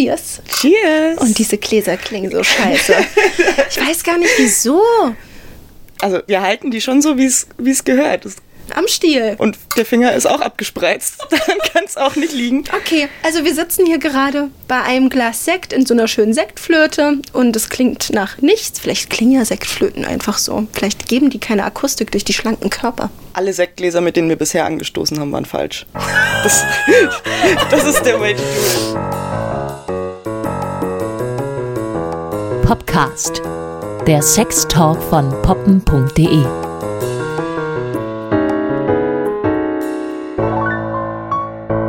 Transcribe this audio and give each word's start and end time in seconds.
Cheers. 0.00 0.40
Cheers. 0.60 1.18
Und 1.18 1.38
diese 1.38 1.58
Gläser 1.58 1.96
klingen 1.96 2.30
so 2.30 2.42
scheiße. 2.42 2.94
ich 3.70 3.80
weiß 3.80 4.02
gar 4.02 4.16
nicht 4.16 4.30
wieso. 4.38 4.80
Also 6.00 6.20
wir 6.26 6.40
halten 6.40 6.70
die 6.70 6.80
schon 6.80 7.02
so, 7.02 7.18
wie 7.18 7.26
es 7.26 7.84
gehört. 7.84 8.24
Das 8.24 8.36
am 8.74 8.86
Stiel. 8.88 9.34
Und 9.38 9.58
der 9.76 9.84
Finger 9.84 10.14
ist 10.14 10.26
auch 10.26 10.40
abgespreizt. 10.40 11.18
Dann 11.30 11.58
kann 11.72 11.84
es 11.84 11.96
auch 11.96 12.16
nicht 12.16 12.32
liegen. 12.32 12.64
Okay, 12.76 13.08
also 13.22 13.44
wir 13.44 13.54
sitzen 13.54 13.86
hier 13.86 13.98
gerade 13.98 14.50
bei 14.68 14.80
einem 14.82 15.08
Glas 15.08 15.44
Sekt 15.44 15.72
in 15.72 15.86
so 15.86 15.94
einer 15.94 16.08
schönen 16.08 16.34
Sektflöte 16.34 17.18
und 17.32 17.56
es 17.56 17.68
klingt 17.68 18.10
nach 18.12 18.38
nichts. 18.38 18.78
Vielleicht 18.78 19.10
klingen 19.10 19.32
ja 19.32 19.44
Sektflöten 19.44 20.04
einfach 20.04 20.38
so. 20.38 20.66
Vielleicht 20.72 21.08
geben 21.08 21.30
die 21.30 21.40
keine 21.40 21.64
Akustik 21.64 22.10
durch 22.12 22.24
die 22.24 22.32
schlanken 22.32 22.70
Körper. 22.70 23.10
Alle 23.32 23.52
Sektgläser, 23.52 24.00
mit 24.00 24.16
denen 24.16 24.28
wir 24.28 24.36
bisher 24.36 24.64
angestoßen 24.64 25.18
haben, 25.18 25.32
waren 25.32 25.44
falsch. 25.44 25.86
Das, 26.42 26.64
das 27.70 27.84
ist 27.84 28.02
der 28.02 28.20
Way 28.20 28.34
to 28.34 28.42
do 28.42 28.46
it. 28.46 29.49
Podcast. 32.70 33.42
Der 34.06 34.22
Sextalk 34.22 35.02
von 35.02 35.28
poppen.de 35.42 36.44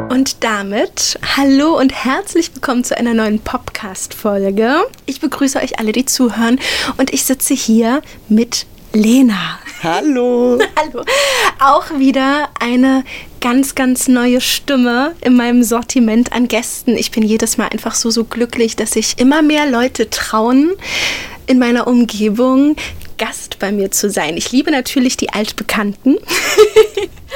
Und 0.09 0.44
damit 0.44 1.20
hallo 1.38 1.77
und 1.77 1.94
herzlich 1.94 2.55
willkommen 2.55 2.84
zu 2.84 2.98
einer 2.98 3.13
neuen 3.13 3.38
Podcast-Folge. 3.38 4.77
Ich 5.05 5.20
begrüße 5.20 5.59
euch 5.59 5.77
alle, 5.77 5.91
die 5.91 6.08
zuhören. 6.08 6.59
Und 6.98 7.13
ich 7.13 7.25
sitze 7.25 7.53
hier 7.53 8.02
mit 8.27 8.66
Lena. 8.94 9.59
Hallo. 9.84 10.59
hallo. 10.76 11.04
Auch 11.59 11.91
wieder 11.98 12.50
eine 12.59 13.04
ganz, 13.40 13.73
ganz 13.73 14.08
neue 14.08 14.41
Stimme 14.41 15.16
in 15.22 15.36
meinem 15.36 15.64
Sortiment 15.64 16.34
an 16.34 16.48
Gästen. 16.48 16.98
Ich 16.98 17.09
bin 17.12 17.23
jedes 17.23 17.58
Mal 17.58 17.70
einfach 17.70 17.95
so, 17.95 18.09
so 18.09 18.26
glücklich, 18.26 18.76
dass 18.76 18.91
sich 18.91 19.17
immer 19.17 19.41
mehr 19.41 19.66
Leute 19.66 20.09
trauen, 20.09 20.72
in 21.48 21.58
meiner 21.58 21.88
Umgebung 21.88 22.75
Gast 23.17 23.59
bei 23.59 23.72
mir 23.72 23.92
zu 23.92 24.09
sein. 24.09 24.38
Ich 24.38 24.52
liebe 24.52 24.72
natürlich 24.72 25.17
die 25.17 25.31
Altbekannten. 25.31 26.17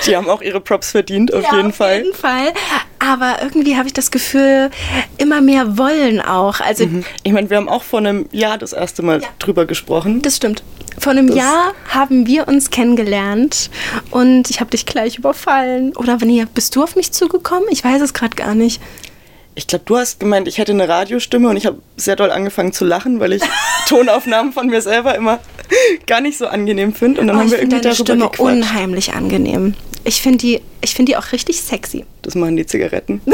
Die 0.05 0.15
haben 0.15 0.29
auch 0.29 0.41
ihre 0.41 0.59
Props 0.59 0.91
verdient, 0.91 1.33
auf 1.33 1.43
ja, 1.43 1.55
jeden 1.55 1.71
Fall. 1.71 1.99
Auf 1.99 2.03
jeden 2.03 2.15
Fall. 2.15 2.53
Aber 2.99 3.37
irgendwie 3.41 3.77
habe 3.77 3.87
ich 3.87 3.93
das 3.93 4.11
Gefühl, 4.11 4.69
immer 5.17 5.41
mehr 5.41 5.77
wollen 5.77 6.21
auch. 6.21 6.59
Also 6.59 6.85
mhm. 6.85 7.05
Ich 7.23 7.31
meine, 7.31 7.49
wir 7.49 7.57
haben 7.57 7.69
auch 7.69 7.83
vor 7.83 7.99
einem 7.99 8.27
Jahr 8.31 8.57
das 8.57 8.73
erste 8.73 9.03
Mal 9.03 9.21
ja. 9.21 9.27
drüber 9.39 9.65
gesprochen. 9.65 10.21
Das 10.21 10.35
stimmt. 10.35 10.63
Vor 10.97 11.11
einem 11.11 11.27
das 11.27 11.37
Jahr 11.37 11.73
haben 11.89 12.27
wir 12.27 12.47
uns 12.47 12.69
kennengelernt 12.69 13.69
und 14.11 14.49
ich 14.49 14.59
habe 14.59 14.71
dich 14.71 14.85
gleich 14.85 15.17
überfallen. 15.17 15.95
Oder 15.95 16.17
nee, 16.17 16.45
bist 16.53 16.75
du 16.75 16.83
auf 16.83 16.95
mich 16.95 17.11
zugekommen? 17.11 17.67
Ich 17.69 17.83
weiß 17.83 18.01
es 18.01 18.13
gerade 18.13 18.35
gar 18.35 18.55
nicht 18.55 18.81
ich 19.55 19.67
glaube, 19.67 19.85
du 19.85 19.97
hast 19.97 20.19
gemeint, 20.19 20.47
ich 20.49 20.57
hätte 20.57 20.73
eine 20.73 20.87
Radiostimme 20.87 21.49
und 21.49 21.57
ich 21.57 21.65
habe 21.65 21.81
sehr 21.95 22.17
doll 22.17 22.29
angefangen 22.29 22.73
zu 22.73 22.83
lachen, 22.85 23.19
weil 23.21 23.33
ich 23.33 23.41
Tonaufnahmen 23.87 24.51
von 24.53 24.67
mir 24.67 24.81
selber 24.81 25.15
immer 25.15 25.39
gar 26.05 26.21
nicht 26.21 26.37
so 26.37 26.47
angenehm 26.47 26.93
finde. 26.93 27.21
Und 27.21 27.27
dann 27.27 27.37
oh, 27.37 27.39
haben 27.39 27.51
wir 27.51 27.59
irgendwie 27.59 27.81
deine 27.81 27.95
darüber 27.95 28.03
Stimme 28.03 28.25
gequatscht. 28.25 28.41
unheimlich 28.41 29.13
angenehm. 29.13 29.73
Ich 30.03 30.21
finde 30.21 30.39
die, 30.39 30.61
find 30.85 31.07
die 31.09 31.15
auch 31.17 31.31
richtig 31.31 31.61
sexy. 31.61 32.05
Das 32.21 32.35
machen 32.35 32.57
die 32.57 32.65
Zigaretten. 32.65 33.21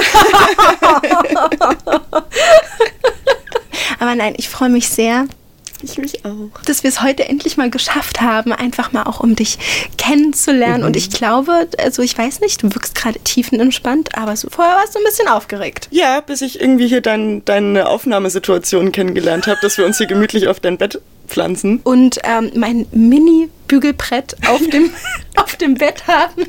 Aber 4.00 4.16
nein, 4.16 4.36
ich 4.38 4.48
freue 4.48 4.70
mich 4.70 4.90
sehr, 4.90 5.26
ich 5.84 5.98
mich 5.98 6.26
auch. 6.26 6.62
Dass 6.66 6.84
wir 6.84 6.90
es 6.90 7.02
heute 7.02 7.28
endlich 7.28 7.58
mal 7.58 7.70
geschafft 7.70 8.22
haben, 8.22 8.54
einfach 8.54 8.92
mal 8.92 9.04
auch 9.04 9.20
um 9.20 9.36
dich 9.36 9.58
kennenzulernen. 9.98 10.82
Mhm. 10.82 10.88
Und 10.88 10.96
ich 10.96 11.10
glaube, 11.10 11.68
also 11.78 12.02
ich 12.02 12.18
weiß 12.18 12.42
nicht, 12.42 12.64
du 12.64 12.74
wirkst 12.74 12.96
gerade 12.96 13.20
tiefenentspannt, 13.20 14.18
aber 14.18 14.36
so, 14.36 14.50
vorher 14.50 14.76
warst 14.76 14.96
du 14.96 15.00
ein 15.00 15.06
bisschen 15.06 15.28
aufgeregt. 15.28 15.88
Ja, 15.92 16.22
bis 16.22 16.42
ich 16.42 16.60
irgendwie 16.60 16.88
hier 16.88 17.02
dein, 17.02 17.44
deine 17.46 17.88
Aufnahmesituation 17.88 18.92
kennengelernt 18.92 19.48
habe, 19.48 19.60
dass 19.62 19.78
wir 19.78 19.86
uns 19.86 19.98
hier 19.98 20.08
gemütlich 20.08 20.48
auf 20.48 20.60
dein 20.60 20.78
Bett 20.78 21.02
pflanzen. 21.32 21.80
Und 21.84 22.20
ähm, 22.24 22.52
mein 22.56 22.86
Mini-Bügelbrett 22.92 24.36
auf 24.48 24.62
dem, 24.68 24.92
auf 25.36 25.56
dem 25.56 25.76
Bett 25.76 26.06
haben. 26.08 26.44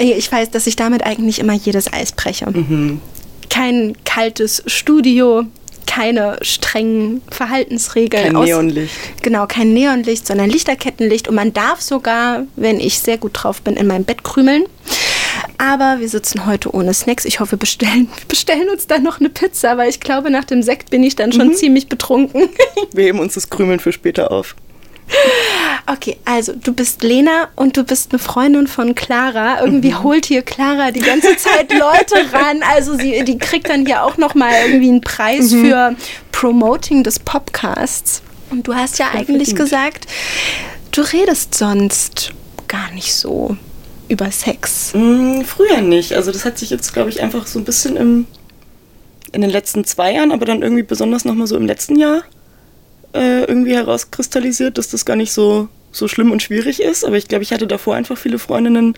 ich 0.00 0.30
weiß, 0.30 0.50
dass 0.50 0.66
ich 0.66 0.76
damit 0.76 1.04
eigentlich 1.04 1.38
immer 1.38 1.54
jedes 1.54 1.92
Eis 1.92 2.12
breche. 2.12 2.50
Mhm. 2.50 3.00
Kein 3.48 3.96
kaltes 4.04 4.62
Studio, 4.66 5.44
keine 5.86 6.38
strengen 6.42 7.22
Verhaltensregeln. 7.30 8.34
Kein 8.34 8.44
Neonlicht. 8.44 8.94
Genau, 9.22 9.46
kein 9.46 9.72
Neonlicht, 9.72 10.26
sondern 10.26 10.50
Lichterkettenlicht. 10.50 11.28
Und 11.28 11.34
man 11.34 11.52
darf 11.52 11.80
sogar, 11.80 12.44
wenn 12.56 12.80
ich 12.80 12.98
sehr 12.98 13.18
gut 13.18 13.32
drauf 13.34 13.62
bin, 13.62 13.76
in 13.76 13.86
meinem 13.86 14.04
Bett 14.04 14.24
krümeln. 14.24 14.64
Aber 15.58 16.00
wir 16.00 16.08
sitzen 16.08 16.46
heute 16.46 16.74
ohne 16.74 16.92
Snacks. 16.92 17.24
Ich 17.24 17.40
hoffe, 17.40 17.52
wir 17.52 17.58
bestellen, 17.58 18.08
bestellen 18.28 18.68
uns 18.68 18.86
dann 18.86 19.02
noch 19.02 19.20
eine 19.20 19.30
Pizza, 19.30 19.78
weil 19.78 19.88
ich 19.88 20.00
glaube, 20.00 20.30
nach 20.30 20.44
dem 20.44 20.62
Sekt 20.62 20.90
bin 20.90 21.02
ich 21.02 21.16
dann 21.16 21.32
schon 21.32 21.48
mhm. 21.48 21.54
ziemlich 21.54 21.88
betrunken. 21.88 22.48
wir 22.92 23.04
heben 23.04 23.18
uns 23.18 23.34
das 23.34 23.48
Krümeln 23.48 23.80
für 23.80 23.92
später 23.92 24.30
auf. 24.30 24.54
Okay, 25.88 26.16
also 26.24 26.52
du 26.52 26.72
bist 26.72 27.04
Lena 27.04 27.48
und 27.54 27.76
du 27.76 27.84
bist 27.84 28.10
eine 28.10 28.18
Freundin 28.18 28.66
von 28.66 28.96
Clara. 28.96 29.60
Irgendwie 29.60 29.92
mhm. 29.92 30.02
holt 30.02 30.26
hier 30.26 30.42
Clara 30.42 30.90
die 30.90 31.00
ganze 31.00 31.36
Zeit 31.36 31.72
Leute 31.72 32.32
ran. 32.32 32.60
Also 32.74 32.96
sie, 32.98 33.24
die 33.24 33.38
kriegt 33.38 33.68
dann 33.68 33.86
hier 33.86 34.02
auch 34.02 34.16
noch 34.16 34.34
mal 34.34 34.52
irgendwie 34.64 34.88
einen 34.88 35.00
Preis 35.00 35.52
mhm. 35.52 35.64
für 35.64 35.96
Promoting 36.32 37.04
des 37.04 37.20
Podcasts. 37.20 38.22
Und 38.50 38.66
du 38.66 38.74
hast 38.74 38.98
ja, 38.98 39.10
eigentlich 39.12 39.54
gesagt, 39.54 40.06
du 40.90 41.02
redest 41.02 41.54
sonst 41.54 42.32
gar 42.66 42.90
nicht 42.92 43.14
so 43.14 43.56
über 44.08 44.30
Sex. 44.32 44.92
Mm, 44.92 45.42
früher 45.42 45.82
nicht. 45.82 46.14
Also 46.14 46.32
das 46.32 46.44
hat 46.44 46.58
sich 46.58 46.70
jetzt, 46.70 46.92
glaube 46.92 47.10
ich, 47.10 47.22
einfach 47.22 47.46
so 47.46 47.60
ein 47.60 47.64
bisschen 47.64 47.96
im, 47.96 48.26
in 49.32 49.40
den 49.40 49.50
letzten 49.50 49.84
zwei 49.84 50.14
Jahren, 50.14 50.32
aber 50.32 50.46
dann 50.46 50.62
irgendwie 50.62 50.82
besonders 50.82 51.24
noch 51.24 51.34
mal 51.34 51.46
so 51.46 51.56
im 51.56 51.66
letzten 51.66 51.96
Jahr 51.96 52.22
äh, 53.16 53.44
irgendwie 53.44 53.74
herauskristallisiert, 53.74 54.78
dass 54.78 54.88
das 54.88 55.04
gar 55.04 55.16
nicht 55.16 55.32
so, 55.32 55.68
so 55.92 56.08
schlimm 56.08 56.30
und 56.30 56.42
schwierig 56.42 56.80
ist. 56.80 57.04
Aber 57.04 57.16
ich 57.16 57.28
glaube, 57.28 57.42
ich 57.42 57.52
hatte 57.52 57.66
davor 57.66 57.94
einfach 57.94 58.18
viele 58.18 58.38
Freundinnen, 58.38 58.96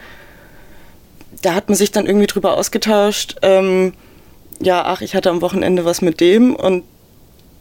da 1.43 1.55
hat 1.55 1.69
man 1.69 1.77
sich 1.77 1.93
dann 1.93 2.07
irgendwie 2.07 2.27
drüber 2.27 2.57
ausgetauscht, 2.57 3.37
ähm, 3.43 3.93
ja, 4.61 4.85
ach, 4.85 5.03
ich 5.03 5.15
hatte 5.15 5.31
am 5.31 5.41
Wochenende 5.41 5.85
was 5.85 6.03
mit 6.03 6.21
dem 6.21 6.55
und 6.57 6.85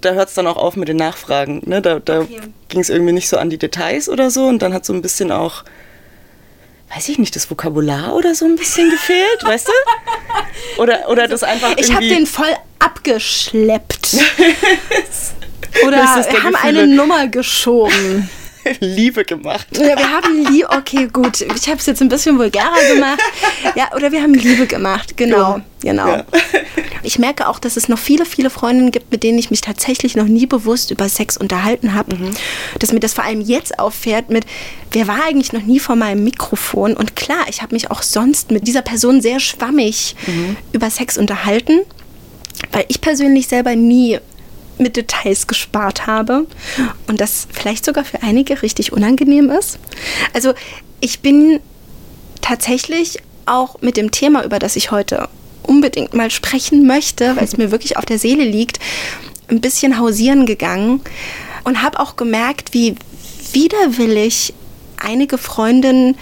da 0.01 0.13
hört 0.13 0.29
es 0.29 0.35
dann 0.35 0.47
auch 0.47 0.57
auf 0.57 0.75
mit 0.75 0.88
den 0.88 0.97
Nachfragen. 0.97 1.62
Ne? 1.66 1.81
Da, 1.81 2.00
da 2.00 2.22
okay. 2.22 2.40
ging 2.69 2.79
es 2.79 2.89
irgendwie 2.89 3.13
nicht 3.13 3.29
so 3.29 3.38
an 3.38 3.50
die 3.50 3.57
Details 3.57 4.09
oder 4.09 4.31
so 4.31 4.45
und 4.47 4.62
dann 4.62 4.74
hat 4.74 4.85
so 4.85 4.94
ein 4.94 5.01
bisschen 5.01 5.31
auch, 5.31 5.63
weiß 6.95 7.09
ich 7.09 7.19
nicht, 7.19 7.35
das 7.35 7.50
Vokabular 7.50 8.16
oder 8.16 8.34
so 8.34 8.45
ein 8.45 8.56
bisschen 8.56 8.89
gefehlt, 8.89 9.44
weißt 9.44 9.68
du? 9.68 10.81
Oder, 10.81 11.09
oder 11.09 11.28
das 11.28 11.44
einfach. 11.44 11.75
Ich 11.78 11.94
habe 11.94 12.07
den 12.07 12.25
voll 12.25 12.53
abgeschleppt. 12.79 14.18
Oder 15.85 15.97
wir 15.97 16.44
haben 16.44 16.56
eine 16.56 16.88
Nummer 16.88 17.28
geschoben. 17.28 18.29
Liebe 18.79 19.25
gemacht. 19.25 19.68
Ja, 19.73 19.97
wir 19.97 20.09
haben 20.09 20.45
Liebe, 20.51 20.69
okay, 20.69 21.07
gut. 21.12 21.41
Ich 21.41 21.68
habe 21.68 21.78
es 21.78 21.85
jetzt 21.85 22.01
ein 22.01 22.09
bisschen 22.09 22.38
vulgärer 22.38 22.94
gemacht. 22.94 23.19
Ja, 23.75 23.94
oder 23.95 24.12
wir 24.12 24.22
haben 24.22 24.34
Liebe 24.34 24.68
gemacht, 24.68 25.18
genau, 25.18 25.62
genau. 25.81 26.07
Ja. 26.07 26.25
Ich 27.03 27.19
merke 27.19 27.47
auch, 27.47 27.59
dass 27.59 27.78
es 27.78 27.88
noch 27.88 27.97
viele, 27.97 28.25
viele 28.25 28.50
Freundinnen 28.50 28.91
gibt, 28.91 29.12
mit 29.12 29.23
denen 29.23 29.38
ich 29.38 29.51
mich 29.51 29.62
tatsächlich 29.62 30.16
noch 30.16 30.25
nie 30.25 30.45
bewusst 30.45 30.91
über 30.91 31.07
Sex 31.09 31.38
unterhalten 31.38 31.94
habe. 31.94 32.16
Mhm. 32.16 32.31
Dass 32.79 32.91
mir 32.91 33.00
das 33.00 33.13
vor 33.13 33.24
allem 33.24 33.41
jetzt 33.41 33.79
auffährt 33.79 34.29
mit, 34.29 34.45
wer 34.91 35.07
war 35.07 35.24
eigentlich 35.24 35.53
noch 35.53 35.63
nie 35.63 35.79
vor 35.79 35.95
meinem 35.95 36.24
Mikrofon? 36.24 36.94
Und 36.94 37.16
klar, 37.16 37.45
ich 37.50 37.62
habe 37.62 37.75
mich 37.75 37.91
auch 37.91 38.01
sonst 38.01 38.51
mit 38.51 38.68
dieser 38.68 38.81
Person 38.81 39.22
sehr 39.22 39.39
schwammig 39.39 40.16
mhm. 40.25 40.57
über 40.74 40.89
Sex 40.89 41.18
unterhalten, 41.18 41.81
weil 42.72 42.85
ich 42.88 43.01
persönlich 43.01 43.47
selber 43.47 43.75
nie 43.75 44.19
mit 44.80 44.98
Details 44.98 45.48
gespart 45.48 46.08
habe 46.08 46.46
und 47.08 47.22
das 47.22 47.48
vielleicht 47.52 47.86
sogar 47.86 48.06
für 48.06 48.22
einige 48.24 48.62
richtig 48.62 48.94
unangenehm 48.94 49.50
ist. 49.50 49.80
Also 50.34 50.54
ich 51.00 51.20
bin 51.22 51.60
tatsächlich 52.42 53.20
auch 53.46 53.82
mit 53.82 53.98
dem 53.98 54.12
Thema, 54.12 54.44
über 54.44 54.60
das 54.60 54.76
ich 54.76 54.92
heute 54.92 55.30
unbedingt 55.64 56.14
mal 56.14 56.32
sprechen 56.32 56.88
möchte, 56.88 57.36
weil 57.36 57.44
es 57.44 57.58
mir 57.58 57.72
wirklich 57.72 57.98
auf 57.98 58.06
der 58.06 58.20
Seele 58.20 58.44
liegt, 58.44 58.80
ein 59.50 59.62
bisschen 59.62 59.98
hausieren 59.98 60.46
gegangen 60.46 61.01
und 61.63 61.81
habe 61.81 62.00
auch 62.00 62.16
gemerkt, 62.16 62.74
wie 62.74 62.96
widerwillig 63.54 64.54
einige 64.98 65.38
Freundinnen 65.38 66.18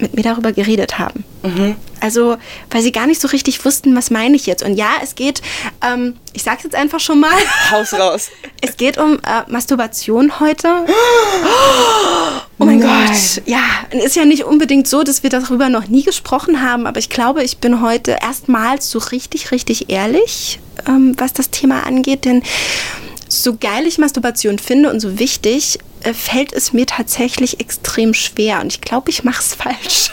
mit 0.00 0.14
mir 0.14 0.22
darüber 0.22 0.52
geredet 0.52 0.98
haben. 0.98 1.24
Mhm. 1.42 1.76
Also, 2.00 2.36
weil 2.70 2.82
sie 2.82 2.92
gar 2.92 3.06
nicht 3.06 3.20
so 3.20 3.28
richtig 3.28 3.64
wussten, 3.64 3.96
was 3.96 4.10
meine 4.10 4.36
ich 4.36 4.46
jetzt. 4.46 4.62
Und 4.62 4.76
ja, 4.76 4.90
es 5.02 5.14
geht, 5.14 5.42
ähm, 5.82 6.16
ich 6.32 6.42
sag's 6.42 6.64
jetzt 6.64 6.74
einfach 6.74 7.00
schon 7.00 7.20
mal. 7.20 7.36
Haus 7.70 7.92
raus. 7.92 8.28
Es 8.62 8.76
geht 8.76 8.98
um 8.98 9.14
äh, 9.16 9.48
Masturbation 9.48 10.40
heute. 10.40 10.68
Oh 12.58 12.64
mein 12.64 12.78
Nein. 12.78 13.08
Gott. 13.08 13.42
Ja, 13.44 13.60
ist 13.90 14.16
ja 14.16 14.24
nicht 14.24 14.44
unbedingt 14.44 14.88
so, 14.88 15.02
dass 15.02 15.22
wir 15.22 15.28
darüber 15.28 15.68
noch 15.68 15.88
nie 15.88 16.04
gesprochen 16.04 16.62
haben, 16.62 16.86
aber 16.86 16.98
ich 16.98 17.10
glaube, 17.10 17.42
ich 17.44 17.58
bin 17.58 17.82
heute 17.82 18.16
erstmals 18.22 18.90
so 18.90 18.98
richtig, 18.98 19.50
richtig 19.50 19.90
ehrlich, 19.90 20.58
ähm, 20.88 21.14
was 21.18 21.34
das 21.34 21.50
Thema 21.50 21.84
angeht, 21.84 22.24
denn 22.24 22.42
so 23.28 23.56
geil 23.56 23.86
ich 23.86 23.98
Masturbation 23.98 24.58
finde 24.58 24.90
und 24.90 25.00
so 25.00 25.18
wichtig, 25.18 25.78
äh, 26.06 26.14
fällt 26.14 26.52
es 26.52 26.72
mir 26.72 26.86
tatsächlich 26.86 27.60
extrem 27.60 28.14
schwer. 28.14 28.60
Und 28.60 28.72
ich 28.72 28.80
glaube, 28.80 29.10
ich 29.10 29.24
mache 29.24 29.42
es 29.42 29.54
falsch. 29.54 30.10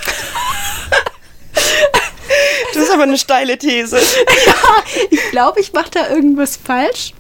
Das 2.74 2.84
ist 2.84 2.92
aber 2.92 3.04
eine 3.04 3.18
steile 3.18 3.58
These. 3.58 3.98
ja, 4.48 4.56
ich 5.12 5.32
glaube, 5.32 5.60
ich 5.60 5.74
mache 5.74 5.92
da 5.92 6.10
irgendwas 6.10 6.58
falsch. 6.58 7.14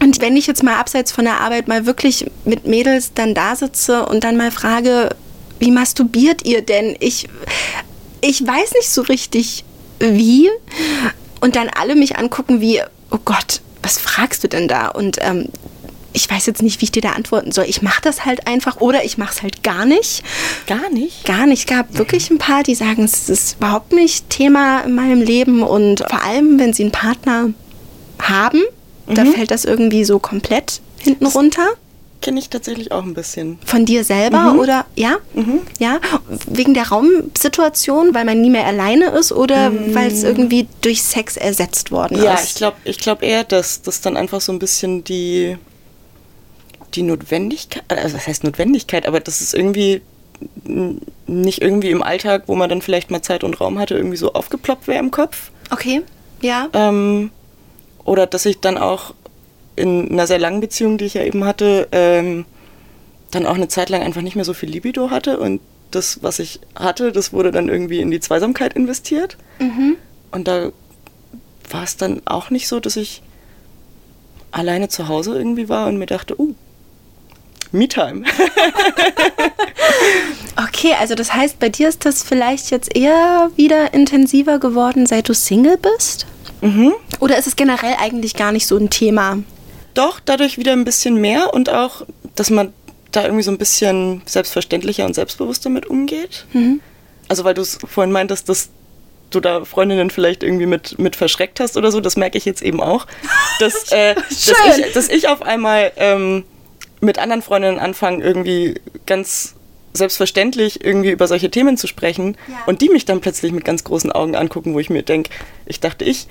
Und 0.00 0.20
wenn 0.20 0.36
ich 0.36 0.46
jetzt 0.46 0.62
mal 0.62 0.76
abseits 0.76 1.12
von 1.12 1.24
der 1.26 1.40
Arbeit 1.40 1.68
mal 1.68 1.84
wirklich 1.84 2.30
mit 2.44 2.66
Mädels 2.66 3.12
dann 3.14 3.34
da 3.34 3.54
sitze 3.56 4.06
und 4.06 4.24
dann 4.24 4.36
mal 4.36 4.50
frage, 4.50 5.10
wie 5.58 5.70
masturbiert 5.70 6.46
ihr 6.46 6.62
denn? 6.62 6.96
Ich, 7.00 7.28
ich 8.22 8.46
weiß 8.46 8.72
nicht 8.72 8.88
so 8.88 9.02
richtig 9.02 9.64
wie. 9.98 10.48
Und 11.40 11.56
dann 11.56 11.68
alle 11.68 11.94
mich 11.94 12.16
angucken 12.16 12.60
wie, 12.62 12.80
oh 13.10 13.18
Gott, 13.24 13.60
was 13.82 13.98
fragst 13.98 14.42
du 14.44 14.48
denn 14.48 14.68
da? 14.68 14.88
Und 14.88 15.18
ähm, 15.20 15.48
ich 16.16 16.30
weiß 16.30 16.46
jetzt 16.46 16.62
nicht, 16.62 16.80
wie 16.80 16.84
ich 16.84 16.92
dir 16.92 17.02
da 17.02 17.10
antworten 17.10 17.52
soll. 17.52 17.66
Ich 17.68 17.82
mache 17.82 18.00
das 18.00 18.24
halt 18.24 18.46
einfach 18.46 18.80
oder 18.80 19.04
ich 19.04 19.18
mache 19.18 19.34
es 19.34 19.42
halt 19.42 19.62
gar 19.62 19.84
nicht. 19.84 20.24
Gar 20.66 20.88
nicht? 20.88 21.24
Gar 21.26 21.46
nicht. 21.46 21.60
Es 21.60 21.66
gab 21.66 21.96
wirklich 21.98 22.30
ein 22.30 22.38
paar, 22.38 22.62
die 22.62 22.74
sagen, 22.74 23.04
es 23.04 23.28
ist 23.28 23.58
überhaupt 23.58 23.92
nicht 23.92 24.30
Thema 24.30 24.80
in 24.80 24.94
meinem 24.94 25.20
Leben 25.20 25.62
und 25.62 26.00
vor 26.00 26.22
allem, 26.24 26.58
wenn 26.58 26.72
sie 26.72 26.84
einen 26.84 26.92
Partner 26.92 27.50
haben, 28.18 28.62
mhm. 29.06 29.14
da 29.14 29.26
fällt 29.26 29.50
das 29.50 29.66
irgendwie 29.66 30.04
so 30.04 30.18
komplett 30.18 30.80
hinten 30.98 31.26
runter 31.26 31.68
kenne 32.22 32.40
ich 32.40 32.48
tatsächlich 32.48 32.90
auch 32.90 33.04
ein 33.04 33.14
bisschen. 33.14 33.58
Von 33.64 33.84
dir 33.84 34.02
selber 34.02 34.54
mhm. 34.54 34.58
oder 34.58 34.86
ja? 34.96 35.18
Mhm. 35.34 35.60
Ja, 35.78 36.00
wegen 36.48 36.74
der 36.74 36.88
Raumsituation, 36.88 38.14
weil 38.14 38.24
man 38.24 38.40
nie 38.40 38.50
mehr 38.50 38.66
alleine 38.66 39.10
ist 39.10 39.30
oder 39.30 39.70
mhm. 39.70 39.94
weil 39.94 40.10
es 40.10 40.24
irgendwie 40.24 40.66
durch 40.80 41.04
Sex 41.04 41.36
ersetzt 41.36 41.92
worden 41.92 42.20
ja, 42.20 42.34
ist? 42.34 42.40
Ja, 42.40 42.44
ich 42.44 42.54
glaube 42.54 42.76
ich 42.84 42.98
glaub 42.98 43.22
eher, 43.22 43.44
dass 43.44 43.82
das 43.82 44.00
dann 44.00 44.16
einfach 44.16 44.40
so 44.40 44.50
ein 44.50 44.58
bisschen 44.58 45.04
die 45.04 45.56
die 46.94 47.02
Notwendigkeit, 47.02 47.84
also 47.88 48.16
das 48.16 48.26
heißt 48.26 48.44
Notwendigkeit, 48.44 49.06
aber 49.06 49.20
das 49.20 49.40
ist 49.40 49.54
irgendwie 49.54 50.02
nicht 51.26 51.62
irgendwie 51.62 51.90
im 51.90 52.02
Alltag, 52.02 52.44
wo 52.46 52.54
man 52.54 52.68
dann 52.68 52.82
vielleicht 52.82 53.10
mal 53.10 53.22
Zeit 53.22 53.42
und 53.42 53.60
Raum 53.60 53.78
hatte, 53.78 53.94
irgendwie 53.94 54.16
so 54.16 54.32
aufgeploppt 54.32 54.86
wäre 54.86 54.98
im 54.98 55.10
Kopf. 55.10 55.50
Okay, 55.70 56.02
ja. 56.42 56.68
Ähm, 56.72 57.30
oder 58.04 58.26
dass 58.26 58.44
ich 58.46 58.60
dann 58.60 58.78
auch 58.78 59.14
in 59.76 60.10
einer 60.10 60.26
sehr 60.26 60.38
langen 60.38 60.60
Beziehung, 60.60 60.98
die 60.98 61.06
ich 61.06 61.14
ja 61.14 61.22
eben 61.22 61.44
hatte, 61.44 61.88
ähm, 61.92 62.44
dann 63.30 63.46
auch 63.46 63.54
eine 63.54 63.68
Zeit 63.68 63.88
lang 63.88 64.02
einfach 64.02 64.22
nicht 64.22 64.36
mehr 64.36 64.44
so 64.44 64.54
viel 64.54 64.70
Libido 64.70 65.10
hatte 65.10 65.38
und 65.38 65.60
das, 65.90 66.22
was 66.22 66.38
ich 66.38 66.60
hatte, 66.74 67.12
das 67.12 67.32
wurde 67.32 67.50
dann 67.50 67.68
irgendwie 67.68 68.00
in 68.00 68.10
die 68.10 68.20
Zweisamkeit 68.20 68.74
investiert. 68.74 69.36
Mhm. 69.58 69.96
Und 70.32 70.48
da 70.48 70.70
war 71.70 71.84
es 71.84 71.96
dann 71.96 72.22
auch 72.26 72.50
nicht 72.50 72.68
so, 72.68 72.80
dass 72.80 72.96
ich 72.96 73.22
alleine 74.50 74.88
zu 74.88 75.08
Hause 75.08 75.36
irgendwie 75.36 75.68
war 75.68 75.86
und 75.86 75.98
mir 75.98 76.06
dachte, 76.06 76.40
uh, 76.40 76.54
Me-Time. 77.76 78.24
okay, 80.56 80.94
also 80.98 81.14
das 81.14 81.32
heißt, 81.32 81.58
bei 81.58 81.68
dir 81.68 81.88
ist 81.88 82.04
das 82.04 82.22
vielleicht 82.22 82.70
jetzt 82.70 82.96
eher 82.96 83.50
wieder 83.56 83.94
intensiver 83.94 84.58
geworden, 84.58 85.06
seit 85.06 85.28
du 85.28 85.34
Single 85.34 85.78
bist? 85.78 86.26
Mhm. 86.60 86.94
Oder 87.20 87.38
ist 87.38 87.46
es 87.46 87.56
generell 87.56 87.94
eigentlich 88.00 88.34
gar 88.34 88.52
nicht 88.52 88.66
so 88.66 88.76
ein 88.76 88.90
Thema? 88.90 89.38
doch 89.96 90.20
dadurch 90.24 90.58
wieder 90.58 90.72
ein 90.72 90.84
bisschen 90.84 91.16
mehr 91.16 91.54
und 91.54 91.70
auch, 91.70 92.02
dass 92.34 92.50
man 92.50 92.72
da 93.12 93.24
irgendwie 93.24 93.42
so 93.42 93.50
ein 93.50 93.58
bisschen 93.58 94.22
selbstverständlicher 94.26 95.06
und 95.06 95.14
selbstbewusster 95.14 95.70
mit 95.70 95.86
umgeht. 95.86 96.46
Mhm. 96.52 96.80
Also 97.28 97.44
weil 97.44 97.54
du 97.54 97.62
es 97.62 97.78
vorhin 97.84 98.12
meintest, 98.12 98.48
dass 98.48 98.68
du 99.30 99.40
da 99.40 99.64
Freundinnen 99.64 100.10
vielleicht 100.10 100.42
irgendwie 100.42 100.66
mit, 100.66 100.98
mit 100.98 101.16
verschreckt 101.16 101.60
hast 101.60 101.76
oder 101.76 101.90
so, 101.90 102.00
das 102.00 102.16
merke 102.16 102.38
ich 102.38 102.44
jetzt 102.44 102.62
eben 102.62 102.80
auch. 102.80 103.06
Dass, 103.58 103.74
äh, 103.90 104.14
dass, 104.14 104.78
ich, 104.78 104.92
dass 104.92 105.08
ich 105.08 105.28
auf 105.28 105.42
einmal 105.42 105.92
ähm, 105.96 106.44
mit 107.00 107.18
anderen 107.18 107.42
Freundinnen 107.42 107.78
anfange, 107.78 108.24
irgendwie 108.24 108.80
ganz 109.06 109.54
selbstverständlich 109.92 110.84
irgendwie 110.84 111.10
über 111.10 111.26
solche 111.26 111.50
Themen 111.50 111.76
zu 111.76 111.86
sprechen 111.86 112.36
ja. 112.48 112.56
und 112.66 112.80
die 112.82 112.88
mich 112.88 113.04
dann 113.04 113.20
plötzlich 113.20 113.52
mit 113.52 113.64
ganz 113.64 113.82
großen 113.84 114.12
Augen 114.12 114.36
angucken, 114.36 114.74
wo 114.74 114.78
ich 114.78 114.90
mir 114.90 115.02
denke, 115.02 115.30
ich 115.64 115.80
dachte, 115.80 116.04
ich 116.04 116.26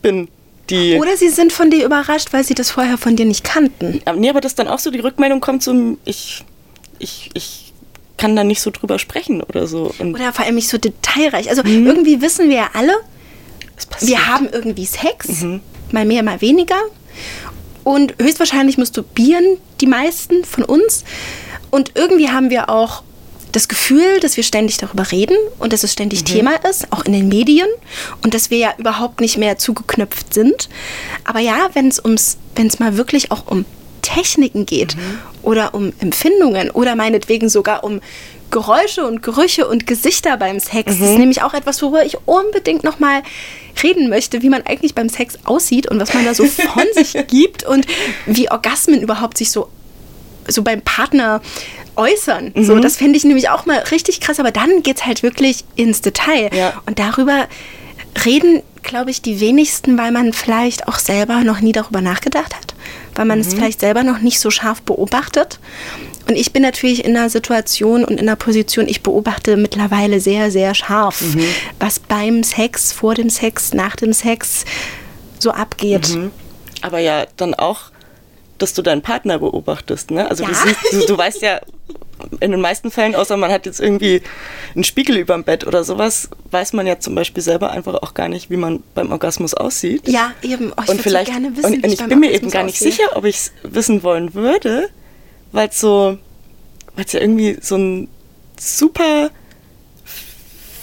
bin 0.00 0.28
die. 0.70 0.98
Oder 0.98 1.16
sie 1.16 1.28
sind 1.28 1.52
von 1.52 1.70
dir 1.70 1.84
überrascht, 1.84 2.32
weil 2.32 2.44
sie 2.44 2.54
das 2.54 2.70
vorher 2.70 2.98
von 2.98 3.16
dir 3.16 3.26
nicht 3.26 3.44
kannten. 3.44 4.02
Nee, 4.16 4.30
aber 4.30 4.40
dass 4.40 4.54
dann 4.54 4.68
auch 4.68 4.78
so 4.78 4.90
die 4.90 5.00
Rückmeldung 5.00 5.40
kommt, 5.40 5.62
so 5.62 5.98
ich, 6.04 6.44
ich, 6.98 7.30
ich 7.34 7.72
kann 8.16 8.36
da 8.36 8.44
nicht 8.44 8.60
so 8.60 8.70
drüber 8.70 8.98
sprechen 8.98 9.42
oder 9.42 9.66
so. 9.66 9.92
Und 9.98 10.14
oder 10.14 10.32
vor 10.32 10.44
allem 10.44 10.54
nicht 10.54 10.68
so 10.68 10.78
detailreich. 10.78 11.50
Also 11.50 11.62
mhm. 11.62 11.86
irgendwie 11.86 12.20
wissen 12.20 12.48
wir 12.48 12.56
ja 12.56 12.70
alle, 12.74 12.94
wir 14.00 14.26
haben 14.26 14.48
irgendwie 14.50 14.86
Sex, 14.86 15.42
mhm. 15.42 15.60
mal 15.90 16.04
mehr, 16.04 16.22
mal 16.22 16.40
weniger. 16.40 16.80
Und 17.84 18.14
höchstwahrscheinlich 18.20 18.78
masturbieren 18.78 19.58
die 19.80 19.86
meisten 19.86 20.44
von 20.44 20.64
uns. 20.64 21.04
Und 21.70 21.92
irgendwie 21.94 22.28
haben 22.28 22.50
wir 22.50 22.68
auch 22.68 23.02
das 23.52 23.68
Gefühl, 23.68 24.18
dass 24.20 24.36
wir 24.36 24.44
ständig 24.44 24.78
darüber 24.78 25.10
reden 25.12 25.36
und 25.58 25.72
dass 25.72 25.84
es 25.84 25.92
ständig 25.92 26.20
mhm. 26.20 26.26
Thema 26.26 26.54
ist, 26.68 26.90
auch 26.90 27.04
in 27.04 27.12
den 27.12 27.28
Medien 27.28 27.68
und 28.22 28.34
dass 28.34 28.50
wir 28.50 28.58
ja 28.58 28.74
überhaupt 28.78 29.20
nicht 29.20 29.36
mehr 29.36 29.58
zugeknüpft 29.58 30.32
sind. 30.32 30.68
Aber 31.24 31.40
ja, 31.40 31.68
wenn 31.74 31.88
es 31.88 32.02
ums, 32.02 32.38
wenn 32.56 32.66
es 32.66 32.78
mal 32.78 32.96
wirklich 32.96 33.30
auch 33.30 33.46
um 33.46 33.64
Techniken 34.00 34.66
geht 34.66 34.96
mhm. 34.96 35.18
oder 35.42 35.74
um 35.74 35.92
Empfindungen 36.00 36.70
oder 36.70 36.96
meinetwegen 36.96 37.48
sogar 37.48 37.84
um 37.84 38.00
Geräusche 38.52 39.04
und 39.04 39.22
Gerüche 39.22 39.66
und 39.66 39.88
Gesichter 39.88 40.36
beim 40.36 40.60
Sex. 40.60 40.94
Mhm. 40.94 41.00
Das 41.00 41.10
ist 41.10 41.18
nämlich 41.18 41.42
auch 41.42 41.54
etwas, 41.54 41.82
worüber 41.82 42.04
ich 42.04 42.16
unbedingt 42.26 42.84
noch 42.84 43.00
mal 43.00 43.22
reden 43.82 44.08
möchte, 44.08 44.42
wie 44.42 44.50
man 44.50 44.62
eigentlich 44.64 44.94
beim 44.94 45.08
Sex 45.08 45.38
aussieht 45.44 45.90
und 45.90 45.98
was 45.98 46.14
man 46.14 46.24
da 46.24 46.34
so 46.34 46.44
von 46.44 46.84
sich 46.94 47.16
gibt 47.26 47.64
und 47.64 47.86
wie 48.26 48.50
Orgasmen 48.50 49.00
überhaupt 49.00 49.38
sich 49.38 49.50
so 49.50 49.68
so 50.48 50.62
beim 50.62 50.82
Partner 50.82 51.40
äußern. 51.96 52.52
Mhm. 52.54 52.64
So, 52.64 52.78
das 52.78 52.96
fände 52.96 53.16
ich 53.16 53.24
nämlich 53.24 53.48
auch 53.48 53.66
mal 53.66 53.78
richtig 53.90 54.20
krass, 54.20 54.40
aber 54.40 54.50
dann 54.50 54.82
geht 54.82 54.98
es 54.98 55.06
halt 55.06 55.22
wirklich 55.22 55.64
ins 55.76 56.00
Detail. 56.00 56.50
Ja. 56.54 56.82
Und 56.86 56.98
darüber 56.98 57.46
reden, 58.24 58.62
glaube 58.82 59.10
ich, 59.10 59.22
die 59.22 59.40
wenigsten, 59.40 59.96
weil 59.98 60.10
man 60.10 60.32
vielleicht 60.32 60.88
auch 60.88 60.98
selber 60.98 61.44
noch 61.44 61.60
nie 61.60 61.72
darüber 61.72 62.00
nachgedacht 62.00 62.54
hat, 62.54 62.74
weil 63.14 63.24
man 63.24 63.38
mhm. 63.38 63.46
es 63.46 63.54
vielleicht 63.54 63.80
selber 63.80 64.02
noch 64.02 64.18
nicht 64.18 64.40
so 64.40 64.50
scharf 64.50 64.82
beobachtet. 64.82 65.58
Und 66.28 66.36
ich 66.36 66.52
bin 66.52 66.62
natürlich 66.62 67.04
in 67.04 67.16
einer 67.16 67.30
Situation 67.30 68.04
und 68.04 68.20
in 68.20 68.28
einer 68.28 68.36
Position, 68.36 68.86
ich 68.88 69.02
beobachte 69.02 69.56
mittlerweile 69.56 70.20
sehr, 70.20 70.50
sehr 70.50 70.74
scharf, 70.74 71.20
mhm. 71.20 71.44
was 71.80 71.98
beim 71.98 72.42
Sex, 72.42 72.92
vor 72.92 73.14
dem 73.14 73.30
Sex, 73.30 73.74
nach 73.74 73.96
dem 73.96 74.12
Sex 74.12 74.64
so 75.38 75.50
abgeht. 75.50 76.10
Mhm. 76.10 76.30
Aber 76.80 76.98
ja, 76.98 77.26
dann 77.36 77.54
auch 77.54 77.92
dass 78.62 78.74
du 78.74 78.82
deinen 78.82 79.02
Partner 79.02 79.40
beobachtest. 79.40 80.12
Ne? 80.12 80.30
Also 80.30 80.44
ja. 80.44 80.50
du, 80.50 80.54
siehst, 80.54 80.92
du, 80.92 81.06
du 81.06 81.18
weißt 81.18 81.42
ja 81.42 81.60
in 82.38 82.52
den 82.52 82.60
meisten 82.60 82.92
Fällen, 82.92 83.16
außer 83.16 83.36
man 83.36 83.50
hat 83.50 83.66
jetzt 83.66 83.80
irgendwie 83.80 84.22
einen 84.74 84.84
Spiegel 84.84 85.16
über 85.16 85.34
dem 85.34 85.42
Bett 85.42 85.66
oder 85.66 85.82
sowas, 85.82 86.28
weiß 86.52 86.72
man 86.72 86.86
ja 86.86 87.00
zum 87.00 87.16
Beispiel 87.16 87.42
selber 87.42 87.72
einfach 87.72 87.94
auch 87.94 88.14
gar 88.14 88.28
nicht, 88.28 88.48
wie 88.48 88.56
man 88.56 88.84
beim 88.94 89.10
Orgasmus 89.10 89.54
aussieht. 89.54 90.06
Ja, 90.06 90.32
eben. 90.42 90.72
Oh, 90.76 90.82
ich 90.84 90.90
und 90.90 91.02
vielleicht, 91.02 91.26
so 91.26 91.32
gerne 91.32 91.56
wissen, 91.56 91.74
und, 91.74 91.84
und 91.84 91.92
ich 91.92 92.06
bin 92.06 92.20
mir 92.20 92.30
eben 92.30 92.50
gar 92.50 92.62
nicht 92.62 92.76
aussehe. 92.76 92.92
sicher, 92.92 93.16
ob 93.16 93.24
ich 93.24 93.36
es 93.36 93.52
wissen 93.64 94.04
wollen 94.04 94.34
würde, 94.34 94.88
weil 95.52 95.68
es 95.68 95.80
so, 95.80 96.18
weil 96.96 97.04
es 97.04 97.12
ja 97.12 97.20
irgendwie 97.20 97.58
so 97.60 97.76
ein 97.76 98.08
super 98.58 99.30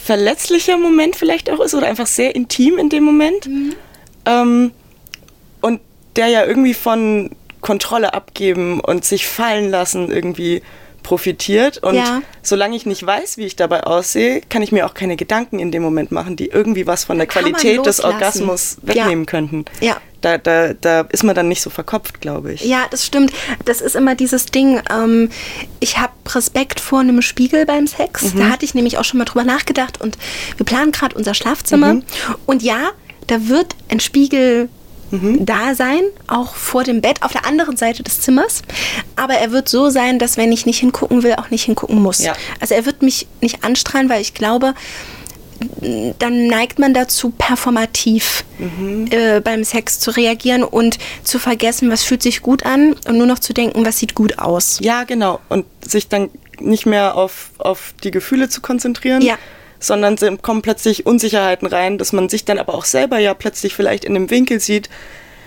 verletzlicher 0.04 0.76
Moment 0.76 1.16
vielleicht 1.16 1.50
auch 1.50 1.60
ist 1.60 1.74
oder 1.74 1.86
einfach 1.86 2.06
sehr 2.06 2.34
intim 2.34 2.78
in 2.78 2.88
dem 2.88 3.04
Moment. 3.04 3.46
Mhm. 3.46 3.74
Ähm, 4.26 4.70
und 5.60 5.80
der 6.16 6.28
ja 6.28 6.44
irgendwie 6.44 6.74
von 6.74 7.30
Kontrolle 7.60 8.14
abgeben 8.14 8.80
und 8.80 9.04
sich 9.04 9.26
fallen 9.26 9.70
lassen 9.70 10.10
irgendwie 10.10 10.62
profitiert. 11.02 11.78
Und 11.78 11.96
ja. 11.96 12.22
solange 12.42 12.76
ich 12.76 12.86
nicht 12.86 13.04
weiß, 13.04 13.36
wie 13.36 13.46
ich 13.46 13.56
dabei 13.56 13.84
aussehe, 13.84 14.40
kann 14.48 14.62
ich 14.62 14.72
mir 14.72 14.86
auch 14.86 14.94
keine 14.94 15.16
Gedanken 15.16 15.58
in 15.58 15.70
dem 15.70 15.82
Moment 15.82 16.10
machen, 16.10 16.36
die 16.36 16.46
irgendwie 16.46 16.86
was 16.86 17.04
von 17.04 17.18
der 17.18 17.26
Qualität 17.26 17.84
des 17.86 18.02
Orgasmus 18.02 18.78
wegnehmen 18.82 19.24
ja. 19.24 19.30
könnten. 19.30 19.64
Ja. 19.80 19.96
Da, 20.20 20.38
da, 20.38 20.74
da 20.74 21.02
ist 21.12 21.24
man 21.24 21.34
dann 21.34 21.48
nicht 21.48 21.62
so 21.62 21.70
verkopft, 21.70 22.20
glaube 22.20 22.52
ich. 22.52 22.62
Ja, 22.64 22.86
das 22.90 23.06
stimmt. 23.06 23.32
Das 23.64 23.80
ist 23.80 23.96
immer 23.96 24.14
dieses 24.14 24.46
Ding. 24.46 24.80
Ähm, 24.90 25.30
ich 25.80 25.98
habe 25.98 26.12
Respekt 26.34 26.80
vor 26.80 27.00
einem 27.00 27.22
Spiegel 27.22 27.66
beim 27.66 27.86
Sex. 27.86 28.34
Mhm. 28.34 28.38
Da 28.38 28.44
hatte 28.50 28.64
ich 28.64 28.74
nämlich 28.74 28.98
auch 28.98 29.04
schon 29.04 29.18
mal 29.18 29.24
drüber 29.24 29.44
nachgedacht. 29.44 30.00
Und 30.00 30.18
wir 30.56 30.66
planen 30.66 30.92
gerade 30.92 31.16
unser 31.16 31.34
Schlafzimmer. 31.34 31.94
Mhm. 31.94 32.04
Und 32.46 32.62
ja, 32.62 32.90
da 33.26 33.48
wird 33.48 33.76
ein 33.88 34.00
Spiegel 34.00 34.68
mhm. 35.10 35.44
da 35.46 35.74
sein, 35.74 36.02
auch 36.26 36.54
vor 36.54 36.84
dem 36.84 37.00
Bett 37.00 37.22
auf 37.22 37.32
der 37.32 37.46
anderen 37.46 37.76
Seite 37.76 38.02
des 38.02 38.20
Zimmers. 38.20 38.62
Aber 39.16 39.34
er 39.34 39.52
wird 39.52 39.68
so 39.68 39.90
sein, 39.90 40.18
dass 40.18 40.36
wenn 40.36 40.52
ich 40.52 40.66
nicht 40.66 40.80
hingucken 40.80 41.22
will, 41.22 41.34
auch 41.34 41.50
nicht 41.50 41.64
hingucken 41.64 42.02
muss. 42.02 42.18
Ja. 42.18 42.34
Also 42.60 42.74
er 42.74 42.86
wird 42.86 43.02
mich 43.02 43.26
nicht 43.40 43.64
anstrahlen, 43.64 44.08
weil 44.08 44.20
ich 44.20 44.34
glaube, 44.34 44.74
dann 46.18 46.46
neigt 46.46 46.78
man 46.78 46.94
dazu, 46.94 47.30
performativ 47.30 48.44
mhm. 48.58 49.06
äh, 49.10 49.40
beim 49.40 49.64
Sex 49.64 50.00
zu 50.00 50.10
reagieren 50.10 50.62
und 50.62 50.98
zu 51.22 51.38
vergessen, 51.38 51.90
was 51.90 52.02
fühlt 52.02 52.22
sich 52.22 52.42
gut 52.42 52.64
an 52.64 52.94
und 53.06 53.18
nur 53.18 53.26
noch 53.26 53.38
zu 53.38 53.52
denken, 53.52 53.84
was 53.84 53.98
sieht 53.98 54.14
gut 54.14 54.38
aus. 54.38 54.78
Ja, 54.80 55.04
genau. 55.04 55.40
Und 55.48 55.66
sich 55.82 56.08
dann 56.08 56.30
nicht 56.60 56.86
mehr 56.86 57.16
auf, 57.16 57.50
auf 57.58 57.94
die 58.02 58.10
Gefühle 58.10 58.48
zu 58.48 58.60
konzentrieren, 58.60 59.22
ja 59.22 59.36
sondern 59.82 60.16
kommen 60.42 60.62
plötzlich 60.62 61.06
Unsicherheiten 61.06 61.66
rein, 61.66 61.96
dass 61.96 62.12
man 62.12 62.28
sich 62.28 62.44
dann 62.44 62.58
aber 62.58 62.74
auch 62.74 62.84
selber 62.84 63.18
ja 63.18 63.34
plötzlich 63.34 63.74
vielleicht 63.74 64.04
in 64.04 64.14
einem 64.14 64.30
Winkel 64.30 64.60
sieht, 64.60 64.90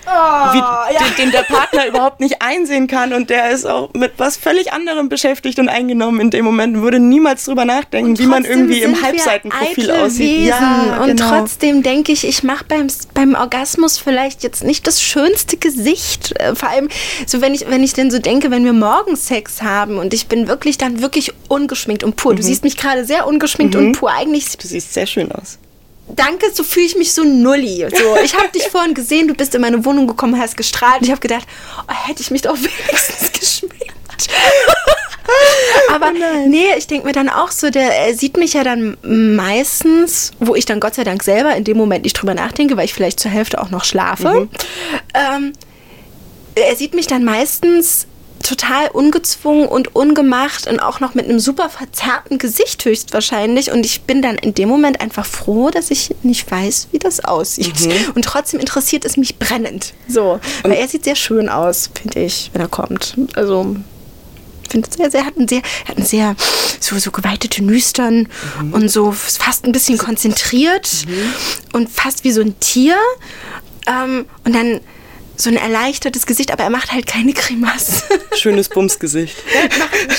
wie, 0.04 0.98
den, 0.98 1.16
den 1.16 1.30
der 1.32 1.42
Partner 1.42 1.86
überhaupt 1.88 2.20
nicht 2.20 2.42
einsehen 2.42 2.86
kann 2.86 3.12
und 3.12 3.30
der 3.30 3.50
ist 3.50 3.66
auch 3.66 3.92
mit 3.94 4.12
was 4.18 4.36
völlig 4.36 4.72
anderem 4.72 5.08
beschäftigt 5.08 5.58
und 5.58 5.68
eingenommen 5.68 6.20
in 6.20 6.30
dem 6.30 6.44
Moment, 6.44 6.80
würde 6.80 6.98
niemals 6.98 7.44
drüber 7.44 7.64
nachdenken, 7.64 8.18
wie 8.18 8.26
man 8.26 8.44
irgendwie 8.44 8.82
im 8.82 9.00
Halbseitenprofil 9.02 9.90
aussieht. 9.90 10.46
Ja, 10.46 10.98
und 11.02 11.16
genau. 11.16 11.28
trotzdem 11.28 11.82
denke 11.82 12.12
ich, 12.12 12.26
ich 12.26 12.42
mache 12.42 12.64
beim, 12.64 12.88
beim 13.14 13.34
Orgasmus 13.34 13.98
vielleicht 13.98 14.42
jetzt 14.42 14.64
nicht 14.64 14.86
das 14.86 15.02
schönste 15.02 15.56
Gesicht. 15.56 16.38
Äh, 16.38 16.54
vor 16.54 16.68
allem, 16.68 16.88
so 17.26 17.40
wenn 17.40 17.54
ich, 17.54 17.68
wenn 17.68 17.82
ich 17.82 17.92
denn 17.92 18.10
so 18.10 18.18
denke, 18.18 18.50
wenn 18.50 18.64
wir 18.64 18.72
morgen 18.72 19.16
Sex 19.16 19.62
haben 19.62 19.98
und 19.98 20.14
ich 20.14 20.26
bin 20.26 20.48
wirklich 20.48 20.78
dann 20.78 21.00
wirklich 21.00 21.32
ungeschminkt 21.48 22.04
und 22.04 22.16
pur. 22.16 22.32
Mhm. 22.32 22.36
Du 22.36 22.42
siehst 22.42 22.64
mich 22.64 22.76
gerade 22.76 23.04
sehr 23.04 23.26
ungeschminkt 23.26 23.74
mhm. 23.74 23.86
und 23.86 23.92
pur. 23.92 24.10
Eigentlich. 24.10 24.56
Du 24.58 24.68
siehst 24.68 24.94
sehr 24.94 25.06
schön 25.06 25.32
aus. 25.32 25.58
Danke, 26.08 26.46
so 26.52 26.62
fühle 26.62 26.86
ich 26.86 26.96
mich 26.96 27.12
so 27.12 27.24
nulli. 27.24 27.86
So, 27.90 28.16
ich 28.22 28.34
habe 28.34 28.48
dich 28.48 28.68
vorhin 28.68 28.94
gesehen, 28.94 29.26
du 29.26 29.34
bist 29.34 29.54
in 29.54 29.60
meine 29.60 29.84
Wohnung 29.84 30.06
gekommen, 30.06 30.38
hast 30.38 30.56
gestrahlt. 30.56 31.02
Ich 31.02 31.10
habe 31.10 31.20
gedacht, 31.20 31.46
oh, 31.88 32.08
hätte 32.08 32.20
ich 32.20 32.30
mich 32.30 32.42
doch 32.42 32.56
wenigstens 32.58 33.32
geschminkt. 33.32 33.94
Aber 35.90 36.12
oh 36.14 36.48
nee, 36.48 36.74
ich 36.76 36.86
denke 36.86 37.06
mir 37.06 37.12
dann 37.12 37.28
auch 37.28 37.50
so, 37.50 37.70
der 37.70 37.90
er 37.96 38.14
sieht 38.14 38.36
mich 38.36 38.52
ja 38.52 38.62
dann 38.62 38.96
meistens, 39.02 40.32
wo 40.38 40.54
ich 40.54 40.66
dann 40.66 40.80
Gott 40.80 40.94
sei 40.94 41.04
Dank 41.04 41.22
selber 41.22 41.56
in 41.56 41.64
dem 41.64 41.76
Moment 41.76 42.04
nicht 42.04 42.14
drüber 42.14 42.34
nachdenke, 42.34 42.76
weil 42.76 42.84
ich 42.84 42.94
vielleicht 42.94 43.20
zur 43.20 43.30
Hälfte 43.30 43.60
auch 43.60 43.70
noch 43.70 43.84
schlafe. 43.84 44.40
Mhm. 44.40 44.50
Ähm, 45.14 45.52
er 46.54 46.76
sieht 46.76 46.94
mich 46.94 47.06
dann 47.06 47.24
meistens 47.24 48.06
total 48.44 48.88
ungezwungen 48.88 49.66
und 49.66 49.96
ungemacht 49.96 50.66
und 50.66 50.78
auch 50.78 51.00
noch 51.00 51.14
mit 51.14 51.24
einem 51.24 51.40
super 51.40 51.70
verzerrten 51.70 52.38
Gesicht 52.38 52.84
höchstwahrscheinlich. 52.84 53.72
Und 53.72 53.84
ich 53.84 54.02
bin 54.02 54.22
dann 54.22 54.36
in 54.36 54.54
dem 54.54 54.68
Moment 54.68 55.00
einfach 55.00 55.26
froh, 55.26 55.70
dass 55.70 55.90
ich 55.90 56.14
nicht 56.22 56.48
weiß, 56.50 56.88
wie 56.92 56.98
das 56.98 57.24
aussieht. 57.24 57.80
Mhm. 57.80 58.12
Und 58.14 58.24
trotzdem 58.24 58.60
interessiert 58.60 59.04
es 59.04 59.16
mich 59.16 59.38
brennend. 59.38 59.94
So. 60.06 60.40
Und 60.62 60.70
Weil 60.70 60.78
er 60.78 60.88
sieht 60.88 61.04
sehr 61.04 61.16
schön 61.16 61.48
aus, 61.48 61.90
finde 61.94 62.20
ich, 62.20 62.50
wenn 62.52 62.60
er 62.60 62.68
kommt. 62.68 63.16
Also 63.34 63.76
finde 64.70 64.90
sehr, 64.90 65.10
sehr, 65.10 65.24
hat 65.24 65.36
einen 65.36 65.48
sehr, 65.48 65.62
hat 65.86 65.96
einen 65.96 66.06
sehr 66.06 66.36
so, 66.80 66.98
so 66.98 67.10
geweitete 67.10 67.64
Nüstern 67.64 68.28
mhm. 68.60 68.72
und 68.72 68.88
so 68.90 69.12
fast 69.12 69.64
ein 69.64 69.72
bisschen 69.72 69.98
konzentriert 69.98 70.90
mhm. 71.06 71.32
und 71.72 71.90
fast 71.90 72.24
wie 72.24 72.32
so 72.32 72.40
ein 72.40 72.58
Tier. 72.60 72.96
Ähm, 73.86 74.26
und 74.44 74.54
dann 74.54 74.80
so 75.36 75.50
ein 75.50 75.56
erleichtertes 75.56 76.26
Gesicht, 76.26 76.52
aber 76.52 76.64
er 76.64 76.70
macht 76.70 76.92
halt 76.92 77.06
keine 77.06 77.32
Grimasse. 77.32 78.04
Schönes 78.36 78.68
Bumsgesicht. 78.68 79.36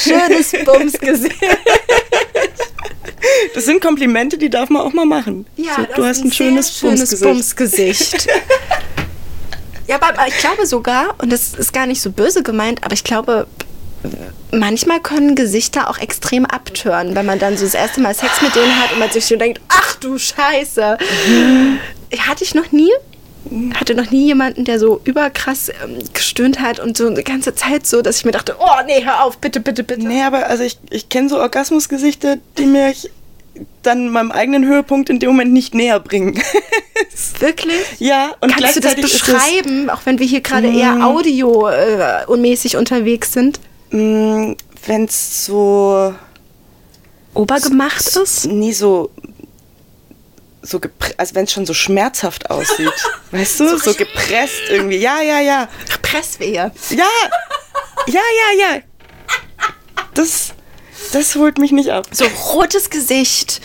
Schönes 0.04 0.52
Bumsgesicht. 0.66 1.36
Das 3.54 3.66
sind 3.66 3.82
Komplimente, 3.82 4.38
die 4.38 4.50
darf 4.50 4.70
man 4.70 4.82
auch 4.82 4.94
mal 4.94 5.06
machen. 5.06 5.46
Ja, 5.56 5.76
so, 5.76 5.84
du 5.96 6.06
hast 6.06 6.20
ein, 6.20 6.28
ein 6.28 6.32
schönes, 6.32 6.78
schönes 6.78 7.20
Bumsgesicht. 7.20 8.28
Ja, 9.88 10.02
aber 10.02 10.28
ich 10.28 10.38
glaube 10.40 10.66
sogar, 10.66 11.14
und 11.20 11.32
das 11.32 11.54
ist 11.54 11.72
gar 11.72 11.86
nicht 11.86 12.02
so 12.02 12.10
böse 12.10 12.42
gemeint, 12.42 12.84
aber 12.84 12.94
ich 12.94 13.04
glaube, 13.04 13.46
manchmal 14.52 15.00
können 15.00 15.36
Gesichter 15.36 15.90
auch 15.90 16.00
extrem 16.00 16.46
abtören, 16.46 17.14
wenn 17.14 17.28
man 17.28 17.38
dann 17.38 17.56
so 17.56 17.66
das 17.66 17.76
erste 17.76 18.02
Mal 18.02 18.16
Sex 18.16 18.42
mit 18.42 18.56
denen 18.56 18.76
hat 18.82 18.94
und 18.94 19.00
man 19.00 19.12
sich 19.12 19.28
so 19.28 19.36
denkt, 19.36 19.62
ach 19.68 19.96
du 19.98 20.18
Scheiße. 20.18 20.98
Mhm. 21.28 21.80
Hatte 22.18 22.44
ich 22.44 22.56
noch 22.56 22.72
nie 22.72 22.92
hatte 23.76 23.96
noch 23.96 24.12
nie 24.12 24.26
jemanden, 24.26 24.66
der 24.66 24.80
so 24.80 25.02
überkrass 25.04 25.70
ähm, 25.70 26.00
gestöhnt 26.14 26.60
hat 26.60 26.80
und 26.80 26.98
so 26.98 27.08
eine 27.08 27.24
ganze 27.24 27.56
Zeit 27.56 27.86
so, 27.86 28.02
dass 28.02 28.18
ich 28.18 28.26
mir 28.26 28.32
dachte, 28.32 28.56
oh 28.60 28.86
nee, 28.86 29.04
hör 29.04 29.24
auf, 29.24 29.38
bitte, 29.38 29.60
bitte, 29.60 29.84
bitte. 29.84 30.08
Nee, 30.08 30.24
aber 30.24 30.48
also 30.48 30.64
ich, 30.64 30.78
ich 30.90 31.10
kenne 31.10 31.30
so 31.30 31.40
Orgasmusgesichter, 31.40 32.38
die 32.58 32.66
mich 32.66 33.10
dann 33.84 34.10
meinem 34.10 34.32
eigenen 34.32 34.66
Höhepunkt 34.66 35.10
in 35.10 35.20
dem 35.20 35.30
Moment 35.30 35.54
nicht 35.54 35.74
näher 35.74 36.00
bringen. 36.00 36.42
Wirklich? 37.40 38.00
Ja, 38.00 38.34
und 38.42 38.56
Kannst 38.56 38.76
du 38.76 38.80
das 38.82 38.96
beschreiben, 38.96 39.90
auch 39.90 40.02
wenn 40.06 40.20
wir 40.20 40.26
hier 40.26 40.42
gerade 40.42 40.68
mm, 40.68 40.78
eher 40.78 41.06
audiomäßig 41.06 42.74
äh, 42.74 42.78
unterwegs 42.78 43.32
sind? 43.34 43.60
Mm, 43.92 44.54
wenn 44.86 45.06
es 45.06 45.46
so 45.46 46.14
obergemacht 47.34 48.04
so, 48.04 48.24
ist? 48.24 48.46
Nee, 48.46 48.72
so 48.72 49.12
so 50.66 50.80
also 51.18 51.36
wenn 51.36 51.46
es 51.46 51.54
schon 51.54 51.66
so 51.66 51.74
schmerzhaft 51.74 52.50
aussieht. 52.50 52.94
weißt 53.32 53.60
du? 53.60 53.70
So, 53.70 53.78
so 53.78 53.94
gepresst 53.94 54.62
irgendwie. 54.70 54.98
Ja, 54.98 55.22
ja, 55.22 55.40
ja. 55.40 55.70
Presswehe. 56.02 56.72
Ja. 56.90 57.06
Ja, 58.08 58.22
ja, 58.22 58.60
ja. 58.60 58.82
Das, 60.14 60.54
das 61.12 61.36
holt 61.36 61.58
mich 61.58 61.72
nicht 61.72 61.90
ab. 61.90 62.08
So 62.12 62.26
rotes 62.54 62.90
Gesicht, 62.90 63.62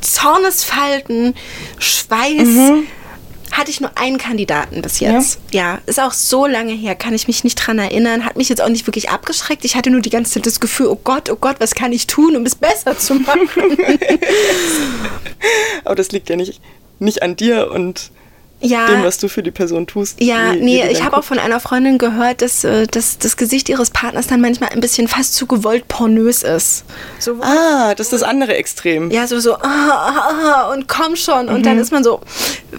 Zornesfalten, 0.00 1.34
Schweiß. 1.78 2.46
Mhm 2.46 2.86
hatte 3.52 3.70
ich 3.70 3.80
nur 3.80 3.96
einen 3.96 4.18
Kandidaten 4.18 4.82
bis 4.82 4.98
jetzt. 4.98 5.38
Ja. 5.52 5.74
ja. 5.74 5.78
ist 5.86 6.00
auch 6.00 6.12
so 6.12 6.46
lange 6.46 6.72
her, 6.72 6.94
kann 6.94 7.14
ich 7.14 7.28
mich 7.28 7.44
nicht 7.44 7.56
dran 7.56 7.78
erinnern. 7.78 8.24
Hat 8.24 8.36
mich 8.36 8.48
jetzt 8.48 8.60
auch 8.60 8.68
nicht 8.68 8.86
wirklich 8.86 9.10
abgeschreckt. 9.10 9.64
Ich 9.64 9.76
hatte 9.76 9.90
nur 9.90 10.00
die 10.00 10.10
ganze 10.10 10.32
Zeit 10.32 10.46
das 10.46 10.58
Gefühl, 10.58 10.86
oh 10.86 10.98
Gott, 11.02 11.30
oh 11.30 11.36
Gott, 11.36 11.56
was 11.58 11.74
kann 11.74 11.92
ich 11.92 12.06
tun, 12.06 12.34
um 12.34 12.44
es 12.44 12.54
besser 12.54 12.98
zu 12.98 13.14
machen? 13.14 13.62
Aber 15.84 15.94
das 15.94 16.10
liegt 16.12 16.30
ja 16.30 16.36
nicht, 16.36 16.60
nicht 16.98 17.22
an 17.22 17.36
dir 17.36 17.70
und 17.70 18.10
ja, 18.62 18.86
dem, 18.86 19.02
was 19.02 19.18
du 19.18 19.28
für 19.28 19.42
die 19.42 19.50
Person 19.50 19.86
tust. 19.86 20.20
Ja, 20.20 20.52
wie, 20.52 20.60
nee, 20.60 20.84
wie 20.84 20.92
ich 20.92 21.02
habe 21.02 21.16
auch 21.16 21.24
von 21.24 21.38
einer 21.38 21.60
Freundin 21.60 21.98
gehört, 21.98 22.42
dass, 22.42 22.64
äh, 22.64 22.86
dass 22.86 23.18
das 23.18 23.36
Gesicht 23.36 23.68
ihres 23.68 23.90
Partners 23.90 24.26
dann 24.26 24.40
manchmal 24.40 24.70
ein 24.70 24.80
bisschen 24.80 25.08
fast 25.08 25.34
zu 25.34 25.46
gewollt 25.46 25.88
pornös 25.88 26.42
ist. 26.42 26.84
So, 27.18 27.36
ah, 27.40 27.94
das 27.94 28.06
ist 28.08 28.12
das 28.12 28.22
andere 28.22 28.54
Extrem. 28.54 29.10
Ja, 29.10 29.26
so, 29.26 29.40
so, 29.40 29.54
ah, 29.54 29.60
ah, 29.62 30.30
ah 30.30 30.72
und 30.72 30.88
komm 30.88 31.16
schon. 31.16 31.46
Mhm. 31.46 31.54
Und 31.54 31.66
dann 31.66 31.76
mhm. 31.76 31.82
ist 31.82 31.92
man 31.92 32.04
so 32.04 32.20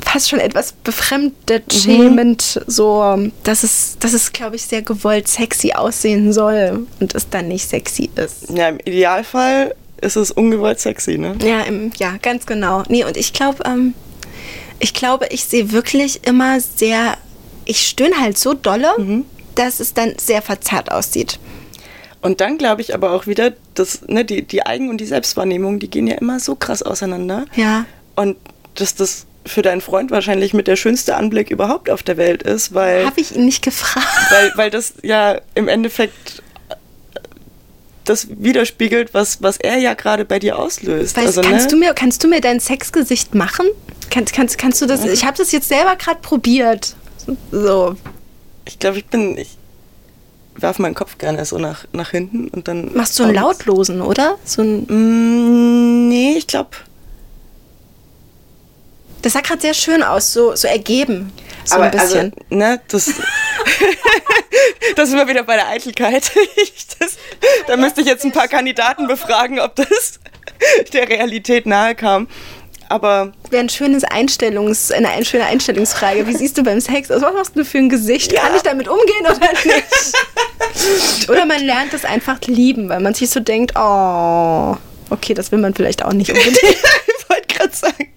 fast 0.01 0.29
schon 0.29 0.39
etwas 0.39 0.71
befremdet, 0.71 1.65
mhm. 1.67 1.77
schämend, 1.77 2.61
so, 2.67 3.29
dass 3.43 3.63
es, 3.63 3.97
dass 3.99 4.13
es 4.13 4.31
glaube 4.31 4.55
ich, 4.55 4.63
sehr 4.63 4.81
gewollt 4.81 5.27
sexy 5.27 5.73
aussehen 5.73 6.33
soll 6.33 6.87
und 6.99 7.15
es 7.15 7.29
dann 7.29 7.47
nicht 7.47 7.67
sexy 7.69 8.09
ist. 8.15 8.49
Ja, 8.49 8.69
im 8.69 8.79
Idealfall 8.79 9.75
ist 10.03 10.15
es 10.17 10.31
ungewollt 10.31 10.79
sexy, 10.79 11.17
ne? 11.17 11.35
Ja, 11.41 11.61
im, 11.61 11.91
ja 11.97 12.15
ganz 12.21 12.45
genau. 12.45 12.83
Nee, 12.89 13.05
und 13.05 13.17
ich 13.17 13.33
glaube, 13.33 13.63
ähm, 13.65 13.93
ich 14.83 14.93
glaube, 14.93 15.27
ich 15.29 15.45
sehe 15.45 15.71
wirklich 15.71 16.27
immer 16.27 16.59
sehr, 16.59 17.17
ich 17.63 17.87
stöhne 17.87 18.19
halt 18.19 18.37
so 18.37 18.53
dolle, 18.53 18.89
mhm. 18.97 19.23
dass 19.55 19.79
es 19.79 19.93
dann 19.93 20.15
sehr 20.19 20.41
verzerrt 20.41 20.91
aussieht. 20.91 21.39
Und 22.19 22.41
dann 22.41 22.57
glaube 22.57 22.81
ich 22.81 22.93
aber 22.93 23.11
auch 23.11 23.25
wieder, 23.25 23.53
dass 23.75 24.01
ne, 24.07 24.25
die, 24.25 24.41
die 24.41 24.65
Eigen- 24.65 24.89
und 24.89 24.97
die 24.99 25.05
Selbstwahrnehmung, 25.05 25.79
die 25.79 25.89
gehen 25.89 26.05
ja 26.05 26.15
immer 26.15 26.41
so 26.41 26.55
krass 26.55 26.83
auseinander. 26.83 27.45
Ja. 27.55 27.85
Und 28.17 28.35
dass 28.75 28.93
das 28.93 29.25
für 29.45 29.61
deinen 29.61 29.79
Freund 29.79 30.11
wahrscheinlich 30.11 30.53
mit 30.53 30.67
der 30.67 30.75
schönste 30.75 31.15
Anblick 31.15 31.49
überhaupt 31.49 31.89
auf 31.89 32.03
der 32.03 32.17
Welt 32.17 32.43
ist, 32.43 32.73
weil. 32.73 33.05
Habe 33.05 33.21
ich 33.21 33.33
ihn 33.33 33.45
nicht 33.45 33.63
gefragt. 33.63 34.07
Weil, 34.31 34.51
weil 34.55 34.69
das 34.69 34.95
ja 35.01 35.39
im 35.55 35.69
Endeffekt 35.69 36.43
das 38.05 38.27
widerspiegelt, 38.29 39.13
was, 39.13 39.41
was 39.41 39.57
er 39.57 39.77
ja 39.77 39.93
gerade 39.93 40.25
bei 40.25 40.39
dir 40.39 40.59
auslöst. 40.59 41.15
Weißt, 41.15 41.27
also, 41.27 41.41
kannst, 41.41 41.65
ne? 41.65 41.71
du 41.71 41.77
mir, 41.77 41.93
kannst 41.93 42.23
du 42.23 42.27
mir 42.27 42.41
dein 42.41 42.59
Sexgesicht 42.59 43.35
machen? 43.35 43.65
Kannst, 44.09 44.33
kannst, 44.33 44.57
kannst 44.57 44.81
du 44.81 44.85
das? 44.85 45.05
Ich 45.05 45.25
habe 45.25 45.37
das 45.37 45.51
jetzt 45.51 45.67
selber 45.67 45.95
gerade 45.95 46.19
probiert. 46.21 46.95
So. 47.51 47.95
Ich 48.65 48.79
glaube, 48.79 48.97
ich 48.99 49.05
bin. 49.05 49.37
Ich 49.37 49.57
werfe 50.55 50.81
meinen 50.81 50.95
Kopf 50.95 51.17
gerne 51.17 51.45
so 51.45 51.57
nach, 51.57 51.85
nach 51.93 52.11
hinten 52.11 52.47
und 52.49 52.67
dann. 52.67 52.93
Machst 52.93 53.17
du 53.19 53.23
einen 53.23 53.35
lautlosen, 53.35 54.01
oder? 54.01 54.37
So 54.43 54.61
ein 54.61 54.85
mm, 54.87 56.09
nee, 56.09 56.35
ich 56.37 56.47
glaube. 56.47 56.69
Das 59.23 59.33
sah 59.33 59.39
gerade 59.39 59.61
sehr 59.61 59.73
schön 59.73 60.03
aus, 60.03 60.33
so, 60.33 60.53
so 60.55 60.67
ergeben. 60.67 61.31
So 61.63 61.75
Aber, 61.75 61.85
ein 61.85 61.91
also, 61.97 62.05
bisschen. 62.05 62.33
Also, 62.33 62.55
ne, 62.55 62.81
das. 62.89 63.05
das 64.95 65.09
sind 65.09 65.17
wir 65.17 65.27
wieder 65.27 65.43
bei 65.43 65.55
der 65.55 65.69
Eitelkeit. 65.69 66.29
das, 66.99 67.17
da 67.65 67.77
müsste 67.77 68.01
ich 68.01 68.07
jetzt 68.07 68.25
ein 68.25 68.33
paar 68.33 68.49
Kandidaten 68.49 69.07
befragen, 69.07 69.59
ob 69.59 69.75
das 69.75 70.19
der 70.91 71.07
Realität 71.07 71.65
nahe 71.65 71.95
kam. 71.95 72.27
Aber. 72.89 73.31
Wäre 73.49 73.63
ein 73.63 73.69
schönes 73.69 74.03
Einstellungs, 74.03 74.91
eine, 74.91 75.09
eine 75.09 75.23
schöne 75.23 75.45
Einstellungsfrage. 75.45 76.27
Wie 76.27 76.35
siehst 76.35 76.57
du 76.57 76.63
beim 76.63 76.81
Sex 76.81 77.09
aus? 77.09 77.21
Was 77.21 77.33
hast 77.33 77.55
du 77.55 77.63
für 77.63 77.77
ein 77.77 77.87
Gesicht? 77.87 78.33
Ja. 78.33 78.41
Kann 78.41 78.55
ich 78.57 78.61
damit 78.61 78.89
umgehen 78.89 79.21
oder 79.21 79.39
nicht? 79.39 81.29
oder 81.29 81.45
man 81.45 81.63
lernt 81.63 81.93
es 81.93 82.03
einfach 82.03 82.41
lieben, 82.41 82.89
weil 82.89 82.99
man 82.99 83.13
sich 83.13 83.29
so 83.29 83.39
denkt, 83.39 83.71
oh, 83.77 84.75
okay, 85.09 85.33
das 85.33 85.53
will 85.53 85.59
man 85.59 85.73
vielleicht 85.73 86.03
auch 86.03 86.11
nicht 86.11 86.29
unbedingt. 86.29 86.57
ich 86.61 87.29
wollte 87.29 87.47
gerade 87.47 87.73
sagen. 87.73 88.12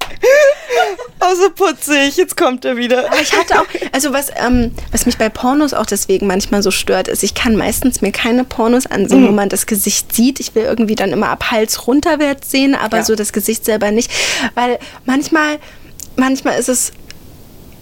Oh, 1.21 1.35
so 1.35 1.51
putzig, 1.51 2.17
jetzt 2.17 2.37
kommt 2.37 2.65
er 2.65 2.77
wieder. 2.77 3.07
Aber 3.11 3.21
ich 3.21 3.33
hatte 3.33 3.61
auch, 3.61 3.67
also 3.93 4.13
was, 4.13 4.31
ähm, 4.37 4.73
was 4.93 5.07
mich 5.07 5.17
bei 5.17 5.29
Pornos 5.29 5.75
auch 5.75 5.87
deswegen 5.87 6.27
manchmal 6.27 6.63
so 6.63 6.71
stört, 6.71 7.09
ist, 7.09 7.23
ich 7.23 7.35
kann 7.35 7.57
meistens 7.57 8.01
mir 8.03 8.13
keine 8.13 8.45
Pornos 8.45 8.87
ansehen, 8.87 9.23
mhm. 9.23 9.29
wo 9.29 9.33
man 9.33 9.49
das 9.49 9.67
Gesicht 9.67 10.15
sieht. 10.15 10.41
Ich 10.41 10.55
will 10.55 10.65
irgendwie 10.65 10.95
dann 10.95 11.11
immer 11.11 11.29
ab 11.29 11.51
Hals 11.51 11.87
runterwärts 11.87 12.51
sehen, 12.51 12.75
aber 12.75 12.99
ja. 12.99 13.05
so 13.05 13.15
das 13.17 13.33
Gesicht 13.33 13.65
selber 13.65 13.91
nicht. 13.91 14.11
Weil 14.55 14.79
manchmal, 15.05 15.59
manchmal 16.17 16.59
ist 16.59 16.69
es 16.69 16.93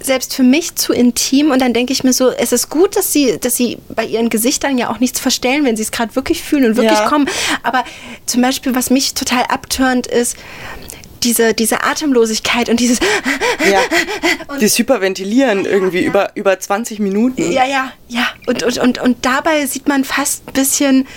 selbst 0.01 0.35
für 0.35 0.43
mich 0.43 0.75
zu 0.77 0.93
intim 0.93 1.51
und 1.51 1.61
dann 1.61 1.73
denke 1.73 1.93
ich 1.93 2.05
mir 2.05 2.13
so, 2.13 2.31
es 2.31 2.53
ist 2.53 2.69
gut, 2.69 2.95
dass 2.97 3.13
sie, 3.13 3.39
dass 3.39 3.57
sie 3.57 3.79
bei 3.89 4.05
ihren 4.05 4.29
Gesichtern 4.29 4.77
ja 4.77 4.91
auch 4.91 5.01
nichts 5.01 5.19
verstellen, 5.19 5.65
wenn 5.65 5.77
sie 5.77 5.83
es 5.83 5.91
gerade 5.91 6.15
wirklich 6.15 6.43
fühlen 6.43 6.67
und 6.67 6.77
wirklich 6.77 6.99
ja. 6.99 7.09
kommen. 7.09 7.29
Aber 7.63 7.85
zum 8.27 8.43
Beispiel, 8.43 8.75
was 8.75 8.91
mich 8.91 9.15
total 9.15 9.45
abturnt, 9.45 10.07
ist, 10.07 10.37
diese, 11.25 11.55
diese 11.55 11.83
Atemlosigkeit 11.83 12.69
und 12.69 12.81
dieses. 12.81 13.01
Ja, 13.71 13.81
dieses 14.61 14.79
Hyperventilieren 14.79 15.65
irgendwie 15.65 16.01
ja. 16.01 16.09
Über, 16.09 16.31
über 16.35 16.59
20 16.59 16.99
Minuten. 16.99 17.51
Ja, 17.51 17.65
ja, 17.65 17.93
ja. 18.09 18.27
Und, 18.47 18.63
und, 18.63 18.79
und, 18.79 18.99
und 18.99 19.25
dabei 19.25 19.67
sieht 19.67 19.89
man 19.89 20.05
fast 20.05 20.47
ein 20.49 20.53
bisschen, 20.53 21.09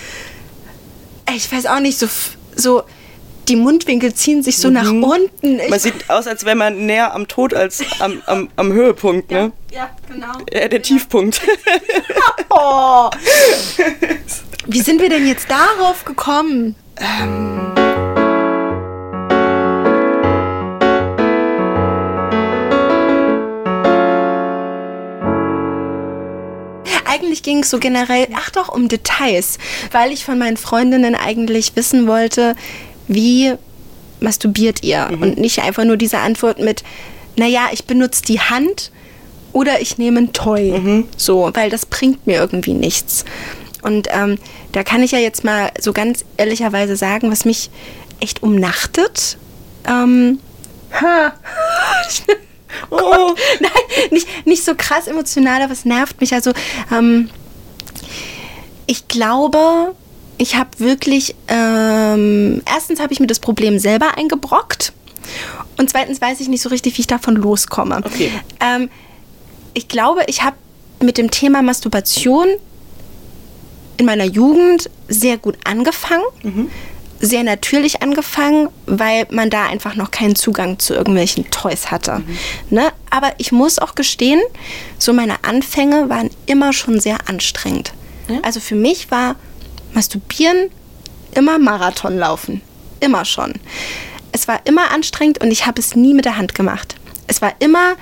ich 1.36 1.52
weiß 1.52 1.66
auch 1.68 1.80
nicht, 1.80 2.00
so, 2.00 2.08
so 2.56 2.84
die 3.48 3.56
Mundwinkel 3.56 4.14
ziehen 4.14 4.44
sich 4.44 4.58
so 4.58 4.68
mhm. 4.70 4.74
nach 4.74 4.92
unten. 4.92 5.60
Ich 5.60 5.70
man 5.70 5.80
sieht 5.80 6.10
aus, 6.10 6.28
als 6.28 6.46
wäre 6.46 6.56
man 6.56 6.86
näher 6.86 7.14
am 7.14 7.28
Tod 7.28 7.54
als 7.54 7.82
am, 8.00 8.22
am, 8.26 8.50
am 8.56 8.74
Höhepunkt, 8.74 9.32
ne? 9.32 9.52
Ja, 9.72 9.90
genau. 10.12 10.34
Äh, 10.48 10.70
der 10.70 10.80
ja. 10.80 10.84
Tiefpunkt. 10.84 11.42
oh. 12.50 13.10
Wie 14.66 14.82
sind 14.82 15.02
wir 15.02 15.10
denn 15.10 15.28
jetzt 15.28 15.48
darauf 15.50 16.04
gekommen? 16.04 16.76
Ähm. 16.98 17.87
Eigentlich 27.18 27.44
ging 27.44 27.60
es 27.60 27.70
so 27.70 27.80
generell, 27.80 28.28
ach 28.36 28.50
doch, 28.52 28.70
um 28.70 28.88
Details, 28.88 29.58
weil 29.92 30.12
ich 30.12 30.26
von 30.26 30.38
meinen 30.38 30.58
Freundinnen 30.58 31.16
eigentlich 31.16 31.76
wissen 31.76 32.08
wollte, 32.08 32.56
wie 33.08 33.54
masturbiert 34.20 34.84
ihr? 34.84 35.10
Mhm. 35.10 35.22
Und 35.22 35.38
nicht 35.38 35.60
einfach 35.60 35.84
nur 35.84 35.98
diese 35.98 36.20
Antwort 36.20 36.60
mit, 36.60 36.84
naja, 37.36 37.70
ich 37.72 37.86
benutze 37.86 38.24
die 38.24 38.40
Hand 38.40 38.92
oder 39.54 39.82
ich 39.82 39.98
nehme 39.98 40.20
ein 40.20 40.34
Toy. 40.34 40.72
Mhm. 40.72 41.08
So, 41.18 41.52
weil 41.54 41.70
das 41.70 41.86
bringt 41.86 42.28
mir 42.28 42.36
irgendwie 42.36 42.74
nichts. 42.74 43.26
Und 43.82 44.08
ähm, 44.12 44.38
da 44.72 44.84
kann 44.84 45.04
ich 45.04 45.12
ja 45.12 45.20
jetzt 45.20 45.44
mal 45.44 45.72
so 45.80 45.94
ganz 45.94 46.26
ehrlicherweise 46.36 46.96
sagen, 46.96 47.32
was 47.32 47.46
mich 47.46 47.70
echt 48.20 48.44
umnachtet. 48.44 49.38
Ähm, 49.88 50.40
oh. 52.90 52.98
oh. 53.02 53.36
Nein, 53.60 53.72
nicht, 54.12 54.28
nicht 54.46 54.64
so 54.64 54.74
krass 54.76 55.08
emotional, 55.08 55.62
aber 55.62 55.74
es 55.74 55.86
nervt 55.86 56.20
mich. 56.22 56.34
Also, 56.34 56.52
ähm, 56.92 57.30
ich 58.86 59.08
glaube, 59.08 59.96
ich 60.38 60.56
habe 60.56 60.70
wirklich, 60.78 61.36
ähm, 61.48 62.62
erstens 62.66 63.00
habe 63.00 63.14
ich 63.14 63.20
mir 63.20 63.28
das 63.28 63.40
Problem 63.40 63.80
selber 63.80 64.18
eingebrockt 64.18 64.94
und 65.78 65.90
zweitens 65.90 66.22
weiß 66.22 66.40
ich 66.40 66.48
nicht 66.48 66.62
so 66.62 66.70
richtig, 66.70 66.98
wie 66.98 67.02
ich 67.02 67.08
davon 67.08 67.36
loskomme. 67.36 67.98
Okay. 67.98 68.32
Ähm, 68.60 68.90
ich 69.74 69.88
glaube, 69.88 70.24
ich 70.28 70.44
habe 70.44 70.56
mit 71.02 71.18
dem 71.18 71.30
Thema 71.30 71.62
Masturbation 71.62 72.48
in 73.98 74.06
meiner 74.06 74.26
Jugend 74.26 74.90
sehr 75.08 75.38
gut 75.38 75.58
angefangen. 75.64 76.24
Mhm. 76.44 76.72
Sehr 77.20 77.44
natürlich 77.44 78.02
angefangen, 78.02 78.70
weil 78.86 79.26
man 79.32 79.50
da 79.50 79.66
einfach 79.66 79.96
noch 79.96 80.12
keinen 80.12 80.36
Zugang 80.36 80.78
zu 80.80 80.94
irgendwelchen 80.94 81.50
Toys 81.50 81.90
hatte. 81.90 82.20
Mhm. 82.20 82.38
Ne? 82.70 82.92
Aber 83.10 83.34
ich 83.38 83.52
muss 83.52 83.80
auch 83.80 83.96
gestehen, 83.96 84.42
so 85.00 85.14
meine 85.14 85.44
Anfänge 85.44 86.10
waren 86.10 86.30
immer 86.46 86.74
schon 86.74 87.00
sehr 87.00 87.18
anstrengend. 87.28 87.94
Ja? 88.28 88.40
Also 88.44 88.60
für 88.60 88.76
mich 88.76 89.10
war 89.10 89.36
Masturbieren 89.94 90.70
immer 91.34 91.58
Marathon 91.60 92.18
laufen. 92.18 92.62
Immer 93.00 93.26
schon. 93.26 93.54
Es 94.32 94.48
war 94.48 94.62
immer 94.66 94.92
anstrengend 94.92 95.42
und 95.42 95.52
ich 95.52 95.66
habe 95.66 95.80
es 95.80 95.96
nie 95.96 96.14
mit 96.14 96.26
der 96.26 96.38
Hand 96.38 96.54
gemacht. 96.54 96.96
Es 97.28 97.42
war 97.42 97.54
immer 97.60 97.96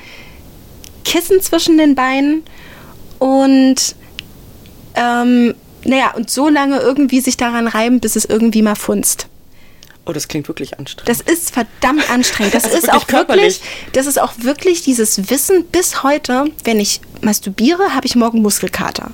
Kissen 1.03 1.39
zwischen 1.41 1.77
den 1.77 1.95
Beinen 1.95 2.43
und 3.19 3.95
ähm, 4.95 5.55
naja, 5.85 6.13
und 6.15 6.29
so 6.29 6.49
lange 6.49 6.79
irgendwie 6.79 7.21
sich 7.21 7.37
daran 7.37 7.67
reiben, 7.67 7.99
bis 7.99 8.15
es 8.15 8.25
irgendwie 8.25 8.61
mal 8.61 8.75
funzt. 8.75 9.27
Oh, 10.07 10.13
das 10.13 10.27
klingt 10.27 10.47
wirklich 10.47 10.77
anstrengend. 10.77 11.09
Das 11.09 11.21
ist 11.21 11.51
verdammt 11.51 12.09
anstrengend. 12.09 12.53
Das, 12.53 12.63
das 12.63 12.73
ist, 12.73 12.83
ist 12.83 12.93
auch 12.93 13.07
körperlich. 13.07 13.61
wirklich, 13.61 13.91
das 13.93 14.05
ist 14.05 14.19
auch 14.19 14.33
wirklich 14.37 14.83
dieses 14.83 15.29
Wissen 15.29 15.65
bis 15.65 16.03
heute, 16.03 16.45
wenn 16.63 16.79
ich 16.79 17.01
masturbiere, 17.21 17.95
habe 17.95 18.05
ich 18.05 18.15
morgen 18.15 18.41
Muskelkater. 18.41 19.11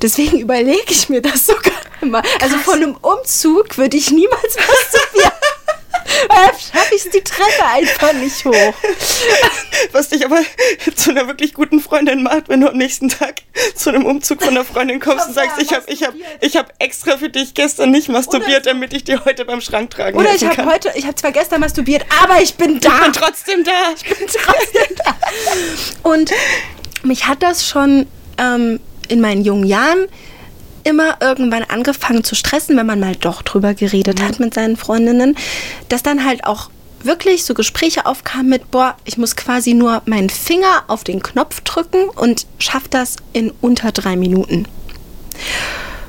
Deswegen 0.00 0.38
überlege 0.40 0.90
ich 0.90 1.08
mir 1.08 1.22
das 1.22 1.46
sogar 1.46 1.72
immer. 2.00 2.22
Also 2.40 2.56
von 2.58 2.74
einem 2.74 2.96
Umzug 3.00 3.78
würde 3.78 3.96
ich 3.96 4.10
niemals 4.10 4.56
masturbieren. 4.56 5.32
Schaffe 6.72 6.94
ich 6.94 7.02
die 7.10 7.22
Treppe 7.22 7.64
einfach 7.64 8.12
nicht 8.14 8.44
hoch. 8.44 8.74
Was 9.92 10.08
dich 10.08 10.24
aber 10.24 10.40
zu 10.94 11.10
einer 11.10 11.26
wirklich 11.26 11.54
guten 11.54 11.80
Freundin 11.80 12.22
macht, 12.22 12.48
wenn 12.48 12.60
du 12.60 12.68
am 12.68 12.76
nächsten 12.76 13.08
Tag 13.08 13.42
zu 13.74 13.90
einem 13.90 14.06
Umzug 14.06 14.42
von 14.42 14.50
einer 14.50 14.64
Freundin 14.64 15.00
kommst 15.00 15.28
und 15.28 15.34
sagst, 15.34 15.60
ich 15.60 15.72
habe 15.72 15.84
ich 15.86 16.02
hab, 16.02 16.14
ich 16.40 16.56
hab 16.56 16.72
extra 16.78 17.18
für 17.18 17.28
dich 17.28 17.54
gestern 17.54 17.90
nicht 17.90 18.08
masturbiert, 18.08 18.66
damit 18.66 18.92
ich 18.92 19.04
dir 19.04 19.24
heute 19.24 19.44
beim 19.44 19.60
Schrank 19.60 19.90
tragen 19.90 20.18
Oder 20.18 20.34
ich 20.34 20.44
habe 20.44 20.64
heute, 20.66 20.92
ich 20.94 21.04
habe 21.04 21.14
zwar 21.14 21.32
gestern 21.32 21.60
masturbiert, 21.60 22.04
aber 22.22 22.40
ich 22.40 22.54
bin 22.54 22.80
da. 22.80 22.90
Ich 22.90 23.02
bin 23.02 23.12
trotzdem 23.12 23.64
da. 23.64 23.72
Ich 23.96 24.04
bin 24.04 24.28
trotzdem 24.28 24.96
da. 25.04 25.16
Und 26.02 26.32
mich 27.02 27.26
hat 27.26 27.42
das 27.42 27.66
schon 27.66 28.06
ähm, 28.38 28.80
in 29.08 29.20
meinen 29.20 29.44
jungen 29.44 29.66
Jahren 29.66 30.08
immer 30.84 31.16
irgendwann 31.20 31.64
angefangen 31.64 32.24
zu 32.24 32.34
stressen, 32.34 32.76
wenn 32.76 32.86
man 32.86 33.00
mal 33.00 33.16
doch 33.16 33.42
drüber 33.42 33.74
geredet 33.74 34.18
mhm. 34.20 34.24
hat 34.24 34.40
mit 34.40 34.54
seinen 34.54 34.76
Freundinnen, 34.76 35.36
dass 35.88 36.02
dann 36.02 36.24
halt 36.24 36.44
auch 36.44 36.70
wirklich 37.04 37.44
so 37.44 37.54
Gespräche 37.54 38.06
aufkamen 38.06 38.48
mit, 38.48 38.70
boah, 38.70 38.96
ich 39.04 39.18
muss 39.18 39.36
quasi 39.36 39.74
nur 39.74 40.02
meinen 40.06 40.30
Finger 40.30 40.84
auf 40.88 41.04
den 41.04 41.22
Knopf 41.22 41.60
drücken 41.62 42.08
und 42.08 42.46
schaff 42.58 42.88
das 42.88 43.16
in 43.32 43.52
unter 43.60 43.92
drei 43.92 44.16
Minuten. 44.16 44.66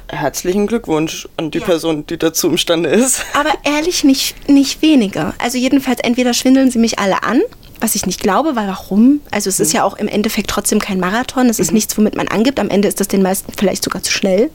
Herzlichen 0.07 0.67
Glückwunsch 0.67 1.27
an 1.37 1.49
die 1.49 1.57
ja. 1.57 1.65
Person, 1.65 2.05
die 2.05 2.17
dazu 2.17 2.49
imstande 2.49 2.89
ist. 2.89 3.25
Aber 3.33 3.51
ehrlich, 3.63 4.03
nicht, 4.03 4.47
nicht 4.47 4.81
wenige. 4.83 5.33
Also 5.39 5.57
jedenfalls 5.57 5.99
entweder 6.01 6.33
schwindeln 6.35 6.69
sie 6.69 6.77
mich 6.77 6.99
alle 6.99 7.23
an 7.23 7.41
was 7.83 7.95
ich 7.95 8.05
nicht 8.05 8.21
glaube, 8.21 8.55
weil 8.55 8.69
warum? 8.69 9.19
Also 9.29 9.49
es 9.49 9.59
mhm. 9.59 9.63
ist 9.63 9.73
ja 9.73 9.83
auch 9.83 9.95
im 9.97 10.07
Endeffekt 10.07 10.49
trotzdem 10.49 10.79
kein 10.79 11.01
Marathon, 11.01 11.49
es 11.49 11.59
ist 11.59 11.71
mhm. 11.71 11.75
nichts, 11.75 11.97
womit 11.97 12.15
man 12.15 12.29
angibt. 12.29 12.57
Am 12.61 12.69
Ende 12.69 12.87
ist 12.87 13.01
das 13.01 13.09
den 13.09 13.21
meisten 13.21 13.51
vielleicht 13.57 13.83
sogar 13.83 14.01
zu 14.01 14.09
schnell. 14.09 14.49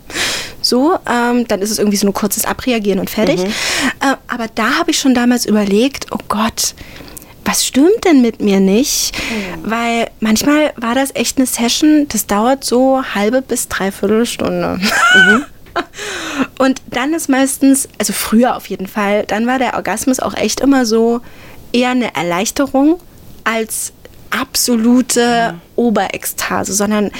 So, 0.62 0.94
ähm, 1.06 1.46
dann 1.46 1.60
ist 1.60 1.70
es 1.70 1.78
irgendwie 1.78 1.98
so 1.98 2.06
ein 2.06 2.14
kurzes 2.14 2.46
Abreagieren 2.46 2.98
und 2.98 3.10
fertig. 3.10 3.40
Mhm. 3.40 3.48
Äh, 4.00 4.16
aber 4.28 4.46
da 4.54 4.78
habe 4.78 4.92
ich 4.92 4.98
schon 4.98 5.12
damals 5.12 5.44
überlegt, 5.44 6.06
oh 6.10 6.18
Gott, 6.28 6.74
was 7.44 7.66
stimmt 7.66 8.02
denn 8.06 8.22
mit 8.22 8.40
mir 8.40 8.60
nicht? 8.60 9.14
Mhm. 9.14 9.70
Weil 9.70 10.10
manchmal 10.20 10.72
war 10.76 10.94
das 10.94 11.14
echt 11.14 11.36
eine 11.36 11.46
Session, 11.46 12.06
das 12.08 12.26
dauert 12.26 12.64
so 12.64 13.02
halbe 13.14 13.42
bis 13.42 13.68
dreiviertel 13.68 14.24
Stunde. 14.24 14.80
Mhm. 15.14 15.44
Und 16.58 16.80
dann 16.86 17.12
ist 17.12 17.28
meistens, 17.28 17.90
also 17.98 18.14
früher 18.14 18.56
auf 18.56 18.68
jeden 18.68 18.86
Fall, 18.86 19.26
dann 19.26 19.46
war 19.46 19.58
der 19.58 19.74
Orgasmus 19.74 20.18
auch 20.18 20.34
echt 20.34 20.60
immer 20.60 20.86
so 20.86 21.20
eher 21.72 21.90
eine 21.90 22.14
Erleichterung 22.14 22.98
als 23.48 23.92
absolute 24.30 25.52
mhm. 25.52 25.60
Oberekstase, 25.76 26.74
sondern 26.74 27.10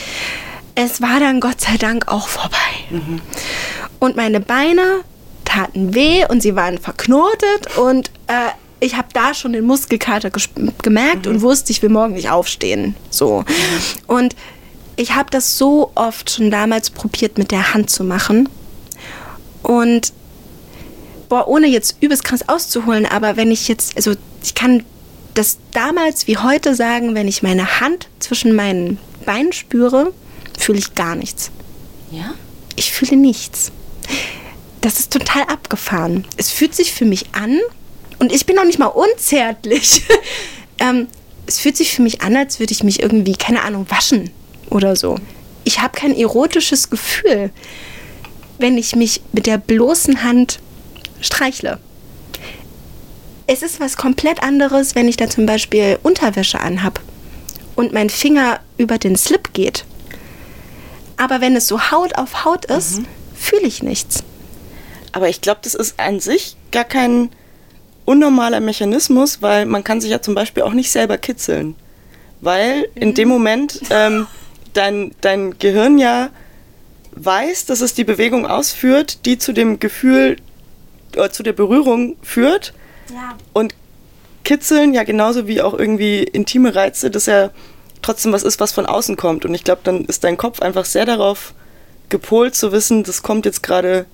es 0.75 1.01
war 1.01 1.21
dann 1.21 1.41
Gott 1.41 1.61
sei 1.61 1.77
Dank 1.79 2.09
auch 2.09 2.29
vorbei. 2.29 2.57
Mhm. 2.91 3.21
Und 3.99 4.17
meine 4.17 4.41
Beine 4.41 5.01
taten 5.45 5.95
weh 5.95 6.27
und 6.27 6.43
sie 6.43 6.55
waren 6.55 6.79
verknotet 6.79 7.77
und 7.79 8.11
äh, 8.27 8.51
ich 8.81 8.97
habe 8.97 9.09
da 9.13 9.35
schon 9.35 9.55
den 9.55 9.65
Muskelkater 9.65 10.31
gemerkt 10.83 11.27
mhm. 11.27 11.33
und 11.33 11.43
wusste, 11.43 11.73
ich 11.73 11.83
will 11.83 11.89
morgen 11.89 12.15
nicht 12.15 12.31
aufstehen. 12.31 12.95
So. 13.11 13.41
Mhm. 13.41 13.45
Und 14.07 14.37
ich 14.97 15.15
habe 15.15 15.31
das 15.31 15.57
so 15.57 15.91
oft 15.95 16.31
schon 16.31 16.51
damals 16.51 16.91
probiert, 16.91 17.39
mit 17.39 17.51
der 17.51 17.73
Hand 17.73 17.89
zu 17.89 18.05
machen. 18.05 18.49
Und 19.63 20.13
boah, 21.29 21.49
ohne 21.49 21.67
jetzt 21.67 21.97
übelst 22.01 22.25
krass 22.25 22.49
auszuholen, 22.49 23.07
aber 23.07 23.37
wenn 23.37 23.51
ich 23.51 23.67
jetzt, 23.69 23.97
also 23.97 24.13
ich 24.43 24.55
kann 24.55 24.85
das 25.39 25.59
damals 25.73 26.27
wie 26.27 26.37
heute 26.37 26.75
sagen, 26.75 27.15
wenn 27.15 27.29
ich 27.29 27.43
meine 27.43 27.81
Hand 27.81 28.09
zwischen 28.19 28.55
meinen 28.55 28.99
Beinen 29.25 29.53
spüre, 29.53 30.13
fühle 30.59 30.79
ich 30.79 30.95
gar 30.95 31.15
nichts. 31.15 31.51
Ja? 32.11 32.35
Ich 32.77 32.93
fühle 32.93 33.17
nichts. 33.17 33.71
Das 34.81 34.99
ist 34.99 35.13
total 35.13 35.45
abgefahren. 35.45 36.27
Es 36.37 36.51
fühlt 36.51 36.75
sich 36.75 36.93
für 36.93 37.05
mich 37.05 37.27
an, 37.33 37.59
und 38.19 38.33
ich 38.33 38.47
bin 38.47 38.57
noch 38.57 38.65
nicht 38.65 38.79
mal 38.79 38.87
unzärtlich. 38.87 40.03
ähm, 40.79 41.07
es 41.47 41.61
fühlt 41.61 41.77
sich 41.77 41.95
für 41.95 42.03
mich 42.03 42.21
an, 42.21 42.37
als 42.37 42.59
würde 42.59 42.73
ich 42.73 42.83
mich 42.83 43.01
irgendwie, 43.01 43.35
keine 43.35 43.63
Ahnung, 43.63 43.87
waschen 43.89 44.31
oder 44.71 44.97
so. 44.97 45.19
Ich 45.65 45.81
habe 45.81 45.99
kein 45.99 46.15
erotisches 46.17 46.91
Gefühl, 46.91 47.51
wenn 48.59 48.77
ich 48.77 48.97
mich 48.97 49.21
mit 49.33 49.47
der 49.47 49.59
bloßen 49.59 50.25
Hand 50.25 50.59
streichle. 51.21 51.79
Es 53.51 53.63
ist 53.63 53.81
was 53.81 53.97
komplett 53.97 54.43
anderes, 54.43 54.95
wenn 54.95 55.09
ich 55.09 55.17
da 55.17 55.31
zum 55.31 55.47
Beispiel 55.47 55.99
Unterwäsche 56.03 56.61
anhab 56.61 57.01
und 57.77 57.95
mein 57.95 58.11
Finger 58.11 58.61
über 58.77 58.99
den 58.99 59.17
Slip 59.17 59.55
geht. 59.55 59.87
Aber 61.17 61.41
wenn 61.41 61.57
es 61.57 61.67
so 61.67 61.91
Haut 61.91 62.15
auf 62.19 62.45
Haut 62.45 62.67
ist, 62.67 62.99
mhm. 62.99 63.07
fühle 63.35 63.63
ich 63.63 63.83
nichts. 63.83 64.23
Aber 65.13 65.31
ich 65.31 65.41
glaube, 65.41 65.61
das 65.63 65.75
ist 65.75 65.99
an 65.99 66.21
sich 66.21 66.57
gar 66.73 66.85
kein 66.85 67.31
unnormaler 68.05 68.61
Mechanismus, 68.61 69.41
weil 69.41 69.65
man 69.65 69.83
kann 69.83 70.03
sich 70.03 70.11
ja 70.11 70.21
zum 70.21 70.35
Beispiel 70.35 70.63
auch 70.63 70.75
nicht 70.75 70.91
selber 70.91 71.17
kitzeln. 71.17 71.75
Weil 72.43 72.81
mhm. 72.81 73.03
in 73.03 73.15
dem 73.15 73.29
Moment 73.31 73.81
ähm, 73.89 74.27
dein, 74.75 75.15
dein 75.23 75.59
Gehirn 75.59 75.97
ja 75.97 76.29
weiß, 77.13 77.65
dass 77.65 77.81
es 77.81 77.95
die 77.95 78.05
Bewegung 78.05 78.47
ausführt, 78.47 79.25
die 79.25 79.39
zu 79.39 79.55
dem 79.55 79.81
Gefühl 79.81 80.37
oder 81.17 81.33
zu 81.33 81.43
der 81.43 81.55
Berührung 81.55 82.17
führt. 82.23 82.75
Ja. 83.11 83.37
Und 83.53 83.75
kitzeln, 84.45 84.95
ja 84.95 85.05
genauso 85.05 85.47
wie 85.47 85.61
auch 85.61 85.75
irgendwie 85.75 86.23
intime 86.23 86.75
Reize, 86.75 87.11
dass 87.11 87.27
ja 87.27 87.51
trotzdem 88.03 88.33
was 88.33 88.43
ist, 88.43 88.61
was 88.61 88.73
von 88.73 88.87
außen 88.87 89.17
kommt. 89.17 89.45
Und 89.45 89.55
ich 89.55 89.65
glaube, 89.65 89.81
dann 89.85 90.05
ist 90.05 90.25
dein 90.25 90.37
Kopf 90.37 90.61
einfach 90.61 90.85
sehr 90.85 91.05
darauf 91.05 91.53
gepolt 92.09 92.55
zu 92.55 92.73
wissen, 92.73 93.05
das 93.05 93.23
kommt 93.23 93.45
jetzt 93.45 93.63
gerade 93.63 94.07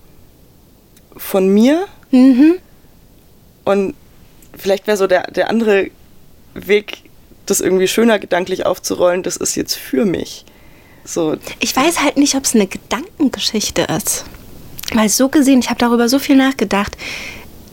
von 1.17 1.49
mir. 1.49 1.87
Mhm. 2.11 2.57
Und 3.65 3.95
vielleicht 4.57 4.87
wäre 4.87 4.97
so 4.97 5.07
der, 5.07 5.31
der 5.31 5.51
andere 5.51 5.91
Weg, 6.55 6.99
das 7.47 7.61
irgendwie 7.61 7.89
schöner 7.89 8.19
gedanklich 8.19 8.67
aufzurollen, 8.67 9.23
das 9.23 9.37
ist 9.37 9.55
jetzt 9.55 9.75
für 9.75 10.05
mich. 10.05 10.45
So. 11.05 11.37
Ich 11.61 11.77
weiß 11.77 12.03
halt 12.03 12.17
nicht, 12.17 12.35
ob 12.35 12.45
es 12.45 12.55
eine 12.55 12.67
Gedankengeschichte 12.67 13.83
ist. 13.83 14.25
Weil 14.93 15.09
so 15.09 15.29
gesehen, 15.29 15.61
ich 15.61 15.71
habe 15.71 15.79
darüber 15.79 16.09
so 16.09 16.19
viel 16.19 16.37
nachgedacht. 16.37 16.97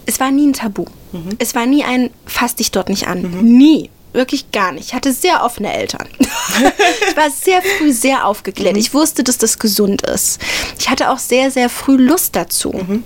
Es 0.06 0.20
war 0.20 0.32
nie 0.32 0.48
ein 0.48 0.54
Tabu. 0.54 0.86
Mhm. 1.12 1.30
Es 1.40 1.56
war 1.56 1.66
nie 1.66 1.84
ein, 1.84 2.10
fass 2.26 2.56
dich 2.56 2.72
dort 2.72 2.90
nicht 2.90 3.08
an. 3.08 3.22
Mhm. 3.22 3.58
Nie. 3.58 3.90
Wirklich 4.14 4.52
gar 4.52 4.74
nicht. 4.74 4.88
Ich 4.88 4.94
hatte 4.94 5.14
sehr 5.14 5.44
offene 5.44 5.74
Eltern. 5.74 6.08
ich 6.20 7.16
war 7.16 7.30
sehr 7.30 7.62
früh 7.62 7.94
sehr 7.94 8.26
aufgeklärt. 8.26 8.74
Mhm. 8.74 8.82
Ich 8.82 8.94
wusste, 8.94 9.24
dass 9.24 9.38
das 9.38 9.58
gesund 9.58 10.02
ist. 10.02 10.42
Ich 10.78 10.90
hatte 10.90 11.10
auch 11.10 11.20
sehr, 11.20 11.50
sehr 11.50 11.70
früh 11.70 11.96
Lust 11.96 12.36
dazu. 12.36 12.72
Mhm. 12.72 13.04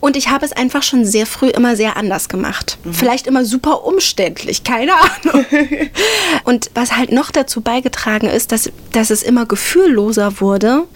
Und 0.00 0.16
ich 0.16 0.28
habe 0.28 0.44
es 0.46 0.52
einfach 0.52 0.82
schon 0.82 1.04
sehr 1.04 1.26
früh 1.26 1.48
immer 1.48 1.76
sehr 1.76 1.96
anders 1.96 2.28
gemacht. 2.28 2.78
Mhm. 2.84 2.94
Vielleicht 2.94 3.26
immer 3.26 3.44
super 3.44 3.84
umständlich, 3.84 4.64
keine 4.64 4.92
Ahnung. 4.94 5.44
und 6.44 6.70
was 6.74 6.96
halt 6.96 7.12
noch 7.12 7.30
dazu 7.30 7.60
beigetragen 7.60 8.26
ist, 8.26 8.52
dass, 8.52 8.70
dass 8.92 9.10
es 9.10 9.22
immer 9.22 9.46
gefühlloser 9.46 10.40
wurde, 10.40 10.86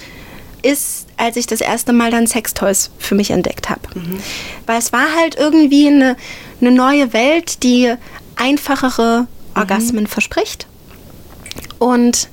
ist, 0.64 1.06
als 1.16 1.36
ich 1.36 1.46
das 1.46 1.60
erste 1.60 1.92
Mal 1.92 2.10
dann 2.10 2.26
Sextoys 2.26 2.90
für 2.98 3.14
mich 3.14 3.30
entdeckt 3.30 3.70
habe. 3.70 3.82
Mhm. 3.94 4.20
Weil 4.66 4.78
es 4.78 4.92
war 4.92 5.14
halt 5.16 5.36
irgendwie 5.36 5.88
eine, 5.88 6.16
eine 6.60 6.70
neue 6.70 7.12
Welt, 7.12 7.62
die 7.62 7.94
einfachere 8.36 9.26
Orgasmen 9.54 10.04
mhm. 10.04 10.08
verspricht. 10.08 10.66
Und 11.78 12.28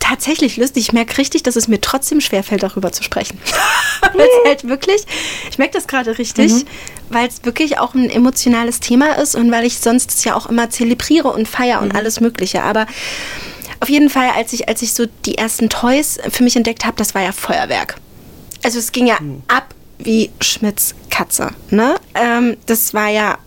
tatsächlich 0.00 0.56
lustig. 0.56 0.84
Ich 0.88 0.92
merke 0.92 1.16
richtig, 1.18 1.42
dass 1.42 1.56
es 1.56 1.68
mir 1.68 1.80
trotzdem 1.80 2.20
schwerfällt, 2.20 2.62
darüber 2.62 2.92
zu 2.92 3.02
sprechen. 3.02 3.38
weil 4.14 4.26
es 4.26 4.48
halt 4.48 4.68
wirklich, 4.68 5.02
ich 5.50 5.58
merke 5.58 5.74
das 5.74 5.86
gerade 5.86 6.18
richtig, 6.18 6.52
mhm. 6.52 6.64
weil 7.10 7.28
es 7.28 7.44
wirklich 7.44 7.78
auch 7.78 7.94
ein 7.94 8.10
emotionales 8.10 8.80
Thema 8.80 9.18
ist 9.18 9.34
und 9.34 9.50
weil 9.50 9.64
ich 9.64 9.78
sonst 9.78 10.10
es 10.10 10.24
ja 10.24 10.34
auch 10.34 10.46
immer 10.46 10.70
zelebriere 10.70 11.28
und 11.28 11.48
feiere 11.48 11.80
mhm. 11.80 11.88
und 11.88 11.94
alles 11.94 12.20
Mögliche. 12.20 12.62
Aber 12.62 12.86
auf 13.82 13.88
jeden 13.88 14.10
Fall, 14.10 14.30
als 14.30 14.52
ich, 14.52 14.68
als 14.68 14.80
ich 14.82 14.92
so 14.94 15.06
die 15.26 15.36
ersten 15.36 15.68
Toys 15.68 16.18
für 16.30 16.44
mich 16.44 16.56
entdeckt 16.56 16.84
habe, 16.84 16.96
das 16.96 17.14
war 17.14 17.22
ja 17.22 17.32
Feuerwerk. 17.32 17.96
Also 18.62 18.78
es 18.78 18.92
ging 18.92 19.06
ja 19.06 19.18
mhm. 19.20 19.42
ab 19.48 19.74
wie 19.98 20.30
Schmidts 20.40 20.94
Katze. 21.10 21.50
Ne? 21.70 21.96
Ähm, 22.14 22.56
das 22.66 22.94
war 22.94 23.08
ja 23.08 23.38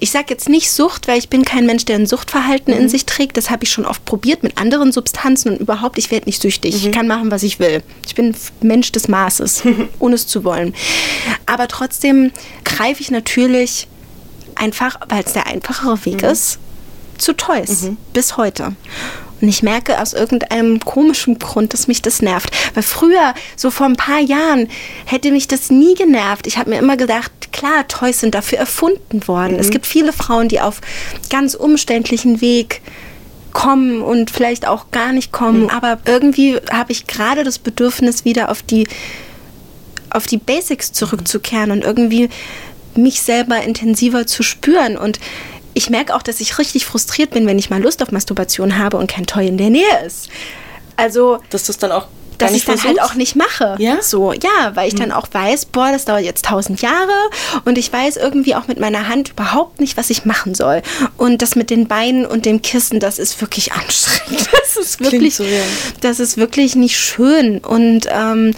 ich 0.00 0.10
sage 0.10 0.26
jetzt 0.30 0.48
nicht 0.48 0.72
Sucht, 0.72 1.06
weil 1.06 1.18
ich 1.18 1.28
bin 1.28 1.44
kein 1.44 1.66
Mensch, 1.66 1.84
der 1.84 1.96
ein 1.96 2.06
Suchtverhalten 2.06 2.74
mhm. 2.74 2.80
in 2.80 2.88
sich 2.88 3.04
trägt. 3.04 3.36
Das 3.36 3.50
habe 3.50 3.64
ich 3.64 3.70
schon 3.70 3.84
oft 3.84 4.04
probiert 4.06 4.42
mit 4.42 4.56
anderen 4.58 4.92
Substanzen 4.92 5.52
und 5.52 5.60
überhaupt, 5.60 5.98
ich 5.98 6.10
werde 6.10 6.26
nicht 6.26 6.40
süchtig. 6.40 6.74
Mhm. 6.74 6.88
Ich 6.88 6.92
kann 6.92 7.06
machen, 7.06 7.30
was 7.30 7.42
ich 7.42 7.60
will. 7.60 7.82
Ich 8.06 8.14
bin 8.14 8.34
Mensch 8.62 8.90
des 8.92 9.08
Maßes, 9.08 9.62
ohne 9.98 10.14
es 10.14 10.26
zu 10.26 10.42
wollen. 10.42 10.74
Aber 11.44 11.68
trotzdem 11.68 12.32
greife 12.64 13.02
ich 13.02 13.10
natürlich 13.10 13.88
einfach, 14.54 14.98
weil 15.08 15.22
es 15.22 15.34
der 15.34 15.46
einfachere 15.46 16.04
Weg 16.06 16.22
mhm. 16.22 16.30
ist, 16.30 16.58
zu 17.18 17.34
Toys. 17.34 17.82
Mhm. 17.82 17.98
Bis 18.14 18.38
heute. 18.38 18.74
Und 19.40 19.48
ich 19.48 19.62
merke 19.62 20.00
aus 20.00 20.12
irgendeinem 20.12 20.80
komischen 20.80 21.38
Grund, 21.38 21.72
dass 21.72 21.88
mich 21.88 22.02
das 22.02 22.22
nervt. 22.22 22.50
Weil 22.74 22.82
früher, 22.82 23.34
so 23.56 23.70
vor 23.70 23.86
ein 23.86 23.96
paar 23.96 24.20
Jahren, 24.20 24.68
hätte 25.06 25.32
mich 25.32 25.48
das 25.48 25.70
nie 25.70 25.94
genervt. 25.94 26.46
Ich 26.46 26.58
habe 26.58 26.70
mir 26.70 26.78
immer 26.78 26.96
gedacht, 26.96 27.52
klar, 27.52 27.86
Toys 27.88 28.20
sind 28.20 28.34
dafür 28.34 28.58
erfunden 28.58 29.26
worden. 29.26 29.54
Mhm. 29.54 29.60
Es 29.60 29.70
gibt 29.70 29.86
viele 29.86 30.12
Frauen, 30.12 30.48
die 30.48 30.60
auf 30.60 30.80
ganz 31.30 31.54
umständlichen 31.54 32.40
Weg 32.40 32.80
kommen 33.52 34.02
und 34.02 34.30
vielleicht 34.30 34.66
auch 34.66 34.90
gar 34.90 35.12
nicht 35.12 35.32
kommen. 35.32 35.64
Mhm. 35.64 35.70
Aber 35.70 35.98
irgendwie 36.04 36.56
habe 36.70 36.92
ich 36.92 37.06
gerade 37.06 37.44
das 37.44 37.58
Bedürfnis, 37.58 38.24
wieder 38.24 38.50
auf 38.50 38.62
die, 38.62 38.86
auf 40.10 40.26
die 40.26 40.38
Basics 40.38 40.92
zurückzukehren 40.92 41.70
und 41.70 41.84
irgendwie 41.84 42.28
mich 42.96 43.22
selber 43.22 43.62
intensiver 43.62 44.26
zu 44.26 44.42
spüren. 44.42 44.96
Und 44.96 45.18
ich 45.74 45.90
merke 45.90 46.14
auch, 46.14 46.22
dass 46.22 46.40
ich 46.40 46.58
richtig 46.58 46.86
frustriert 46.86 47.30
bin, 47.30 47.46
wenn 47.46 47.58
ich 47.58 47.70
mal 47.70 47.82
Lust 47.82 48.02
auf 48.02 48.12
Masturbation 48.12 48.78
habe 48.78 48.96
und 48.96 49.10
kein 49.10 49.26
Toy 49.26 49.46
in 49.46 49.58
der 49.58 49.70
Nähe 49.70 50.04
ist. 50.06 50.28
Also. 50.96 51.38
Dass 51.50 51.64
du 51.64 51.72
es 51.72 51.78
dann 51.78 51.92
auch 51.92 52.06
dass 52.40 52.52
ich 52.52 52.64
dann 52.64 52.82
halt 52.82 53.00
auch 53.02 53.14
nicht 53.14 53.36
mache. 53.36 53.76
Ja? 53.78 54.02
So, 54.02 54.32
ja, 54.32 54.72
weil 54.74 54.88
ich 54.88 54.94
dann 54.94 55.10
hm. 55.10 55.16
auch 55.16 55.28
weiß, 55.30 55.66
boah, 55.66 55.90
das 55.92 56.04
dauert 56.04 56.22
jetzt 56.22 56.44
tausend 56.46 56.80
Jahre 56.80 57.12
und 57.64 57.78
ich 57.78 57.92
weiß 57.92 58.16
irgendwie 58.16 58.54
auch 58.54 58.66
mit 58.66 58.80
meiner 58.80 59.08
Hand 59.08 59.30
überhaupt 59.30 59.80
nicht, 59.80 59.96
was 59.96 60.10
ich 60.10 60.24
machen 60.24 60.54
soll. 60.54 60.82
Und 61.16 61.42
das 61.42 61.54
mit 61.54 61.70
den 61.70 61.86
Beinen 61.86 62.26
und 62.26 62.46
dem 62.46 62.62
Kissen, 62.62 63.00
das 63.00 63.18
ist 63.18 63.40
wirklich 63.40 63.72
anstrengend. 63.72 64.48
Das 64.60 64.76
ist 64.76 65.00
wirklich, 65.00 65.34
so, 65.34 65.42
ja. 65.42 65.62
das 66.00 66.20
ist 66.20 66.36
wirklich 66.36 66.76
nicht 66.76 66.96
schön. 66.96 67.58
Und 67.58 68.06
ähm, 68.08 68.54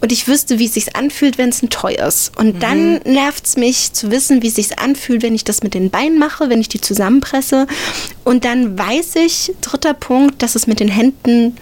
und 0.00 0.12
ich 0.12 0.26
wüsste, 0.28 0.58
wie 0.58 0.66
es 0.66 0.74
sich 0.74 0.96
anfühlt, 0.96 1.36
wenn 1.36 1.50
es 1.50 1.62
ein 1.62 1.68
Toy 1.68 1.94
ist. 1.94 2.36
Und 2.38 2.56
mhm. 2.56 2.60
dann 2.60 2.94
nervt 3.04 3.46
es 3.46 3.56
mich 3.56 3.92
zu 3.92 4.10
wissen, 4.10 4.42
wie 4.42 4.48
es 4.48 4.54
sich 4.54 4.78
anfühlt, 4.78 5.22
wenn 5.22 5.34
ich 5.34 5.44
das 5.44 5.62
mit 5.62 5.74
den 5.74 5.90
Beinen 5.90 6.18
mache, 6.18 6.48
wenn 6.48 6.60
ich 6.60 6.68
die 6.68 6.80
zusammenpresse. 6.80 7.66
Und 8.24 8.44
dann 8.44 8.78
weiß 8.78 9.16
ich, 9.16 9.52
dritter 9.60 9.94
Punkt, 9.94 10.42
dass 10.42 10.54
es 10.54 10.66
mit 10.66 10.80
den 10.80 10.88
Händen, 10.88 11.56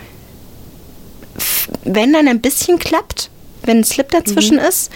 wenn 1.84 2.12
dann 2.12 2.28
ein 2.28 2.40
bisschen 2.40 2.78
klappt, 2.78 3.30
wenn 3.64 3.78
ein 3.78 3.84
Slip 3.84 4.10
dazwischen 4.10 4.56
mhm. 4.58 4.64
ist, 4.64 4.90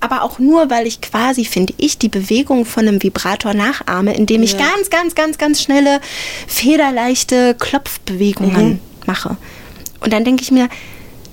aber 0.00 0.22
auch 0.22 0.38
nur, 0.38 0.70
weil 0.70 0.86
ich 0.86 1.00
quasi, 1.02 1.44
finde 1.44 1.74
ich, 1.76 1.98
die 1.98 2.08
Bewegung 2.08 2.64
von 2.64 2.88
einem 2.88 3.02
Vibrator 3.02 3.52
nachahme, 3.52 4.14
indem 4.14 4.42
ich 4.42 4.52
ja. 4.52 4.58
ganz, 4.58 4.90
ganz, 4.90 5.14
ganz, 5.14 5.38
ganz 5.38 5.62
schnelle, 5.62 6.00
federleichte 6.46 7.54
Klopfbewegungen 7.54 8.68
mhm. 8.68 8.80
mache. 9.06 9.36
Und 10.00 10.12
dann 10.12 10.24
denke 10.24 10.42
ich 10.42 10.50
mir, 10.50 10.68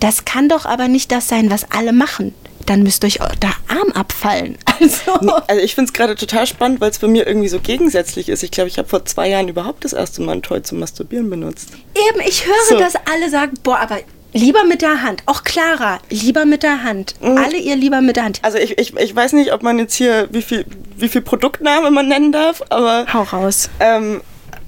das 0.03 0.25
kann 0.25 0.49
doch 0.49 0.65
aber 0.65 0.89
nicht 0.89 1.13
das 1.13 1.29
sein, 1.29 1.49
was 1.49 1.71
alle 1.71 1.93
machen. 1.93 2.35
Dann 2.65 2.83
müsst 2.83 3.05
euch 3.05 3.19
der 3.41 3.53
Arm 3.69 3.91
abfallen. 3.93 4.57
Also, 4.83 5.13
also 5.47 5.63
ich 5.63 5.75
finde 5.75 5.89
es 5.89 5.93
gerade 5.93 6.15
total 6.15 6.45
spannend, 6.45 6.81
weil 6.81 6.89
es 6.89 6.99
bei 6.99 7.07
mir 7.07 7.25
irgendwie 7.25 7.47
so 7.47 7.59
gegensätzlich 7.59 8.27
ist. 8.27 8.43
Ich 8.43 8.51
glaube, 8.51 8.67
ich 8.67 8.77
habe 8.77 8.89
vor 8.89 9.05
zwei 9.05 9.29
Jahren 9.29 9.47
überhaupt 9.47 9.85
das 9.85 9.93
erste 9.93 10.21
Mal 10.21 10.33
ein 10.33 10.41
Toy 10.41 10.61
zum 10.61 10.79
Masturbieren 10.79 11.29
benutzt. 11.29 11.69
Eben, 12.09 12.19
ich 12.27 12.45
höre, 12.45 12.53
so. 12.67 12.77
dass 12.77 12.95
alle 12.95 13.29
sagen, 13.29 13.53
boah, 13.63 13.79
aber 13.79 13.99
Lieber 14.33 14.65
mit 14.65 14.81
der 14.81 15.03
Hand. 15.03 15.21
Auch 15.27 15.43
Clara, 15.43 15.99
lieber 16.09 16.43
mit 16.43 16.63
der 16.63 16.83
Hand. 16.83 17.13
Mhm. 17.21 17.37
Alle 17.37 17.57
ihr 17.57 17.75
lieber 17.77 18.01
mit 18.01 18.15
der 18.17 18.25
Hand. 18.25 18.39
Also 18.41 18.57
ich, 18.57 18.77
ich, 18.79 18.97
ich 18.97 19.15
weiß 19.15 19.33
nicht, 19.33 19.53
ob 19.53 19.61
man 19.61 19.77
jetzt 19.79 19.93
hier, 19.93 20.27
wie 20.31 20.41
viel, 20.41 20.65
wie 20.97 21.07
viel 21.07 21.21
Produktname 21.21 21.91
man 21.91 22.07
nennen 22.07 22.31
darf, 22.31 22.61
aber. 22.69 23.05
Hau 23.13 23.21
raus. 23.21 23.69
Ähm, 23.79 24.21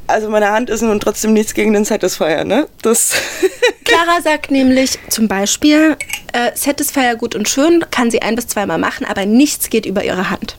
also 0.07 0.29
meine 0.29 0.51
Hand 0.51 0.69
ist 0.69 0.81
nun 0.81 0.99
trotzdem 0.99 1.33
nichts 1.33 1.53
gegen 1.53 1.73
den 1.73 1.85
Satisfier, 1.85 2.43
ne? 2.43 2.67
Das 2.81 3.13
Clara 3.85 4.21
sagt 4.21 4.51
nämlich 4.51 4.99
zum 5.09 5.27
Beispiel, 5.27 5.97
äh, 6.33 6.51
Satisfier 6.55 7.15
gut 7.15 7.35
und 7.35 7.47
schön, 7.47 7.85
kann 7.91 8.11
sie 8.11 8.21
ein 8.21 8.35
bis 8.35 8.47
zweimal 8.47 8.77
machen, 8.77 9.05
aber 9.05 9.25
nichts 9.25 9.69
geht 9.69 9.85
über 9.85 10.03
ihre 10.03 10.29
Hand. 10.29 10.55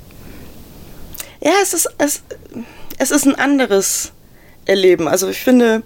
Ja, 1.41 1.53
es 1.63 1.75
ist, 1.75 1.89
es, 1.99 2.23
es 2.99 3.11
ist 3.11 3.27
ein 3.27 3.35
anderes 3.35 4.13
Erleben. 4.65 5.09
Also 5.09 5.29
ich 5.29 5.41
finde, 5.41 5.83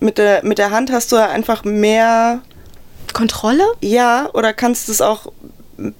mit 0.00 0.18
der, 0.18 0.44
mit 0.44 0.58
der 0.58 0.70
Hand 0.70 0.92
hast 0.92 1.12
du 1.12 1.16
einfach 1.16 1.64
mehr 1.64 2.42
Kontrolle? 3.12 3.64
Ja, 3.80 4.30
oder 4.32 4.52
kannst 4.52 4.88
es 4.88 5.00
auch 5.00 5.32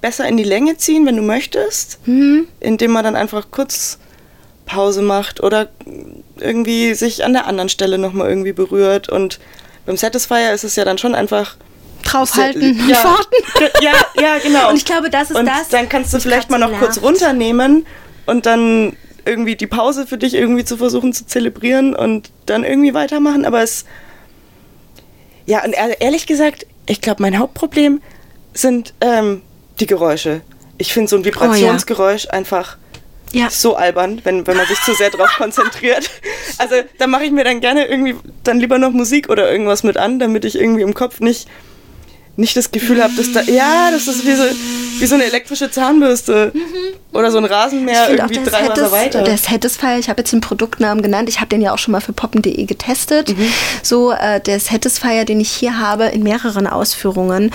besser 0.00 0.26
in 0.28 0.36
die 0.36 0.44
Länge 0.44 0.76
ziehen, 0.76 1.06
wenn 1.06 1.16
du 1.16 1.22
möchtest, 1.22 1.98
mhm. 2.06 2.46
indem 2.60 2.92
man 2.92 3.04
dann 3.04 3.16
einfach 3.16 3.46
kurz 3.50 3.98
Pause 4.72 5.02
macht 5.02 5.42
oder 5.42 5.68
irgendwie 6.38 6.94
sich 6.94 7.24
an 7.24 7.34
der 7.34 7.46
anderen 7.46 7.68
Stelle 7.68 7.98
nochmal 7.98 8.28
irgendwie 8.28 8.52
berührt. 8.52 9.08
Und 9.08 9.38
beim 9.84 9.96
Satisfier 9.96 10.52
ist 10.52 10.64
es 10.64 10.76
ja 10.76 10.84
dann 10.84 10.98
schon 10.98 11.14
einfach 11.14 11.56
draufhalten 12.02 12.88
ja, 12.88 13.04
warten. 13.04 13.36
Ja, 13.82 13.92
ja, 14.20 14.38
genau. 14.38 14.70
Und 14.70 14.76
ich 14.76 14.84
glaube, 14.84 15.10
das 15.10 15.30
ist 15.30 15.36
und 15.36 15.46
das. 15.46 15.68
Dann 15.68 15.88
kannst 15.88 16.12
du 16.14 16.20
vielleicht 16.20 16.50
mal 16.50 16.58
noch 16.58 16.70
nervt. 16.70 16.82
kurz 16.82 17.02
runternehmen 17.02 17.86
und 18.26 18.46
dann 18.46 18.96
irgendwie 19.24 19.56
die 19.56 19.66
Pause 19.66 20.06
für 20.06 20.18
dich 20.18 20.34
irgendwie 20.34 20.64
zu 20.64 20.76
versuchen 20.76 21.12
zu 21.12 21.26
zelebrieren 21.26 21.94
und 21.94 22.30
dann 22.46 22.64
irgendwie 22.64 22.94
weitermachen. 22.94 23.44
Aber 23.44 23.62
es. 23.62 23.84
Ja, 25.44 25.64
und 25.64 25.74
ehrlich 26.00 26.26
gesagt, 26.26 26.66
ich 26.86 27.00
glaube, 27.00 27.22
mein 27.22 27.38
Hauptproblem 27.38 28.00
sind 28.54 28.94
ähm, 29.00 29.42
die 29.80 29.86
Geräusche. 29.86 30.40
Ich 30.78 30.92
finde 30.92 31.08
so 31.08 31.16
ein 31.16 31.24
Vibrationsgeräusch 31.24 32.24
oh, 32.24 32.28
ja. 32.28 32.32
einfach 32.32 32.78
ja. 33.32 33.50
So 33.50 33.76
albern, 33.76 34.20
wenn, 34.24 34.46
wenn 34.46 34.56
man 34.56 34.66
sich 34.66 34.80
zu 34.82 34.94
sehr 34.94 35.10
drauf 35.10 35.30
konzentriert. 35.36 36.10
Also 36.58 36.76
da 36.98 37.06
mache 37.06 37.24
ich 37.24 37.30
mir 37.30 37.44
dann 37.44 37.60
gerne 37.60 37.86
irgendwie 37.86 38.14
dann 38.44 38.60
lieber 38.60 38.78
noch 38.78 38.90
Musik 38.90 39.28
oder 39.28 39.50
irgendwas 39.50 39.82
mit 39.82 39.96
an, 39.96 40.18
damit 40.18 40.44
ich 40.44 40.54
irgendwie 40.54 40.82
im 40.82 40.94
Kopf 40.94 41.20
nicht 41.20 41.48
nicht 42.36 42.56
das 42.56 42.70
Gefühl 42.70 43.02
habe, 43.02 43.12
dass 43.14 43.32
da, 43.32 43.42
ja, 43.42 43.90
das 43.90 44.08
ist 44.08 44.26
wie 44.26 44.34
so, 44.34 44.42
wie 44.98 45.06
so 45.06 45.14
eine 45.16 45.24
elektrische 45.24 45.70
Zahnbürste 45.70 46.52
oder 47.12 47.30
so 47.30 47.36
ein 47.38 47.44
Rasenmäher 47.44 48.08
irgendwie 48.10 48.38
auch, 48.38 48.44
drei 48.44 48.68
Wasser 48.68 48.90
weiter. 48.90 49.22
Der 49.22 49.36
Satisfyer, 49.36 49.98
ich 49.98 50.08
habe 50.08 50.20
jetzt 50.22 50.32
den 50.32 50.40
Produktnamen 50.40 51.02
genannt, 51.02 51.28
ich 51.28 51.40
habe 51.40 51.48
den 51.48 51.60
ja 51.60 51.74
auch 51.74 51.78
schon 51.78 51.92
mal 51.92 52.00
für 52.00 52.14
poppen.de 52.14 52.64
getestet. 52.64 53.36
Mhm. 53.36 53.52
So, 53.82 54.12
äh, 54.12 54.40
der 54.40 54.60
Satisfyer, 54.60 55.26
den 55.26 55.40
ich 55.40 55.50
hier 55.50 55.78
habe, 55.78 56.04
in 56.06 56.22
mehreren 56.22 56.66
Ausführungen, 56.66 57.50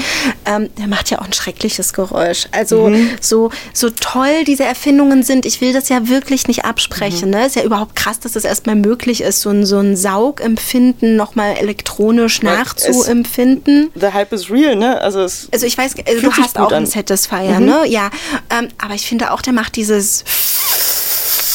ähm, 0.46 0.70
der 0.78 0.88
macht 0.88 1.10
ja 1.10 1.20
auch 1.20 1.26
ein 1.26 1.34
schreckliches 1.34 1.94
Geräusch. 1.94 2.46
Also 2.52 2.90
Mhm. 2.90 3.10
so, 3.20 3.50
so 3.74 3.90
toll 3.90 4.44
diese 4.46 4.64
Erfindungen 4.64 5.24
sind, 5.24 5.48
ich 5.48 5.60
will 5.60 5.74
das 5.74 5.90
ja 5.90 6.08
wirklich 6.08 6.48
nicht 6.48 6.66
absprechen. 6.66 7.30
Mhm. 7.30 7.36
Ne? 7.36 7.46
Ist 7.48 7.56
ja 7.56 7.64
überhaupt 7.64 7.96
krass, 7.96 8.20
dass 8.20 8.34
das 8.34 8.44
erstmal 8.46 8.76
möglich 8.76 9.22
ist, 9.22 9.42
so 9.42 9.50
ein, 9.50 9.66
so 9.66 9.80
ein 9.80 9.96
Saugempfinden 9.96 11.16
nochmal 11.16 11.56
elektronisch 11.58 12.44
Weil 12.44 12.52
es- 12.54 12.58
nachzuempfinden. 12.60 13.90
The 13.96 14.08
Hype 14.14 14.34
is 14.34 14.50
real, 14.52 14.67
ne? 14.76 15.00
Also 15.02 15.22
es 15.22 15.48
Also 15.52 15.66
ich 15.66 15.78
weiß, 15.78 15.94
also 16.08 16.22
du 16.22 16.32
hast 16.34 16.58
auch 16.58 16.72
einen 16.72 16.86
an. 16.86 16.92
Satisfier, 16.92 17.60
ne? 17.60 17.86
Ja. 17.88 18.10
Ähm, 18.50 18.70
aber 18.78 18.94
ich 18.96 19.08
finde 19.08 19.32
auch, 19.32 19.42
der 19.42 19.54
macht 19.54 19.76
dieses. 19.76 20.24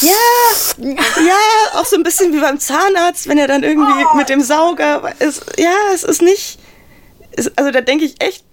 Ja, 0.01 0.11
ja, 1.25 1.79
auch 1.79 1.85
so 1.85 1.95
ein 1.95 2.03
bisschen 2.03 2.33
wie 2.33 2.39
beim 2.39 2.59
Zahnarzt, 2.59 3.27
wenn 3.29 3.37
er 3.37 3.47
dann 3.47 3.63
irgendwie 3.63 4.03
Oh. 4.11 4.17
mit 4.17 4.27
dem 4.27 4.41
Sauger. 4.41 5.13
Es, 5.19 5.39
ja, 5.57 5.71
es 5.93 6.03
ist 6.03 6.21
nicht. 6.21 6.59
Es, 7.31 7.49
also 7.57 7.71
da 7.71 7.79
denke 7.81 8.03
ich 8.05 8.21
echt 8.21 8.43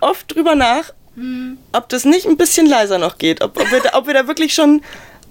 oft 0.00 0.34
drüber 0.34 0.54
nach, 0.54 0.92
Hm. 1.14 1.58
ob 1.72 1.88
das 1.90 2.04
nicht 2.04 2.26
ein 2.26 2.36
bisschen 2.38 2.66
leiser 2.66 2.96
noch 2.98 3.18
geht. 3.18 3.42
Ob, 3.42 3.60
ob, 3.60 3.70
wir, 3.70 3.80
da, 3.80 3.98
ob 3.98 4.06
wir 4.06 4.14
da 4.14 4.26
wirklich 4.28 4.54
schon 4.54 4.82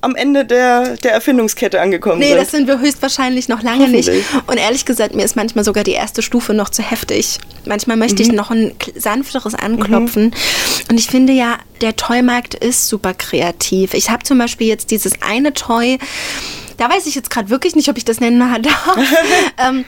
am 0.08 0.16
Ende 0.16 0.46
der, 0.46 0.98
der 0.98 1.12
Erfindungskette 1.12 1.80
angekommen 1.80 2.20
Nee, 2.20 2.30
sind. 2.30 2.38
das 2.38 2.52
sind 2.52 2.68
wir 2.68 2.80
höchstwahrscheinlich 2.80 3.48
noch 3.50 3.62
lange 3.62 3.88
nicht. 3.90 4.10
Und 4.48 4.58
ehrlich 4.58 4.86
gesagt, 4.86 5.14
mir 5.16 5.24
ist 5.24 5.36
manchmal 5.36 5.64
sogar 5.64 5.84
die 5.84 5.92
erste 5.92 6.22
Stufe 6.22 6.54
noch 6.54 6.70
zu 6.70 6.82
heftig. 6.82 7.38
Manchmal 7.66 7.98
möchte 7.98 8.24
Mhm. 8.24 8.30
ich 8.30 8.36
noch 8.36 8.50
ein 8.50 8.74
sanfteres 8.96 9.54
Anklopfen. 9.54 10.34
Und 10.90 11.00
ich 11.00 11.08
finde 11.08 11.34
ja, 11.34 11.58
der 11.82 11.96
Toymarkt 11.96 12.56
ist 12.56 12.88
super 12.88 13.14
kreativ. 13.14 13.94
Ich 13.94 14.10
habe 14.10 14.24
zum 14.24 14.38
Beispiel 14.38 14.68
jetzt 14.68 14.90
dieses 14.92 15.22
eine 15.22 15.54
Toy, 15.54 16.00
da 16.78 16.90
weiß 16.90 17.06
ich 17.06 17.16
jetzt 17.16 17.30
gerade 17.30 17.50
wirklich 17.50 17.76
nicht, 17.76 17.90
ob 17.90 17.98
ich 17.98 18.06
das 18.06 18.20
nennen 18.20 18.40
darf. 18.62 18.98
ähm, 19.58 19.84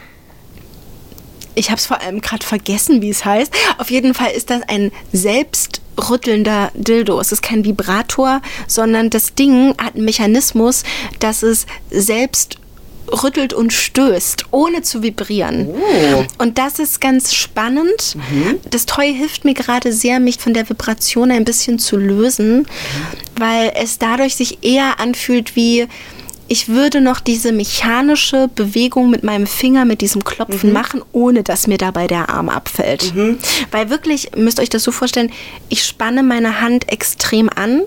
ich 1.56 1.70
habe 1.72 1.78
es 1.80 1.86
vor 1.88 2.02
allem 2.02 2.22
gerade 2.22 2.46
vergessen, 2.46 3.02
wie 3.02 3.10
es 3.10 3.26
heißt. 3.26 3.54
Auf 3.80 3.90
jeden 3.92 4.14
Fall 4.14 4.32
ist 4.32 4.50
das 4.50 4.62
ein 4.68 4.92
selbstrüttelnder 5.96 6.72
Dildo. 6.76 7.20
Es 7.20 7.32
ist 7.32 7.42
kein 7.42 7.64
Vibrator, 7.64 8.42
sondern 8.68 9.10
das 9.10 9.36
Ding 9.36 9.76
hat 9.78 9.96
einen 9.96 10.06
Mechanismus, 10.06 10.84
dass 11.20 11.44
es 11.44 11.66
selbst 11.90 12.58
rüttelt 13.24 13.54
und 13.54 13.74
stößt, 13.74 14.46
ohne 14.52 14.84
zu 14.84 15.02
vibrieren. 15.02 15.68
Oh. 15.68 16.26
Und 16.38 16.60
das 16.60 16.78
ist 16.78 17.02
ganz 17.02 17.34
spannend. 17.34 18.16
Das 18.70 18.86
Toy 18.86 19.14
hilft 19.14 19.46
mir 19.46 19.56
gerade 19.56 19.92
sehr, 19.92 20.20
mich 20.20 20.38
von 20.38 20.54
der 20.54 20.70
Vibration 20.70 21.32
ein 21.32 21.44
bisschen 21.44 21.80
zu 21.80 21.98
lösen, 21.98 22.68
weil 23.36 23.72
es 23.76 23.98
dadurch 23.98 24.36
sich 24.36 24.60
eher 24.62 25.00
anfühlt 25.00 25.56
wie 25.56 25.88
ich 26.50 26.68
würde 26.68 27.00
noch 27.00 27.20
diese 27.20 27.52
mechanische 27.52 28.50
Bewegung 28.54 29.10
mit 29.10 29.24
meinem 29.24 29.48
Finger, 29.48 29.86
mit 29.86 30.02
diesem 30.02 30.24
Klopfen 30.24 30.74
machen, 30.74 31.02
ohne 31.12 31.44
dass 31.44 31.68
mir 31.68 31.78
dabei 31.78 32.08
der 32.08 32.30
Arm 32.30 32.50
abfällt. 32.50 33.14
Weil 33.72 33.90
wirklich, 33.90 34.36
müsst 34.36 34.60
euch 34.60 34.70
das 34.70 34.84
so 34.84 34.92
vorstellen, 34.92 35.32
ich 35.70 35.86
spanne 35.86 36.24
meine 36.24 36.60
Hand 36.60 36.92
extrem 36.92 37.50
an 37.50 37.84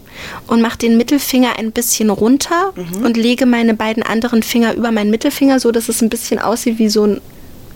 und 0.46 0.62
mache 0.62 0.79
den 0.79 0.96
Mittelfinger 0.96 1.59
ein 1.59 1.72
bisschen 1.72 2.09
runter 2.09 2.72
und 3.03 3.16
lege 3.16 3.46
meine 3.46 3.75
beiden 3.75 4.05
anderen 4.05 4.42
Finger 4.44 4.75
über 4.75 4.92
meinen 4.92 5.11
Mittelfinger, 5.11 5.59
so 5.59 5.72
dass 5.72 5.88
es 5.88 6.01
ein 6.01 6.09
bisschen 6.09 6.38
aussieht 6.38 6.79
wie 6.79 6.88
so 6.88 7.05
ein 7.05 7.20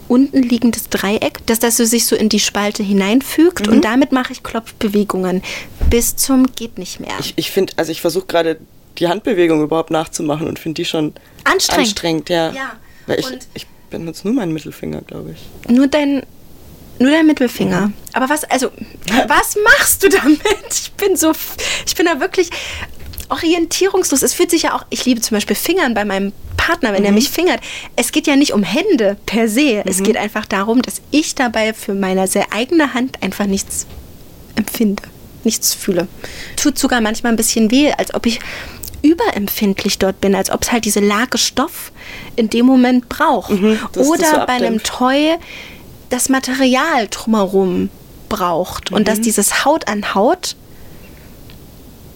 unten 0.08 0.40
liegendes 0.40 0.88
Dreieck, 0.88 1.44
dass 1.46 1.58
das 1.58 1.76
so 1.76 1.84
sich 1.84 2.06
so 2.06 2.14
in 2.14 2.28
die 2.28 2.38
Spalte 2.38 2.84
hineinfügt. 2.84 3.66
Und 3.66 3.84
damit 3.84 4.12
mache 4.12 4.32
ich 4.32 4.44
Klopfbewegungen. 4.44 5.42
Bis 5.90 6.14
zum 6.14 6.46
geht 6.54 6.78
nicht 6.78 7.00
mehr. 7.00 7.14
Ich, 7.18 7.34
ich 7.34 7.50
finde, 7.50 7.72
also 7.76 7.90
ich 7.90 8.00
versuche 8.00 8.26
gerade 8.26 8.58
die 8.98 9.08
Handbewegung 9.08 9.62
überhaupt 9.62 9.90
nachzumachen 9.90 10.46
und 10.48 10.58
finde 10.58 10.74
die 10.82 10.84
schon 10.84 11.14
Anstrengend. 11.44 11.88
anstrengend 11.88 12.28
ja. 12.30 12.52
Ja, 12.52 12.72
Weil 13.06 13.20
ich, 13.20 13.26
und- 13.26 13.46
ich 13.54 13.66
benutze 13.90 14.26
nur 14.26 14.34
meinen 14.34 14.52
Mittelfinger, 14.52 15.02
glaube 15.02 15.32
ich. 15.32 15.70
Nur 15.72 15.86
dein 15.86 16.22
nur 16.98 17.10
dein 17.10 17.26
Mittelfinger. 17.26 17.92
Aber 18.14 18.28
was 18.28 18.44
also 18.44 18.70
was 19.28 19.56
machst 19.64 20.02
du 20.02 20.08
damit? 20.08 20.40
Ich 20.72 20.92
bin 20.92 21.16
so 21.16 21.32
ich 21.86 21.94
bin 21.94 22.06
da 22.06 22.20
wirklich 22.20 22.50
orientierungslos. 23.28 24.22
Es 24.22 24.34
fühlt 24.34 24.50
sich 24.50 24.62
ja 24.62 24.74
auch, 24.74 24.84
ich 24.90 25.04
liebe 25.04 25.20
zum 25.20 25.36
Beispiel 25.36 25.56
Fingern 25.56 25.94
bei 25.94 26.04
meinem 26.04 26.32
Partner, 26.56 26.92
wenn 26.92 27.04
er 27.04 27.12
mich 27.12 27.28
fingert. 27.30 27.60
Es 27.96 28.12
geht 28.12 28.26
ja 28.26 28.36
nicht 28.36 28.52
um 28.52 28.62
Hände 28.62 29.16
per 29.26 29.48
se. 29.48 29.82
Es 29.84 30.02
geht 30.02 30.16
einfach 30.16 30.46
darum, 30.46 30.80
dass 30.82 31.00
ich 31.10 31.34
dabei 31.34 31.72
für 31.74 31.94
meine 31.94 32.26
sehr 32.28 32.52
eigene 32.52 32.94
Hand 32.94 33.22
einfach 33.22 33.46
nichts 33.46 33.86
empfinde, 34.54 35.02
nichts 35.44 35.74
fühle. 35.74 36.08
Tut 36.56 36.78
sogar 36.78 37.00
manchmal 37.00 37.32
ein 37.32 37.36
bisschen 37.36 37.70
weh, 37.70 37.92
als 37.92 38.14
ob 38.14 38.26
ich 38.26 38.38
überempfindlich 39.02 39.98
dort 39.98 40.20
bin, 40.20 40.34
als 40.34 40.50
ob 40.50 40.62
es 40.62 40.72
halt 40.72 40.84
diese 40.84 41.00
Lage 41.00 41.38
Stoff 41.38 41.92
in 42.36 42.50
dem 42.50 42.66
Moment 42.66 43.08
braucht. 43.08 43.52
das 43.92 44.06
Oder 44.06 44.26
so 44.26 44.36
bei 44.46 44.54
einem. 44.54 44.82
Toy 44.82 45.34
das 46.10 46.28
Material 46.28 47.08
drumherum 47.10 47.88
braucht 48.28 48.92
und 48.92 49.00
Mhm. 49.00 49.04
dass 49.04 49.20
dieses 49.20 49.64
Haut 49.64 49.88
an 49.88 50.14
Haut 50.14 50.54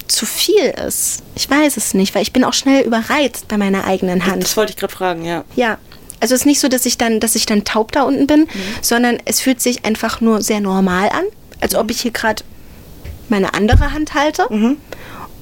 zu 0.07 0.27
viel 0.27 0.65
ist. 0.87 1.23
Ich 1.35 1.49
weiß 1.49 1.77
es 1.77 1.95
nicht, 1.95 2.15
weil 2.15 2.23
ich 2.23 2.33
bin 2.33 2.45
auch 2.45 2.53
schnell 2.53 2.85
überreizt 2.85 3.49
bei 3.49 3.57
meiner 3.57 3.85
eigenen 3.85 4.27
Hand. 4.27 4.43
Das 4.43 4.57
wollte 4.57 4.73
ich 4.73 4.77
gerade 4.77 4.93
fragen, 4.93 5.25
ja. 5.25 5.45
Ja. 5.57 5.79
Also 6.21 6.35
es 6.35 6.43
ist 6.43 6.47
nicht 6.47 6.61
so, 6.61 6.69
dass 6.69 6.85
ich 6.85 6.99
dann, 6.99 7.19
dass 7.21 7.35
ich 7.35 7.47
dann 7.47 7.65
taub 7.65 7.93
da 7.93 8.03
unten 8.03 8.27
bin, 8.27 8.47
sondern 8.83 9.19
es 9.25 9.41
fühlt 9.41 9.61
sich 9.61 9.85
einfach 9.85 10.21
nur 10.21 10.43
sehr 10.43 10.61
normal 10.61 11.09
an, 11.09 11.25
als 11.61 11.75
ob 11.75 11.91
ich 11.91 12.01
hier 12.03 12.11
gerade 12.11 12.43
meine 13.29 13.55
andere 13.55 13.93
Hand 13.93 14.15
halte. 14.15 14.47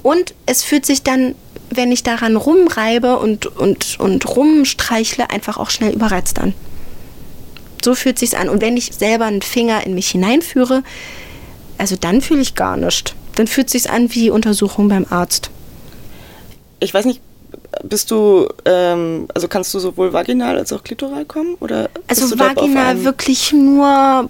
Und 0.02 0.34
es 0.46 0.62
fühlt 0.62 0.86
sich 0.86 1.02
dann, 1.02 1.34
wenn 1.70 1.92
ich 1.92 2.02
daran 2.02 2.36
rumreibe 2.36 3.18
und, 3.18 3.46
und, 3.46 4.00
und 4.00 4.36
rumstreichle, 4.36 5.30
einfach 5.30 5.58
auch 5.58 5.70
schnell 5.70 5.92
überreizt 5.92 6.38
an. 6.38 6.54
So 7.84 7.94
fühlt 7.94 8.18
sich's 8.18 8.34
an. 8.34 8.48
Und 8.48 8.60
wenn 8.60 8.76
ich 8.76 8.92
selber 8.94 9.26
einen 9.26 9.42
Finger 9.42 9.86
in 9.86 9.94
mich 9.94 10.10
hineinführe, 10.10 10.82
also 11.76 11.96
dann 11.96 12.20
fühle 12.20 12.40
ich 12.40 12.54
gar 12.54 12.76
nichts. 12.76 13.14
Dann 13.36 13.46
fühlt 13.46 13.70
sich's 13.70 13.86
an 13.86 14.12
wie 14.14 14.30
Untersuchung 14.30 14.88
beim 14.88 15.06
Arzt. 15.08 15.50
Ich 16.80 16.92
weiß 16.92 17.04
nicht, 17.04 17.20
bist 17.82 18.10
du, 18.10 18.48
ähm, 18.64 19.28
also 19.34 19.48
kannst 19.48 19.72
du 19.74 19.78
sowohl 19.78 20.12
vaginal 20.12 20.58
als 20.58 20.72
auch 20.72 20.82
klitoral 20.82 21.24
kommen? 21.24 21.54
Oder 21.60 21.90
Also 22.08 22.38
vaginal 22.38 23.04
wirklich 23.04 23.52
nur 23.52 24.28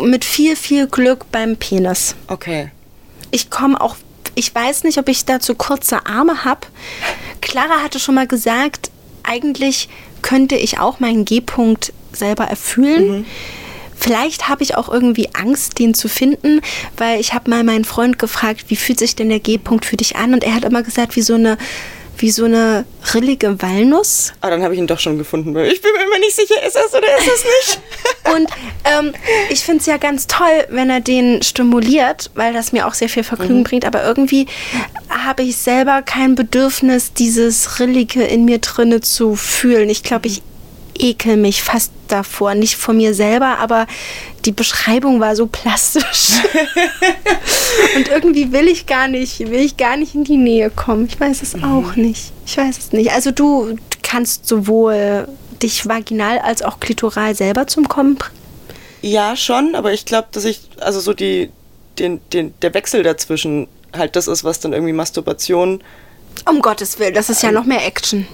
mit 0.00 0.24
viel, 0.24 0.56
viel 0.56 0.86
Glück 0.86 1.30
beim 1.30 1.56
Penis. 1.56 2.14
Okay. 2.28 2.70
Ich 3.32 3.50
komme 3.50 3.80
auch, 3.80 3.96
ich 4.36 4.54
weiß 4.54 4.84
nicht, 4.84 4.98
ob 4.98 5.08
ich 5.08 5.24
dazu 5.24 5.56
kurze 5.56 6.06
Arme 6.06 6.44
habe. 6.44 6.60
Clara 7.40 7.82
hatte 7.82 7.98
schon 7.98 8.14
mal 8.14 8.28
gesagt, 8.28 8.92
eigentlich 9.24 9.88
könnte 10.22 10.54
ich 10.54 10.78
auch 10.78 11.00
meinen 11.00 11.24
G-Punkt 11.24 11.92
selber 12.12 12.44
erfüllen. 12.44 13.26
Vielleicht 13.96 14.48
habe 14.48 14.62
ich 14.62 14.76
auch 14.76 14.88
irgendwie 14.88 15.30
Angst, 15.34 15.78
den 15.78 15.94
zu 15.94 16.08
finden, 16.08 16.60
weil 16.96 17.20
ich 17.20 17.34
habe 17.34 17.50
mal 17.50 17.62
meinen 17.64 17.84
Freund 17.84 18.18
gefragt, 18.18 18.64
wie 18.68 18.76
fühlt 18.76 18.98
sich 18.98 19.16
denn 19.16 19.28
der 19.28 19.40
G-Punkt 19.40 19.84
für 19.84 19.96
dich 19.96 20.16
an? 20.16 20.34
Und 20.34 20.44
er 20.44 20.54
hat 20.54 20.64
immer 20.64 20.82
gesagt, 20.82 21.16
wie 21.16 21.22
so 21.22 21.34
eine, 21.34 21.56
wie 22.22 22.30
so 22.30 22.44
eine 22.44 22.84
rillige 23.12 23.60
Walnuss. 23.60 24.32
Ah, 24.40 24.50
dann 24.50 24.62
habe 24.62 24.74
ich 24.74 24.80
ihn 24.80 24.86
doch 24.86 25.00
schon 25.00 25.18
gefunden. 25.18 25.54
weil 25.54 25.70
Ich 25.70 25.82
bin 25.82 25.90
mir 25.92 26.04
immer 26.04 26.18
nicht 26.20 26.36
sicher, 26.36 26.54
ist 26.66 26.76
es 26.76 26.94
oder 26.94 27.18
ist 27.18 27.26
es 27.26 27.44
nicht? 27.44 27.80
Und 28.34 28.48
ähm, 28.84 29.12
ich 29.50 29.60
finde 29.60 29.80
es 29.80 29.86
ja 29.86 29.96
ganz 29.96 30.28
toll, 30.28 30.66
wenn 30.70 30.88
er 30.88 31.00
den 31.00 31.42
stimuliert, 31.42 32.30
weil 32.34 32.52
das 32.52 32.72
mir 32.72 32.86
auch 32.86 32.94
sehr 32.94 33.08
viel 33.08 33.24
Vergnügen 33.24 33.64
bringt. 33.64 33.84
Aber 33.84 34.04
irgendwie 34.04 34.46
habe 35.10 35.42
ich 35.42 35.56
selber 35.56 36.02
kein 36.02 36.34
Bedürfnis, 36.36 37.12
dieses 37.12 37.80
Rillige 37.80 38.22
in 38.22 38.44
mir 38.44 38.58
drinne 38.58 39.00
zu 39.00 39.34
fühlen. 39.34 39.90
Ich 39.90 40.04
glaube, 40.04 40.28
ich 40.28 40.42
ekel 40.98 41.36
mich 41.36 41.62
fast 41.62 41.92
davor. 42.08 42.54
Nicht 42.54 42.76
von 42.76 42.96
mir 42.96 43.14
selber, 43.14 43.58
aber 43.58 43.86
die 44.44 44.52
Beschreibung 44.52 45.20
war 45.20 45.36
so 45.36 45.46
plastisch. 45.46 46.32
Und 47.96 48.08
irgendwie 48.08 48.52
will 48.52 48.68
ich 48.68 48.86
gar 48.86 49.08
nicht, 49.08 49.40
will 49.40 49.60
ich 49.60 49.76
gar 49.76 49.96
nicht 49.96 50.14
in 50.14 50.24
die 50.24 50.36
Nähe 50.36 50.70
kommen. 50.70 51.06
Ich 51.06 51.18
weiß 51.18 51.42
es 51.42 51.54
auch 51.62 51.96
nicht. 51.96 52.32
Ich 52.46 52.56
weiß 52.56 52.78
es 52.78 52.92
nicht. 52.92 53.12
Also 53.12 53.30
du 53.30 53.76
kannst 54.02 54.46
sowohl 54.46 55.28
dich 55.62 55.88
vaginal 55.88 56.38
als 56.38 56.62
auch 56.62 56.80
klitoral 56.80 57.34
selber 57.34 57.66
zum 57.66 57.88
Kommen 57.88 58.16
bringen. 58.16 58.36
Ja, 59.00 59.36
schon, 59.36 59.74
aber 59.74 59.92
ich 59.92 60.04
glaube, 60.04 60.28
dass 60.32 60.44
ich, 60.44 60.60
also 60.78 61.00
so 61.00 61.12
die, 61.12 61.50
den, 61.98 62.20
den, 62.32 62.54
der 62.62 62.72
Wechsel 62.74 63.02
dazwischen 63.02 63.66
halt 63.92 64.16
das 64.16 64.28
ist, 64.28 64.44
was 64.44 64.60
dann 64.60 64.72
irgendwie 64.72 64.92
Masturbation. 64.92 65.82
Um 66.48 66.60
Gottes 66.60 66.98
Willen, 66.98 67.14
das 67.14 67.28
ist 67.30 67.42
ja 67.42 67.52
noch 67.52 67.64
mehr 67.64 67.84
Action. 67.84 68.26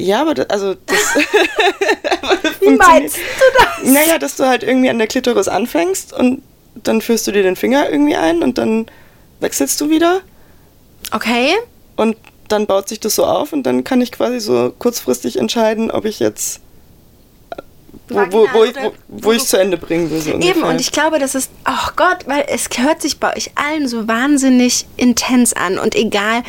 Ja, 0.00 0.22
aber 0.22 0.34
das, 0.34 0.50
also 0.50 0.74
das. 0.86 0.98
Wie 2.60 2.70
meinst 2.70 3.16
du 3.16 3.20
das? 3.58 3.92
Naja, 3.92 4.18
dass 4.18 4.36
du 4.36 4.46
halt 4.46 4.62
irgendwie 4.62 4.90
an 4.90 4.98
der 4.98 5.06
Klitoris 5.06 5.48
anfängst 5.48 6.12
und 6.12 6.42
dann 6.74 7.00
führst 7.00 7.26
du 7.26 7.32
dir 7.32 7.42
den 7.42 7.56
Finger 7.56 7.90
irgendwie 7.90 8.16
ein 8.16 8.42
und 8.42 8.58
dann 8.58 8.86
wechselst 9.40 9.80
du 9.80 9.90
wieder 9.90 10.20
Okay. 11.12 11.54
und 11.96 12.16
dann 12.48 12.66
baut 12.66 12.88
sich 12.88 13.00
das 13.00 13.14
so 13.14 13.24
auf 13.24 13.52
und 13.52 13.64
dann 13.64 13.84
kann 13.84 14.00
ich 14.00 14.12
quasi 14.12 14.40
so 14.40 14.72
kurzfristig 14.78 15.38
entscheiden, 15.38 15.90
ob 15.90 16.04
ich 16.04 16.20
jetzt 16.20 16.60
wo, 18.10 18.18
wo, 18.30 18.48
wo, 18.52 18.64
ich, 18.64 18.74
wo, 19.08 19.32
ich 19.32 19.44
zu 19.44 19.56
Ende 19.56 19.76
bringen 19.76 20.10
will. 20.10 20.20
So 20.20 20.32
Eben, 20.32 20.64
und 20.64 20.80
ich 20.80 20.90
glaube, 20.90 21.20
das 21.20 21.36
ist, 21.36 21.50
oh 21.64 21.90
Gott, 21.94 22.26
weil 22.26 22.44
es 22.48 22.68
hört 22.76 23.00
sich 23.00 23.18
bei 23.18 23.36
euch 23.36 23.52
allen 23.54 23.86
so 23.86 24.08
wahnsinnig 24.08 24.86
intens 24.96 25.52
an. 25.52 25.78
Und 25.78 25.94
egal, 25.94 26.42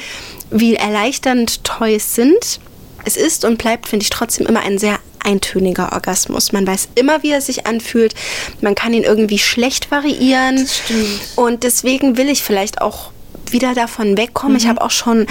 wie 0.50 0.76
erleichternd 0.76 1.64
Toys 1.64 2.16
sind, 2.16 2.60
es 3.06 3.18
ist 3.18 3.46
und 3.46 3.58
bleibt, 3.58 3.88
finde 3.88 4.04
ich, 4.04 4.10
trotzdem 4.10 4.48
immer 4.48 4.62
ein 4.62 4.78
sehr 4.78 5.00
eintöniger 5.24 5.92
Orgasmus. 5.94 6.52
Man 6.52 6.66
weiß 6.66 6.90
immer, 6.96 7.24
wie 7.24 7.32
er 7.32 7.42
sich 7.42 7.68
anfühlt. 7.68 8.16
Man 8.62 8.76
kann 8.76 8.94
ihn 8.94 9.04
irgendwie 9.04 9.40
schlecht 9.40 9.92
variieren. 9.92 10.58
Das 10.58 10.78
stimmt. 10.78 11.22
Und 11.36 11.64
deswegen 11.64 12.18
will 12.18 12.30
ich 12.30 12.44
vielleicht 12.44 12.82
auch 12.82 13.12
wieder 13.50 13.74
davon 13.74 14.18
wegkommen. 14.18 14.58
Ich 14.58 14.68
habe 14.68 14.82
auch 14.82 14.92
schon 14.92 15.28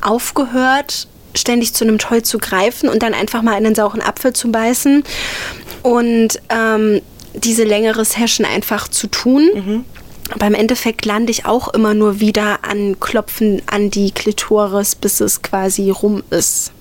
aufgehört, 0.00 1.08
ständig 1.34 1.74
zu 1.74 1.84
einem 1.84 1.98
Toy 1.98 2.22
zu 2.22 2.38
greifen 2.38 2.88
und 2.88 3.02
dann 3.02 3.14
einfach 3.14 3.42
mal 3.42 3.56
in 3.56 3.64
den 3.64 3.74
sauren 3.74 4.02
Apfel 4.02 4.32
zu 4.32 4.52
beißen 4.52 5.02
und 5.82 6.40
ähm, 6.50 7.00
diese 7.34 7.64
längere 7.64 8.04
Session 8.04 8.44
einfach 8.44 8.88
zu 8.88 9.06
tun. 9.06 9.84
Aber 10.30 10.46
im 10.46 10.54
Endeffekt 10.54 11.04
lande 11.04 11.30
ich 11.30 11.46
auch 11.46 11.68
immer 11.68 11.94
nur 11.94 12.20
wieder 12.20 12.60
an 12.62 13.00
Klopfen 13.00 13.62
an 13.66 13.90
die 13.90 14.12
Klitoris, 14.12 14.94
bis 14.94 15.20
es 15.20 15.42
quasi 15.42 15.90
rum 15.90 16.22
ist. 16.30 16.72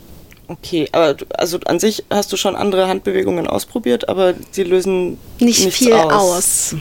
Okay, 0.52 0.90
aber 0.92 1.14
du- 1.14 1.26
also 1.38 1.60
an 1.66 1.80
sich 1.80 2.04
hast 2.10 2.32
du 2.34 2.38
schon 2.38 2.56
andere 2.56 2.88
Handbewegungen 2.88 3.48
ausprobiert, 3.48 4.10
aber 4.10 4.34
sie 4.52 4.64
lösen 4.64 5.18
Nicht 5.40 5.72
viel 5.74 5.94
aus. 5.94 6.74
aus. 6.74 6.76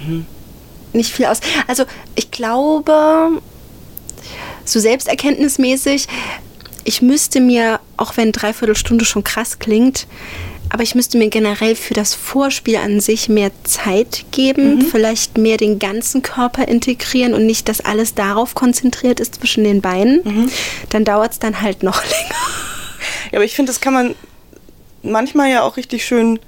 Nicht 0.93 1.13
viel 1.13 1.27
aus. 1.27 1.39
Also 1.69 1.85
ich 2.17 2.31
glaube, 2.33 3.31
so 4.65 4.81
selbsterkenntnismäßig, 4.81 6.09
ich 6.85 7.03
müsste 7.03 7.41
mir, 7.41 7.79
auch 7.97 8.17
wenn 8.17 8.33
Dreiviertelstunde 8.33 9.05
schon 9.05 9.23
krass 9.23 9.59
klingt, 9.61 10.07
aber 10.73 10.83
ich 10.83 10.95
müsste 10.95 11.19
mir 11.19 11.29
generell 11.29 11.75
für 11.77 11.95
das 11.95 12.15
Vorspiel 12.15 12.77
an 12.77 13.01
sich 13.01 13.29
mehr 13.29 13.51
Zeit 13.65 14.25
geben, 14.31 14.83
vielleicht 14.83 15.37
mehr 15.37 15.57
den 15.57 15.79
ganzen 15.79 16.23
Körper 16.23 16.67
integrieren 16.69 17.35
und 17.35 17.45
nicht, 17.47 17.69
dass 17.69 17.81
alles 17.81 18.15
darauf 18.15 18.55
konzentriert 18.55 19.21
ist 19.21 19.37
zwischen 19.37 19.65
den 19.65 19.81
Beinen. 19.81 20.51
Dann 20.91 21.05
dauert 21.05 21.33
es 21.33 21.39
dann 21.39 21.61
halt 21.61 21.83
noch 21.83 22.03
länger. 22.05 22.41
Ja, 23.31 23.39
aber 23.39 23.45
ich 23.45 23.55
finde, 23.55 23.71
das 23.71 23.81
kann 23.81 23.95
man 23.95 24.15
manchmal 25.03 25.51
ja 25.51 25.63
auch 25.63 25.77
richtig 25.77 26.05
schön 26.05 26.39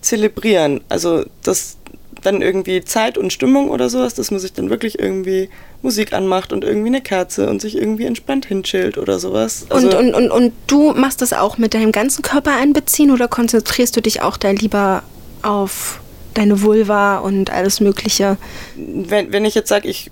zelebrieren. 0.00 0.80
Also, 0.88 1.24
dass 1.42 1.76
wenn 2.22 2.42
irgendwie 2.42 2.84
Zeit 2.84 3.16
und 3.16 3.32
Stimmung 3.32 3.70
oder 3.70 3.88
sowas, 3.88 4.14
dass 4.14 4.30
man 4.30 4.40
sich 4.40 4.52
dann 4.52 4.70
wirklich 4.70 4.98
irgendwie 4.98 5.48
Musik 5.82 6.12
anmacht 6.12 6.52
und 6.52 6.64
irgendwie 6.64 6.88
eine 6.88 7.00
Kerze 7.00 7.48
und 7.48 7.60
sich 7.60 7.76
irgendwie 7.76 8.06
entspannt 8.06 8.46
hinchillt 8.46 8.98
oder 8.98 9.18
sowas. 9.18 9.66
Also, 9.68 9.88
und, 9.88 9.94
und, 9.94 10.14
und, 10.14 10.30
und 10.30 10.52
du 10.66 10.92
machst 10.92 11.22
das 11.22 11.32
auch 11.32 11.58
mit 11.58 11.74
deinem 11.74 11.92
ganzen 11.92 12.22
Körper 12.22 12.56
einbeziehen 12.56 13.10
oder 13.12 13.28
konzentrierst 13.28 13.96
du 13.96 14.00
dich 14.00 14.20
auch 14.22 14.36
da 14.36 14.50
lieber 14.50 15.02
auf 15.42 16.00
deine 16.34 16.62
Vulva 16.62 17.18
und 17.18 17.50
alles 17.50 17.80
Mögliche? 17.80 18.36
wenn, 18.76 19.32
wenn 19.32 19.44
ich 19.44 19.54
jetzt 19.54 19.68
sage, 19.68 19.88
ich, 19.88 20.10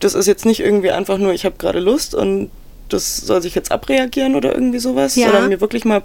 das 0.00 0.14
ist 0.14 0.26
jetzt 0.26 0.44
nicht 0.44 0.60
irgendwie 0.60 0.90
einfach 0.90 1.18
nur, 1.18 1.32
ich 1.32 1.44
habe 1.44 1.56
gerade 1.58 1.80
Lust 1.80 2.14
und 2.14 2.50
das 2.92 3.16
soll 3.18 3.40
sich 3.42 3.54
jetzt 3.54 3.72
abreagieren 3.72 4.34
oder 4.34 4.52
irgendwie 4.54 4.78
sowas, 4.78 5.16
Ja. 5.16 5.26
sondern 5.28 5.48
mir 5.48 5.60
wirklich 5.60 5.84
mal, 5.84 6.02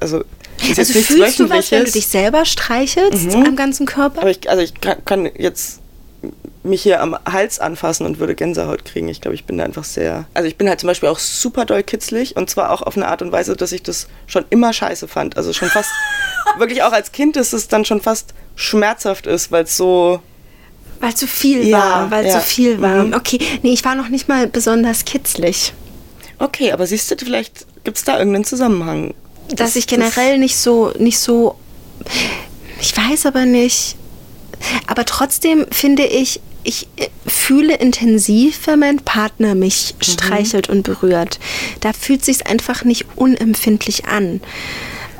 also 0.00 0.18
ist 0.60 0.68
jetzt 0.68 0.78
Also 0.78 0.92
nichts 0.94 1.06
fühlst 1.14 1.38
du 1.40 1.48
was, 1.50 1.70
wenn 1.70 1.84
du 1.84 1.90
dich 1.90 2.06
selber 2.06 2.44
streichelst 2.44 3.34
Mhm. 3.34 3.46
am 3.46 3.56
ganzen 3.56 3.86
Körper? 3.86 4.20
aber 4.22 4.30
ich, 4.30 4.48
also 4.50 4.62
ich 4.62 4.80
kann, 4.80 5.04
kann 5.04 5.28
jetzt 5.36 5.80
mich 6.64 6.82
hier 6.82 7.00
am 7.00 7.16
Hals 7.24 7.60
anfassen 7.60 8.04
und 8.04 8.18
würde 8.18 8.34
Gänsehaut 8.34 8.84
kriegen. 8.84 9.08
Ich 9.08 9.20
glaube, 9.20 9.34
ich 9.36 9.44
bin 9.44 9.56
da 9.56 9.64
einfach 9.64 9.84
sehr. 9.84 10.26
Also 10.34 10.48
ich 10.48 10.56
bin 10.56 10.68
halt 10.68 10.80
zum 10.80 10.88
Beispiel 10.88 11.08
auch 11.08 11.18
super 11.18 11.64
doll 11.64 11.82
kitzlig 11.82 12.36
und 12.36 12.50
zwar 12.50 12.70
auch 12.72 12.82
auf 12.82 12.96
eine 12.96 13.06
Art 13.08 13.22
und 13.22 13.30
Weise, 13.32 13.56
dass 13.56 13.72
ich 13.72 13.82
das 13.84 14.08
schon 14.26 14.44
immer 14.50 14.72
scheiße 14.72 15.06
fand. 15.08 15.36
Also 15.36 15.52
schon 15.52 15.68
fast, 15.68 15.88
wirklich 16.58 16.82
auch 16.82 16.92
als 16.92 17.12
Kind, 17.12 17.36
dass 17.36 17.52
es 17.52 17.68
dann 17.68 17.84
schon 17.84 18.00
fast 18.02 18.34
schmerzhaft 18.56 19.26
ist, 19.26 19.50
weil 19.52 19.64
es 19.64 19.76
so. 19.76 20.20
Weil 21.00 21.14
zu 21.14 21.28
viel 21.28 21.64
Ja, 21.68 21.78
war, 21.78 22.10
weil 22.10 22.26
ja. 22.26 22.32
zu 22.32 22.40
viel 22.44 22.82
war. 22.82 23.04
Mhm. 23.04 23.14
Okay, 23.14 23.38
nee, 23.62 23.72
ich 23.72 23.84
war 23.84 23.94
noch 23.94 24.08
nicht 24.08 24.28
mal 24.28 24.48
besonders 24.48 25.04
kitzlig. 25.04 25.72
Okay, 26.38 26.72
aber 26.72 26.86
siehst 26.86 27.10
du, 27.10 27.16
vielleicht 27.16 27.66
gibt 27.84 27.98
es 27.98 28.04
da 28.04 28.18
irgendeinen 28.18 28.44
Zusammenhang. 28.44 29.14
Dass 29.48 29.56
Das- 29.70 29.76
ich 29.76 29.86
generell 29.86 30.38
nicht 30.38 30.56
so, 30.56 30.92
nicht 30.98 31.18
so, 31.18 31.56
ich 32.80 32.96
weiß 32.96 33.26
aber 33.26 33.44
nicht. 33.44 33.96
Aber 34.86 35.04
trotzdem 35.04 35.66
finde 35.70 36.04
ich, 36.04 36.40
ich 36.64 36.88
äh, 36.96 37.08
fühle 37.26 37.76
intensiv, 37.76 38.66
wenn 38.66 38.80
mein 38.80 38.96
Partner 38.98 39.54
mich 39.54 39.94
Mhm. 39.98 40.02
streichelt 40.12 40.68
und 40.68 40.82
berührt. 40.82 41.38
Da 41.80 41.92
fühlt 41.92 42.24
sich 42.24 42.46
einfach 42.46 42.84
nicht 42.84 43.06
unempfindlich 43.16 44.04
an. 44.06 44.32
Mhm. 44.34 44.40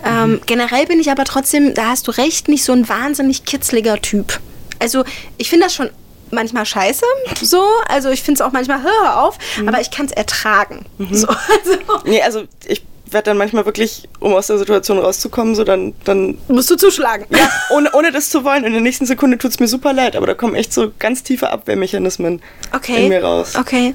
Ähm, 0.04 0.40
generell 0.46 0.87
bin 0.87 1.00
ich 1.00 1.11
aber 1.11 1.24
trotzdem, 1.24 1.74
da 1.74 1.87
hast 1.90 2.07
du 2.09 2.12
recht, 2.12 2.48
nicht 2.48 2.64
so 2.64 2.72
ein 2.72 2.88
wahnsinnig 2.88 3.44
kitzliger 3.44 4.00
Typ. 4.00 4.40
Also 4.81 5.04
ich 5.38 5.48
finde 5.50 5.66
das 5.66 5.74
schon 5.74 5.90
manchmal 6.30 6.64
scheiße, 6.66 7.04
so. 7.42 7.62
Also 7.88 8.08
ich 8.10 8.22
finde 8.22 8.40
es 8.42 8.46
auch 8.46 8.52
manchmal, 8.52 8.82
hör, 8.82 9.22
auf, 9.22 9.38
Mhm. 9.58 9.68
aber 9.68 9.80
ich 9.80 9.90
kann 9.90 10.06
es 10.06 10.12
ertragen. 10.12 10.86
So, 11.10 11.26
also, 11.28 11.78
Nee, 12.04 12.22
also 12.22 12.44
ich 12.66 12.82
werde 13.10 13.30
dann 13.30 13.38
manchmal 13.38 13.64
wirklich, 13.64 14.06
um 14.20 14.34
aus 14.34 14.48
der 14.48 14.58
Situation 14.58 14.98
rauszukommen, 14.98 15.54
so 15.54 15.64
dann, 15.64 15.94
dann 16.04 16.36
musst 16.48 16.70
du 16.70 16.76
zuschlagen. 16.76 17.24
ja, 17.30 17.50
ohne, 17.70 17.90
ohne 17.92 18.12
das 18.12 18.28
zu 18.28 18.44
wollen. 18.44 18.64
In 18.64 18.72
der 18.72 18.82
nächsten 18.82 19.06
Sekunde 19.06 19.38
tut 19.38 19.50
es 19.52 19.60
mir 19.60 19.68
super 19.68 19.92
leid, 19.94 20.14
aber 20.14 20.26
da 20.26 20.34
kommen 20.34 20.54
echt 20.54 20.72
so 20.74 20.92
ganz 20.98 21.22
tiefe 21.22 21.48
Abwehrmechanismen 21.50 22.42
Okay. 22.74 23.04
in 23.04 23.08
mir 23.08 23.22
raus. 23.24 23.54
Okay. 23.58 23.94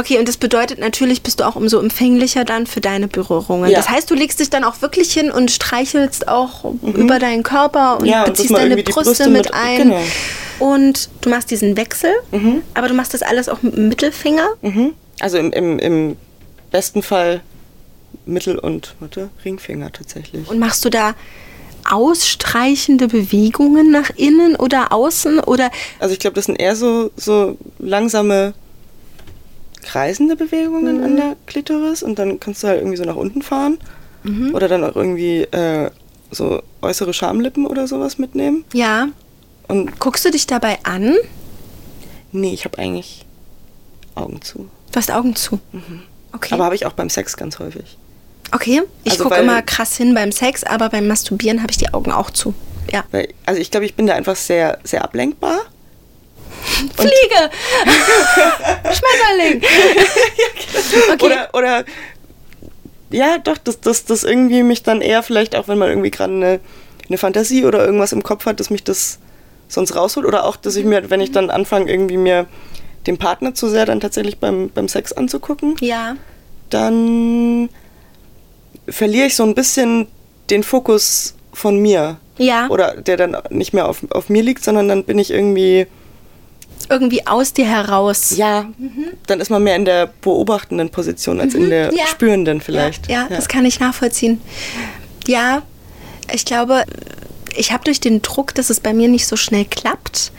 Okay, 0.00 0.18
und 0.18 0.26
das 0.26 0.38
bedeutet 0.38 0.78
natürlich, 0.78 1.22
bist 1.22 1.40
du 1.40 1.44
auch 1.44 1.56
umso 1.56 1.78
empfänglicher 1.78 2.44
dann 2.46 2.66
für 2.66 2.80
deine 2.80 3.06
Berührungen. 3.06 3.70
Ja. 3.70 3.76
Das 3.76 3.88
heißt, 3.90 4.10
du 4.10 4.14
legst 4.14 4.40
dich 4.40 4.48
dann 4.48 4.64
auch 4.64 4.80
wirklich 4.80 5.12
hin 5.12 5.30
und 5.30 5.50
streichelst 5.50 6.26
auch 6.26 6.64
über 6.82 7.18
deinen 7.18 7.42
Körper 7.42 7.96
und 7.98 8.02
Mhm. 8.04 8.08
Ja, 8.08 8.24
beziehst 8.24 8.50
deine 8.56 8.76
Brüste, 8.76 8.92
Brüste 9.02 9.24
mit 9.30 9.44
mit- 9.44 9.54
ein. 9.54 9.78
genau. 9.90 10.00
Und 10.58 11.10
du 11.20 11.28
machst 11.28 11.50
diesen 11.50 11.76
Wechsel, 11.76 12.10
aber 12.74 12.88
du 12.88 12.94
machst 12.94 13.12
das 13.14 13.22
alles 13.22 13.48
auch 13.50 13.60
mit 13.62 13.76
dem 13.76 13.88
Mittelfinger. 13.88 14.48
Mhm. 14.62 14.92
Also 15.20 15.36
im, 15.38 15.52
im, 15.52 15.78
im 15.78 16.16
besten 16.70 17.02
Fall 17.02 17.42
Mittel- 18.26 18.58
und 18.58 18.94
warte, 19.00 19.28
Ringfinger 19.44 19.92
tatsächlich. 19.92 20.48
Und 20.48 20.58
machst 20.58 20.84
du 20.84 20.88
da 20.90 21.14
ausstreichende 21.90 23.08
Bewegungen 23.08 23.90
nach 23.90 24.10
innen 24.16 24.56
oder 24.56 24.92
außen 24.92 25.40
oder 25.40 25.70
Also 25.98 26.12
ich 26.12 26.18
glaube, 26.20 26.34
das 26.34 26.44
sind 26.46 26.56
eher 26.60 26.76
so, 26.76 27.10
so 27.16 27.56
langsame 27.78 28.54
kreisende 29.82 30.36
Bewegungen 30.36 30.98
Mhm. 30.98 31.04
an 31.04 31.16
der 31.16 31.36
Klitoris 31.46 32.02
und 32.02 32.18
dann 32.18 32.38
kannst 32.40 32.62
du 32.62 32.68
halt 32.68 32.80
irgendwie 32.80 32.96
so 32.96 33.04
nach 33.04 33.16
unten 33.16 33.42
fahren 33.42 33.78
Mhm. 34.22 34.54
oder 34.54 34.68
dann 34.68 34.84
auch 34.84 34.96
irgendwie 34.96 35.42
äh, 35.42 35.90
so 36.30 36.62
äußere 36.82 37.12
Schamlippen 37.14 37.66
oder 37.66 37.86
sowas 37.88 38.18
mitnehmen. 38.18 38.64
ja, 38.74 39.08
Und 39.68 39.98
guckst 40.00 40.24
du 40.24 40.30
dich 40.30 40.46
dabei 40.46 40.78
an? 40.82 41.14
nee, 42.32 42.52
ich 42.52 42.64
habe 42.64 42.78
eigentlich 42.78 43.24
Augen 44.14 44.40
zu. 44.42 44.68
Du 44.92 44.96
hast 44.96 45.10
Augen 45.10 45.34
zu. 45.36 45.58
Okay. 46.32 46.54
Aber 46.54 46.64
habe 46.64 46.74
ich 46.74 46.86
auch 46.86 46.92
beim 46.92 47.08
Sex 47.10 47.36
ganz 47.36 47.58
häufig. 47.58 47.96
okay, 48.52 48.82
ich 49.04 49.12
Also, 49.12 49.24
gucke 49.24 49.36
immer 49.36 49.62
krass 49.62 49.96
hin 49.96 50.14
beim 50.14 50.32
Sex, 50.32 50.64
aber 50.64 50.88
beim 50.90 51.06
Masturbieren 51.08 51.62
habe 51.62 51.70
ich 51.70 51.78
die 51.78 51.92
Augen 51.94 52.12
auch 52.12 52.30
zu. 52.30 52.52
Ja. 52.92 53.04
Weil, 53.12 53.28
also 53.46 53.60
ich 53.60 53.70
glaube, 53.70 53.86
ich 53.86 53.94
bin 53.94 54.06
da 54.06 54.14
einfach 54.14 54.34
sehr, 54.36 54.78
sehr 54.84 55.02
ablenkbar. 55.04 55.58
Fliege! 56.94 57.50
Schmetterling! 58.92 59.62
okay. 61.12 61.24
Oder, 61.24 61.48
oder 61.52 61.84
ja, 63.10 63.38
doch, 63.38 63.58
dass 63.58 63.80
das, 63.80 64.04
das 64.04 64.24
irgendwie 64.24 64.62
mich 64.62 64.82
dann 64.82 65.00
eher 65.00 65.22
vielleicht 65.22 65.56
auch, 65.56 65.68
wenn 65.68 65.78
man 65.78 65.88
irgendwie 65.88 66.10
gerade 66.10 66.32
eine, 66.32 66.60
eine 67.08 67.18
Fantasie 67.18 67.64
oder 67.64 67.84
irgendwas 67.84 68.12
im 68.12 68.22
Kopf 68.22 68.46
hat, 68.46 68.60
dass 68.60 68.70
mich 68.70 68.84
das 68.84 69.18
sonst 69.68 69.94
rausholt. 69.94 70.26
Oder 70.26 70.44
auch, 70.44 70.56
dass 70.56 70.76
ich 70.76 70.84
mir, 70.84 71.10
wenn 71.10 71.20
ich 71.20 71.32
dann 71.32 71.50
anfange, 71.50 71.90
irgendwie 71.90 72.16
mir 72.16 72.46
den 73.06 73.18
Partner 73.18 73.54
zu 73.54 73.68
sehr 73.68 73.86
dann 73.86 74.00
tatsächlich 74.00 74.38
beim, 74.38 74.70
beim 74.70 74.88
Sex 74.88 75.12
anzugucken, 75.12 75.76
ja. 75.80 76.16
dann 76.68 77.68
verliere 78.88 79.26
ich 79.26 79.36
so 79.36 79.42
ein 79.44 79.54
bisschen 79.54 80.06
den 80.50 80.62
Fokus 80.62 81.34
von 81.52 81.78
mir. 81.78 82.18
Ja. 82.38 82.68
Oder 82.68 82.96
der 82.96 83.16
dann 83.16 83.36
nicht 83.50 83.72
mehr 83.72 83.88
auf, 83.88 83.98
auf 84.10 84.28
mir 84.28 84.42
liegt, 84.42 84.64
sondern 84.64 84.88
dann 84.88 85.04
bin 85.04 85.18
ich 85.18 85.30
irgendwie, 85.30 85.86
Irgendwie 86.90 87.26
aus 87.26 87.52
dir 87.52 87.66
heraus. 87.66 88.36
ja, 88.36 88.68
dann 89.26 89.40
ist 89.40 89.48
man 89.50 89.62
mehr 89.62 89.76
in 89.76 89.84
der 89.84 90.08
beobachtenden 90.20 90.90
Position 90.90 91.40
als 91.40 91.54
in 91.54 91.70
der 91.70 91.92
Mhm. 91.92 91.98
Ja. 91.98 92.06
spürenden 92.08 92.60
vielleicht. 92.60 93.08
Ja, 93.08 93.26
das 93.28 93.48
kann 93.48 93.64
ich 93.64 93.78
nachvollziehen. 93.80 94.40
Ja, 95.26 95.62
ich 96.32 96.44
glaube, 96.44 96.84
ich 97.56 97.72
habe 97.72 97.84
durch 97.84 98.00
den 98.00 98.22
Druck, 98.22 98.54
dass 98.54 98.70
es 98.70 98.80
bei 98.80 98.92
mir 98.92 99.08
nicht 99.08 99.26
so 99.26 99.36
schnell 99.36 99.64
klappt, 99.64 100.32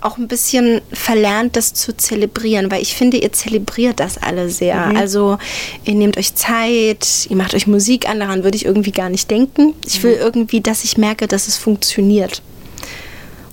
auch 0.00 0.16
ein 0.16 0.28
bisschen 0.28 0.80
verlernt, 0.92 1.56
das 1.56 1.74
zu 1.74 1.96
zelebrieren, 1.96 2.70
weil 2.70 2.80
ich 2.82 2.94
finde, 2.94 3.16
ihr 3.16 3.32
zelebriert 3.32 3.98
das 3.98 4.16
alle 4.18 4.48
sehr. 4.48 4.80
Also 4.96 5.38
ihr 5.84 5.94
nehmt 5.94 6.16
euch 6.16 6.36
Zeit, 6.36 7.26
ihr 7.28 7.34
macht 7.36 7.52
euch 7.54 7.66
Musik 7.66 8.08
an, 8.08 8.20
daran 8.20 8.44
würde 8.44 8.56
ich 8.56 8.64
irgendwie 8.64 8.92
gar 8.92 9.08
nicht 9.08 9.28
denken. 9.28 9.74
Ich 9.84 10.00
will 10.04 10.12
irgendwie, 10.12 10.60
dass 10.60 10.84
ich 10.84 10.98
merke, 10.98 11.26
dass 11.26 11.48
es 11.48 11.56
funktioniert. 11.56 12.42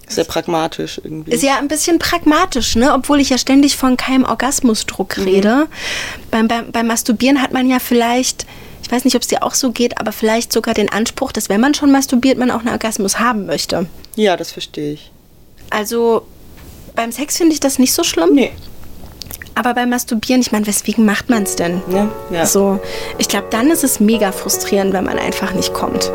Sehr 0.08 0.24
pragmatisch 0.24 1.00
irgendwie. 1.04 1.32
Ist 1.32 1.44
ja 1.44 1.58
ein 1.58 1.68
bisschen 1.68 2.00
pragmatisch, 2.00 2.76
ne? 2.76 2.94
obwohl 2.94 3.20
ich 3.20 3.30
ja 3.30 3.38
ständig 3.38 3.76
von 3.76 3.98
keinem 3.98 4.24
Orgasmusdruck 4.24 5.18
rede. 5.18 5.68
Beim, 6.32 6.48
beim, 6.48 6.72
beim 6.72 6.88
Masturbieren 6.88 7.42
hat 7.42 7.54
man 7.54 7.70
ja 7.70 7.80
vielleicht, 7.80 8.46
ich 8.84 8.92
weiß 8.92 9.04
nicht, 9.04 9.16
ob 9.16 9.22
es 9.22 9.28
dir 9.28 9.44
auch 9.44 9.54
so 9.54 9.72
geht, 9.72 10.00
aber 10.00 10.12
vielleicht 10.12 10.54
sogar 10.54 10.74
den 10.74 10.90
Anspruch, 10.90 11.32
dass 11.32 11.50
wenn 11.50 11.62
man 11.62 11.74
schon 11.74 11.92
masturbiert, 11.92 12.38
man 12.38 12.52
auch 12.52 12.60
einen 12.60 12.70
Orgasmus 12.70 13.20
haben 13.20 13.46
möchte. 13.46 13.88
Ja, 14.16 14.38
das 14.38 14.52
verstehe 14.52 14.94
ich. 14.94 15.12
Also 15.70 16.26
beim 16.96 17.12
Sex 17.12 17.38
finde 17.38 17.54
ich 17.54 17.60
das 17.60 17.80
nicht 17.80 17.94
so 17.94 18.04
schlimm. 18.04 18.34
Nee. 18.34 18.52
Aber 19.56 19.74
beim 19.74 19.90
Masturbieren, 19.90 20.42
ich 20.42 20.52
meine, 20.52 20.68
weswegen 20.68 21.06
macht 21.06 21.30
man 21.30 21.44
es 21.44 21.56
denn? 21.56 21.82
Ne? 21.88 22.12
Ja. 22.30 22.46
So, 22.46 22.80
ich 23.18 23.30
glaube, 23.30 23.48
dann 23.50 23.72
ist 23.72 23.84
es 23.86 24.02
mega 24.02 24.34
frustrierend, 24.34 24.94
wenn 24.94 25.06
man 25.06 25.18
einfach 25.18 25.54
nicht 25.54 25.74
kommt. 25.74 26.12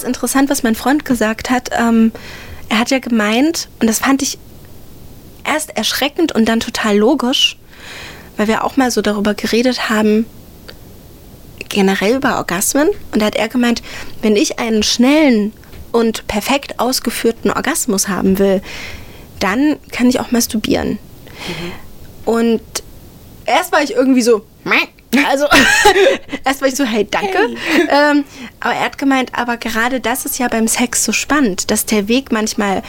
Das 0.00 0.06
interessant, 0.06 0.50
was 0.50 0.62
mein 0.62 0.74
Freund 0.74 1.04
gesagt 1.04 1.50
hat. 1.50 1.70
Ähm, 1.78 2.12
er 2.68 2.78
hat 2.78 2.90
ja 2.90 2.98
gemeint, 2.98 3.68
und 3.80 3.86
das 3.86 3.98
fand 3.98 4.22
ich 4.22 4.38
erst 5.44 5.76
erschreckend 5.76 6.32
und 6.32 6.48
dann 6.48 6.60
total 6.60 6.96
logisch, 6.96 7.58
weil 8.36 8.48
wir 8.48 8.64
auch 8.64 8.76
mal 8.76 8.90
so 8.90 9.02
darüber 9.02 9.34
geredet 9.34 9.90
haben, 9.90 10.26
generell 11.68 12.16
über 12.16 12.36
Orgasmen. 12.36 12.88
Und 13.12 13.20
da 13.20 13.26
hat 13.26 13.36
er 13.36 13.48
gemeint, 13.48 13.82
wenn 14.22 14.36
ich 14.36 14.58
einen 14.58 14.82
schnellen 14.82 15.52
und 15.92 16.26
perfekt 16.28 16.78
ausgeführten 16.78 17.50
Orgasmus 17.50 18.08
haben 18.08 18.38
will, 18.38 18.62
dann 19.40 19.76
kann 19.90 20.08
ich 20.08 20.20
auch 20.20 20.30
masturbieren. 20.30 20.98
Und 22.24 22.62
erst 23.46 23.72
war 23.72 23.82
ich 23.82 23.92
irgendwie 23.94 24.22
so, 24.22 24.44
also 25.28 25.46
erst 26.44 26.60
war 26.60 26.68
ich 26.68 26.76
so, 26.76 26.84
hey, 26.84 27.06
danke. 27.10 27.38
Ähm, 27.92 28.24
aber 28.60 28.74
er 28.74 28.84
hat 28.84 28.98
gemeint, 28.98 29.32
aber 29.34 29.56
gerade 29.56 30.00
das 30.00 30.24
ist 30.24 30.38
ja 30.38 30.48
beim 30.48 30.68
Sex 30.68 31.04
so 31.04 31.12
spannend, 31.12 31.70
dass 31.70 31.86
der 31.86 32.08
Weg 32.08 32.30
manchmal 32.30 32.82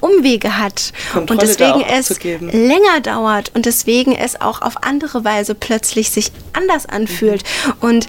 Umwege 0.00 0.58
hat 0.58 0.92
Kontrolle 1.12 1.40
und 1.40 1.42
deswegen 1.42 1.80
es 1.82 2.18
länger 2.52 3.00
dauert 3.02 3.50
und 3.54 3.66
deswegen 3.66 4.14
es 4.14 4.40
auch 4.40 4.62
auf 4.62 4.82
andere 4.82 5.24
Weise 5.24 5.54
plötzlich 5.54 6.10
sich 6.10 6.32
anders 6.52 6.86
anfühlt. 6.86 7.42
Und 7.80 8.08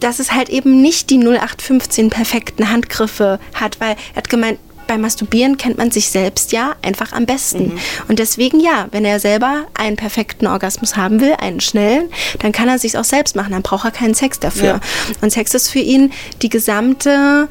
dass 0.00 0.18
es 0.18 0.32
halt 0.32 0.48
eben 0.48 0.82
nicht 0.82 1.10
die 1.10 1.18
0815 1.18 2.10
perfekten 2.10 2.70
Handgriffe 2.70 3.38
hat, 3.54 3.80
weil 3.80 3.96
er 4.12 4.16
hat 4.16 4.28
gemeint, 4.28 4.58
beim 4.86 5.00
Masturbieren 5.00 5.56
kennt 5.56 5.78
man 5.78 5.90
sich 5.90 6.10
selbst 6.10 6.52
ja 6.52 6.74
einfach 6.82 7.12
am 7.12 7.26
besten. 7.26 7.78
Und 8.08 8.18
deswegen 8.18 8.60
ja, 8.60 8.88
wenn 8.90 9.04
er 9.04 9.20
selber 9.20 9.66
einen 9.74 9.96
perfekten 9.96 10.46
Orgasmus 10.46 10.96
haben 10.96 11.20
will, 11.20 11.34
einen 11.34 11.60
schnellen, 11.60 12.10
dann 12.40 12.52
kann 12.52 12.68
er 12.68 12.78
sich 12.78 12.96
auch 12.98 13.04
selbst 13.04 13.36
machen, 13.36 13.52
dann 13.52 13.62
braucht 13.62 13.84
er 13.84 13.90
keinen 13.90 14.14
Sex 14.14 14.38
dafür. 14.40 14.64
Ja. 14.64 14.80
Und 15.20 15.30
Sex 15.30 15.54
ist 15.54 15.68
für 15.68 15.78
ihn 15.78 16.12
die 16.42 16.48
gesamte 16.48 17.48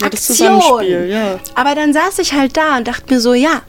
Ja, 0.00 0.08
das 0.08 0.30
Aktion. 0.30 0.60
Zusammenspiel, 0.60 1.08
ja. 1.10 1.38
Aber 1.54 1.74
dann 1.74 1.92
saß 1.92 2.18
ich 2.18 2.32
halt 2.32 2.56
da 2.56 2.76
und 2.76 2.86
dachte 2.86 3.12
mir 3.12 3.20
so, 3.20 3.34
ja, 3.34 3.62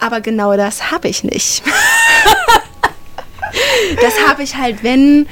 aber 0.00 0.20
genau 0.20 0.56
das 0.56 0.90
habe 0.90 1.08
ich 1.08 1.24
nicht. 1.24 1.62
das 4.00 4.14
habe 4.26 4.42
ich 4.42 4.56
halt, 4.56 4.82
wenn, 4.82 5.26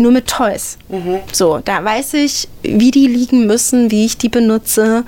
nur 0.00 0.12
mit 0.12 0.26
Toys. 0.26 0.78
So, 1.32 1.58
da 1.64 1.84
weiß 1.84 2.14
ich, 2.14 2.48
wie 2.62 2.90
die 2.90 3.06
liegen 3.06 3.46
müssen, 3.46 3.90
wie 3.90 4.04
ich 4.04 4.18
die 4.18 4.28
benutze. 4.28 5.04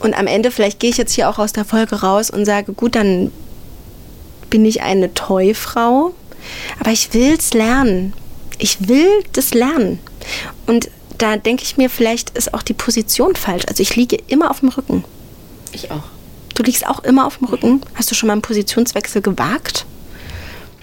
Und 0.00 0.14
am 0.18 0.26
Ende, 0.26 0.50
vielleicht 0.50 0.80
gehe 0.80 0.90
ich 0.90 0.96
jetzt 0.96 1.12
hier 1.12 1.28
auch 1.28 1.38
aus 1.38 1.52
der 1.52 1.64
Folge 1.64 1.96
raus 1.96 2.30
und 2.30 2.44
sage, 2.44 2.72
gut, 2.72 2.94
dann 2.94 3.30
bin 4.48 4.64
ich 4.64 4.82
eine 4.82 5.12
Toy-Frau. 5.14 6.14
Aber 6.80 6.90
ich 6.90 7.12
will 7.12 7.34
es 7.38 7.52
lernen. 7.52 8.14
Ich 8.58 8.88
will 8.88 9.08
das 9.32 9.54
lernen. 9.54 9.98
Und 10.66 10.90
da 11.18 11.36
denke 11.36 11.62
ich 11.64 11.76
mir, 11.76 11.90
vielleicht 11.90 12.30
ist 12.30 12.54
auch 12.54 12.62
die 12.62 12.72
Position 12.72 13.36
falsch. 13.36 13.64
Also 13.68 13.82
ich 13.82 13.94
liege 13.96 14.16
immer 14.26 14.50
auf 14.50 14.60
dem 14.60 14.70
Rücken. 14.70 15.04
Ich 15.72 15.90
auch. 15.90 16.04
Du 16.54 16.62
liegst 16.62 16.86
auch 16.86 17.04
immer 17.04 17.26
auf 17.26 17.38
dem 17.38 17.48
Rücken. 17.48 17.80
Hast 17.94 18.10
du 18.10 18.14
schon 18.14 18.26
mal 18.26 18.34
einen 18.34 18.42
Positionswechsel 18.42 19.22
gewagt? 19.22 19.86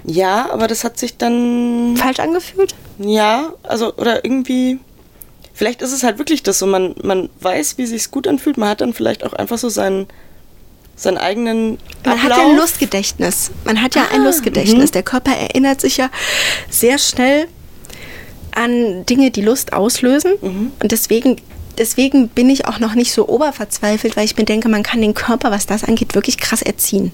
Ja, 0.09 0.49
aber 0.51 0.67
das 0.67 0.83
hat 0.83 0.97
sich 0.97 1.17
dann. 1.17 1.95
Falsch 1.97 2.19
angefühlt? 2.19 2.73
Ja, 2.97 3.53
also, 3.63 3.93
oder 3.95 4.23
irgendwie. 4.23 4.79
Vielleicht 5.53 5.81
ist 5.81 5.91
es 5.91 6.03
halt 6.03 6.17
wirklich 6.17 6.43
das 6.43 6.59
so, 6.59 6.67
man, 6.67 6.95
man 7.03 7.29
weiß, 7.41 7.77
wie 7.77 7.85
sich's 7.85 8.11
gut 8.11 8.27
anfühlt. 8.27 8.57
Man 8.57 8.69
hat 8.69 8.81
dann 8.81 8.93
vielleicht 8.93 9.25
auch 9.25 9.33
einfach 9.33 9.57
so 9.57 9.69
seinen, 9.69 10.07
seinen 10.95 11.17
eigenen. 11.17 11.77
Man 12.05 12.21
hat 12.23 12.29
ja 12.29 12.45
ein 12.47 12.55
Lustgedächtnis. 12.55 13.51
Man 13.65 13.81
hat 13.81 13.95
ja 13.95 14.07
ein 14.13 14.23
Lustgedächtnis. 14.23 14.91
Der 14.91 15.03
Körper 15.03 15.31
erinnert 15.31 15.81
sich 15.81 15.97
ja 15.97 16.09
sehr 16.69 16.97
schnell 16.99 17.47
an 18.51 19.05
Dinge, 19.05 19.31
die 19.31 19.41
Lust 19.41 19.73
auslösen. 19.73 20.33
Und 20.79 20.91
deswegen, 20.91 21.37
deswegen 21.77 22.29
bin 22.29 22.49
ich 22.49 22.65
auch 22.65 22.79
noch 22.79 22.95
nicht 22.95 23.11
so 23.11 23.27
oberverzweifelt, 23.27 24.15
weil 24.15 24.25
ich 24.25 24.37
mir 24.37 24.45
denke, 24.45 24.69
man 24.69 24.83
kann 24.83 25.01
den 25.01 25.13
Körper, 25.13 25.51
was 25.51 25.65
das 25.65 25.83
angeht, 25.83 26.15
wirklich 26.15 26.37
krass 26.37 26.61
erziehen. 26.61 27.11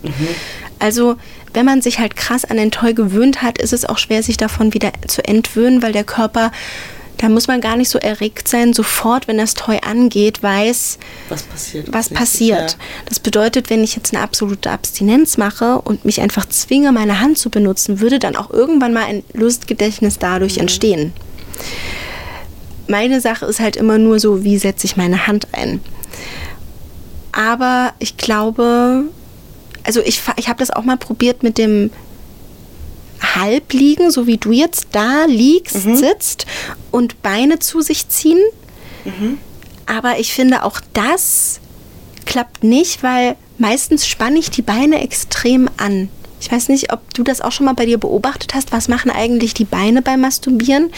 Also, 0.80 1.16
wenn 1.54 1.66
man 1.66 1.82
sich 1.82 2.00
halt 2.00 2.16
krass 2.16 2.46
an 2.46 2.58
den 2.58 2.72
Toy 2.72 2.94
gewöhnt 2.94 3.42
hat, 3.42 3.58
ist 3.58 3.74
es 3.74 3.86
auch 3.86 3.98
schwer, 3.98 4.22
sich 4.24 4.38
davon 4.38 4.74
wieder 4.74 4.92
zu 5.08 5.24
entwöhnen, 5.26 5.82
weil 5.82 5.94
der 5.94 6.04
Körper, 6.04 6.52
da 7.18 7.30
muss 7.30 7.48
man 7.48 7.62
gar 7.62 7.78
nicht 7.78 7.90
so 7.90 8.00
erregt 8.00 8.48
sein, 8.50 8.74
sofort, 8.74 9.28
wenn 9.30 9.38
das 9.38 9.54
Toy 9.54 9.80
angeht, 9.86 10.44
weiß, 10.44 10.98
Was 11.30 11.44
passiert? 11.44 11.94
was 11.94 12.10
passiert. 12.10 12.72
ja. 12.72 12.78
Das 13.06 13.20
bedeutet, 13.20 13.70
wenn 13.70 13.84
ich 13.84 13.96
jetzt 13.96 14.14
eine 14.14 14.24
absolute 14.24 14.70
Abstinenz 14.72 15.38
mache 15.38 15.80
und 15.80 16.04
mich 16.06 16.20
einfach 16.22 16.48
zwinge, 16.48 16.92
meine 16.92 17.20
Hand 17.22 17.38
zu 17.38 17.50
benutzen, 17.50 18.00
würde 18.02 18.20
dann 18.20 18.36
auch 18.36 18.50
irgendwann 18.50 18.94
mal 18.94 19.06
ein 19.06 19.24
Lustgedächtnis 19.34 20.20
dadurch 20.20 20.58
entstehen. 20.58 21.14
Meine 22.88 23.22
Sache 23.22 23.46
ist 23.46 23.62
halt 23.62 23.78
immer 23.78 23.98
nur 23.98 24.20
so, 24.20 24.44
wie 24.44 24.58
setze 24.58 24.86
ich 24.86 24.98
meine 24.98 25.28
Hand 25.28 25.48
ein. 25.54 25.80
Aber 27.32 27.94
ich 28.00 28.18
glaube, 28.18 29.06
also 29.84 30.02
ich, 30.02 30.22
ich 30.38 30.48
habe 30.48 30.60
das 30.60 30.72
auch 30.72 30.84
mal 30.84 30.98
probiert 30.98 31.44
mit 31.44 31.58
dem 31.58 31.92
Halbliegen, 33.36 34.12
so 34.12 34.28
wie 34.28 34.38
du 34.38 34.52
jetzt 34.52 34.88
da 34.92 35.26
liegst, 35.26 35.76
sitzt 35.98 36.46
und 36.92 37.22
Beine 37.22 37.60
zu 37.60 37.82
sich 37.82 38.08
ziehen. 38.10 38.40
Aber 39.86 40.20
ich 40.20 40.34
finde 40.34 40.64
auch 40.64 40.80
das 40.94 41.60
klappt 42.26 42.64
nicht, 42.64 43.04
weil 43.04 43.36
meistens 43.58 44.08
spanne 44.08 44.40
ich 44.40 44.50
die 44.50 44.62
Beine 44.62 45.02
extrem 45.02 45.70
an. 45.78 46.10
Ich 46.40 46.52
weiß 46.52 46.68
nicht, 46.70 46.92
ob 46.92 47.14
du 47.14 47.24
das 47.24 47.40
auch 47.40 47.54
schon 47.54 47.66
mal 47.66 47.74
bei 47.74 47.86
dir 47.86 47.98
beobachtet 47.98 48.54
hast. 48.54 48.74
Was 48.74 48.90
machen 48.90 49.10
eigentlich 49.12 49.54
die 49.54 49.64
Beine 49.66 50.02
beim 50.02 50.22
Masturbieren? 50.22 50.92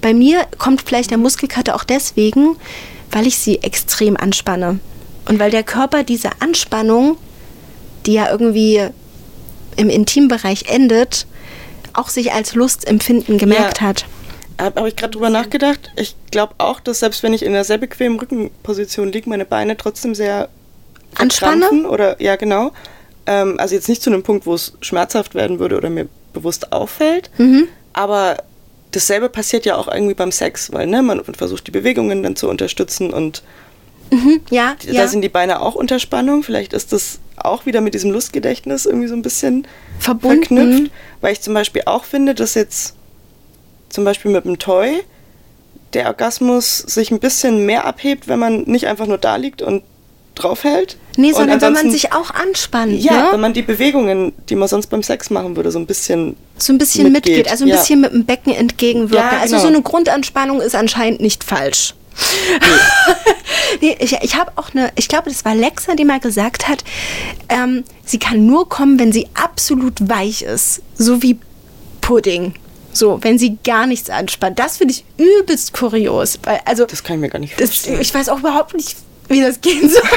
Bei 0.00 0.14
mir 0.14 0.46
kommt 0.56 0.82
vielleicht 0.82 1.10
der 1.10 1.18
Muskelkater 1.18 1.74
auch 1.74 1.84
deswegen, 1.84 2.56
weil 3.10 3.26
ich 3.26 3.36
sie 3.36 3.58
extrem 3.62 4.16
anspanne. 4.16 4.80
Und 5.26 5.38
weil 5.38 5.50
der 5.50 5.62
Körper 5.62 6.04
diese 6.04 6.30
Anspannung, 6.40 7.18
die 8.08 8.14
ja 8.14 8.30
irgendwie 8.30 8.80
im 9.76 9.90
Intimbereich 9.90 10.64
endet, 10.68 11.26
auch 11.92 12.08
sich 12.08 12.32
als 12.32 12.54
Lustempfinden 12.54 13.36
gemerkt 13.36 13.80
Ja. 13.82 13.88
hat. 13.88 14.06
Habe 14.58 14.80
hab 14.80 14.86
ich 14.88 14.96
gerade 14.96 15.12
drüber 15.12 15.28
nachgedacht. 15.30 15.92
Ich 15.94 16.16
glaube 16.32 16.54
auch, 16.58 16.80
dass 16.80 17.00
selbst 17.00 17.22
wenn 17.22 17.34
ich 17.34 17.42
in 17.42 17.52
einer 17.52 17.64
sehr 17.64 17.76
bequemen 17.78 18.18
Rückenposition 18.18 19.12
liege, 19.12 19.28
meine 19.28 19.44
Beine 19.44 19.76
trotzdem 19.76 20.14
sehr 20.14 20.48
Anspanne? 21.16 21.60
verkrampfen 21.60 21.86
Oder 21.86 22.20
ja, 22.20 22.36
genau. 22.36 22.72
Ähm, 23.26 23.56
also 23.60 23.74
jetzt 23.74 23.88
nicht 23.88 24.02
zu 24.02 24.10
einem 24.10 24.22
Punkt, 24.22 24.46
wo 24.46 24.54
es 24.54 24.72
schmerzhaft 24.80 25.34
werden 25.34 25.58
würde 25.58 25.76
oder 25.76 25.90
mir 25.90 26.08
bewusst 26.32 26.72
auffällt. 26.72 27.30
Mhm. 27.38 27.68
Aber 27.92 28.38
dasselbe 28.92 29.28
passiert 29.28 29.66
ja 29.66 29.76
auch 29.76 29.86
irgendwie 29.86 30.14
beim 30.14 30.32
Sex, 30.32 30.72
weil 30.72 30.86
ne, 30.86 31.02
man 31.02 31.22
versucht 31.24 31.66
die 31.66 31.72
Bewegungen 31.72 32.22
dann 32.22 32.36
zu 32.36 32.48
unterstützen 32.48 33.12
und 33.12 33.42
Ja, 34.50 34.74
da 34.86 34.92
ja. 34.92 35.06
sind 35.06 35.20
die 35.20 35.28
Beine 35.28 35.60
auch 35.60 35.74
unter 35.74 35.98
Spannung. 35.98 36.42
Vielleicht 36.42 36.72
ist 36.72 36.92
das 36.94 37.18
auch 37.44 37.66
wieder 37.66 37.80
mit 37.80 37.94
diesem 37.94 38.10
Lustgedächtnis 38.10 38.86
irgendwie 38.86 39.08
so 39.08 39.14
ein 39.14 39.22
bisschen 39.22 39.66
Verbunden. 39.98 40.56
verknüpft, 40.56 40.92
weil 41.20 41.32
ich 41.32 41.40
zum 41.40 41.54
Beispiel 41.54 41.82
auch 41.86 42.04
finde, 42.04 42.34
dass 42.34 42.54
jetzt 42.54 42.94
zum 43.88 44.04
Beispiel 44.04 44.30
mit 44.30 44.44
dem 44.44 44.58
Toy 44.58 45.00
der 45.94 46.06
Orgasmus 46.06 46.78
sich 46.78 47.10
ein 47.10 47.20
bisschen 47.20 47.64
mehr 47.64 47.86
abhebt, 47.86 48.28
wenn 48.28 48.38
man 48.38 48.62
nicht 48.62 48.86
einfach 48.86 49.06
nur 49.06 49.18
da 49.18 49.36
liegt 49.36 49.62
und 49.62 49.82
draufhält. 50.34 50.96
Nee, 51.16 51.32
sondern 51.32 51.60
wenn 51.60 51.72
man 51.72 51.90
sich 51.90 52.12
auch 52.12 52.30
anspannt. 52.30 52.92
ja, 52.92 53.24
ne? 53.24 53.28
wenn 53.32 53.40
man 53.40 53.52
die 53.52 53.62
Bewegungen, 53.62 54.32
die 54.48 54.54
man 54.54 54.68
sonst 54.68 54.86
beim 54.86 55.02
Sex 55.02 55.30
machen 55.30 55.56
würde, 55.56 55.70
so 55.70 55.78
ein 55.78 55.86
bisschen 55.86 56.36
so 56.56 56.72
ein 56.72 56.78
bisschen 56.78 57.10
mitgeht, 57.12 57.36
mitgeht, 57.36 57.50
also 57.50 57.64
ein 57.64 57.68
ja. 57.68 57.76
bisschen 57.76 58.00
mit 58.00 58.12
dem 58.12 58.24
Becken 58.24 58.54
entgegenwirken. 58.54 59.30
Ja, 59.32 59.40
Also 59.40 59.56
genau. 59.56 59.62
so 59.62 59.74
eine 59.74 59.82
Grundanspannung 59.82 60.60
ist 60.60 60.74
anscheinend 60.76 61.20
nicht 61.20 61.42
falsch. 61.42 61.94
nee, 63.80 63.96
ich 64.00 64.12
ich 64.20 64.36
habe 64.36 64.52
auch 64.56 64.74
eine, 64.74 64.90
ich 64.96 65.08
glaube, 65.08 65.30
das 65.30 65.44
war 65.44 65.54
Lexa, 65.54 65.94
die 65.94 66.04
mal 66.04 66.20
gesagt 66.20 66.68
hat, 66.68 66.84
ähm, 67.48 67.84
sie 68.04 68.18
kann 68.18 68.46
nur 68.46 68.68
kommen, 68.68 68.98
wenn 68.98 69.12
sie 69.12 69.28
absolut 69.34 70.08
weich 70.08 70.42
ist. 70.42 70.82
So 70.96 71.22
wie 71.22 71.38
Pudding. 72.00 72.54
So, 72.92 73.18
wenn 73.22 73.38
sie 73.38 73.58
gar 73.64 73.86
nichts 73.86 74.10
anspannt. 74.10 74.58
Das 74.58 74.78
finde 74.78 74.94
ich 74.94 75.04
übelst 75.18 75.72
kurios. 75.72 76.38
Weil, 76.42 76.60
also, 76.64 76.84
Das 76.86 77.04
kann 77.04 77.16
ich 77.16 77.20
mir 77.20 77.28
gar 77.28 77.38
nicht 77.38 77.52
das, 77.60 77.70
vorstellen. 77.70 78.00
ich 78.00 78.12
weiß 78.12 78.28
auch 78.30 78.38
überhaupt 78.40 78.74
nicht, 78.74 78.96
wie 79.28 79.40
das 79.40 79.60
gehen 79.60 79.88
soll. 79.88 80.02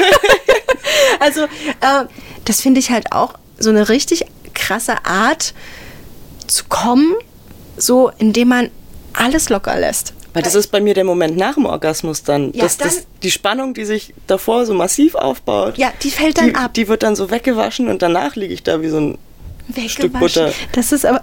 Also, 1.20 1.42
äh, 1.42 2.06
das 2.44 2.60
finde 2.60 2.80
ich 2.80 2.90
halt 2.90 3.12
auch 3.12 3.34
so 3.58 3.70
eine 3.70 3.88
richtig 3.88 4.24
krasse 4.54 5.04
Art 5.04 5.54
zu 6.48 6.64
kommen, 6.68 7.14
so 7.76 8.10
indem 8.18 8.48
man 8.48 8.70
alles 9.12 9.48
locker 9.48 9.78
lässt. 9.78 10.12
Weil 10.34 10.42
das 10.42 10.54
ist 10.54 10.68
bei 10.68 10.80
mir 10.80 10.94
der 10.94 11.04
Moment 11.04 11.36
nach 11.36 11.54
dem 11.54 11.66
Orgasmus 11.66 12.22
dann. 12.22 12.52
Ja, 12.54 12.62
dass 12.64 12.78
dann- 12.78 12.88
das, 12.88 13.06
die 13.22 13.30
Spannung, 13.30 13.74
die 13.74 13.84
sich 13.84 14.14
davor 14.26 14.64
so 14.66 14.72
massiv 14.74 15.14
aufbaut, 15.14 15.76
Ja, 15.78 15.92
die 16.02 16.10
fällt 16.10 16.38
dann 16.38 16.48
die, 16.48 16.54
ab. 16.54 16.72
die 16.74 16.88
wird 16.88 17.02
dann 17.02 17.14
so 17.16 17.30
weggewaschen 17.30 17.88
und 17.88 18.00
danach 18.02 18.34
liege 18.36 18.54
ich 18.54 18.62
da 18.62 18.80
wie 18.80 18.88
so 18.88 18.98
ein 18.98 19.18
Stück. 19.88 20.12
Butter. 20.18 20.52
Das 20.72 20.90
ist 20.92 21.04
aber, 21.06 21.20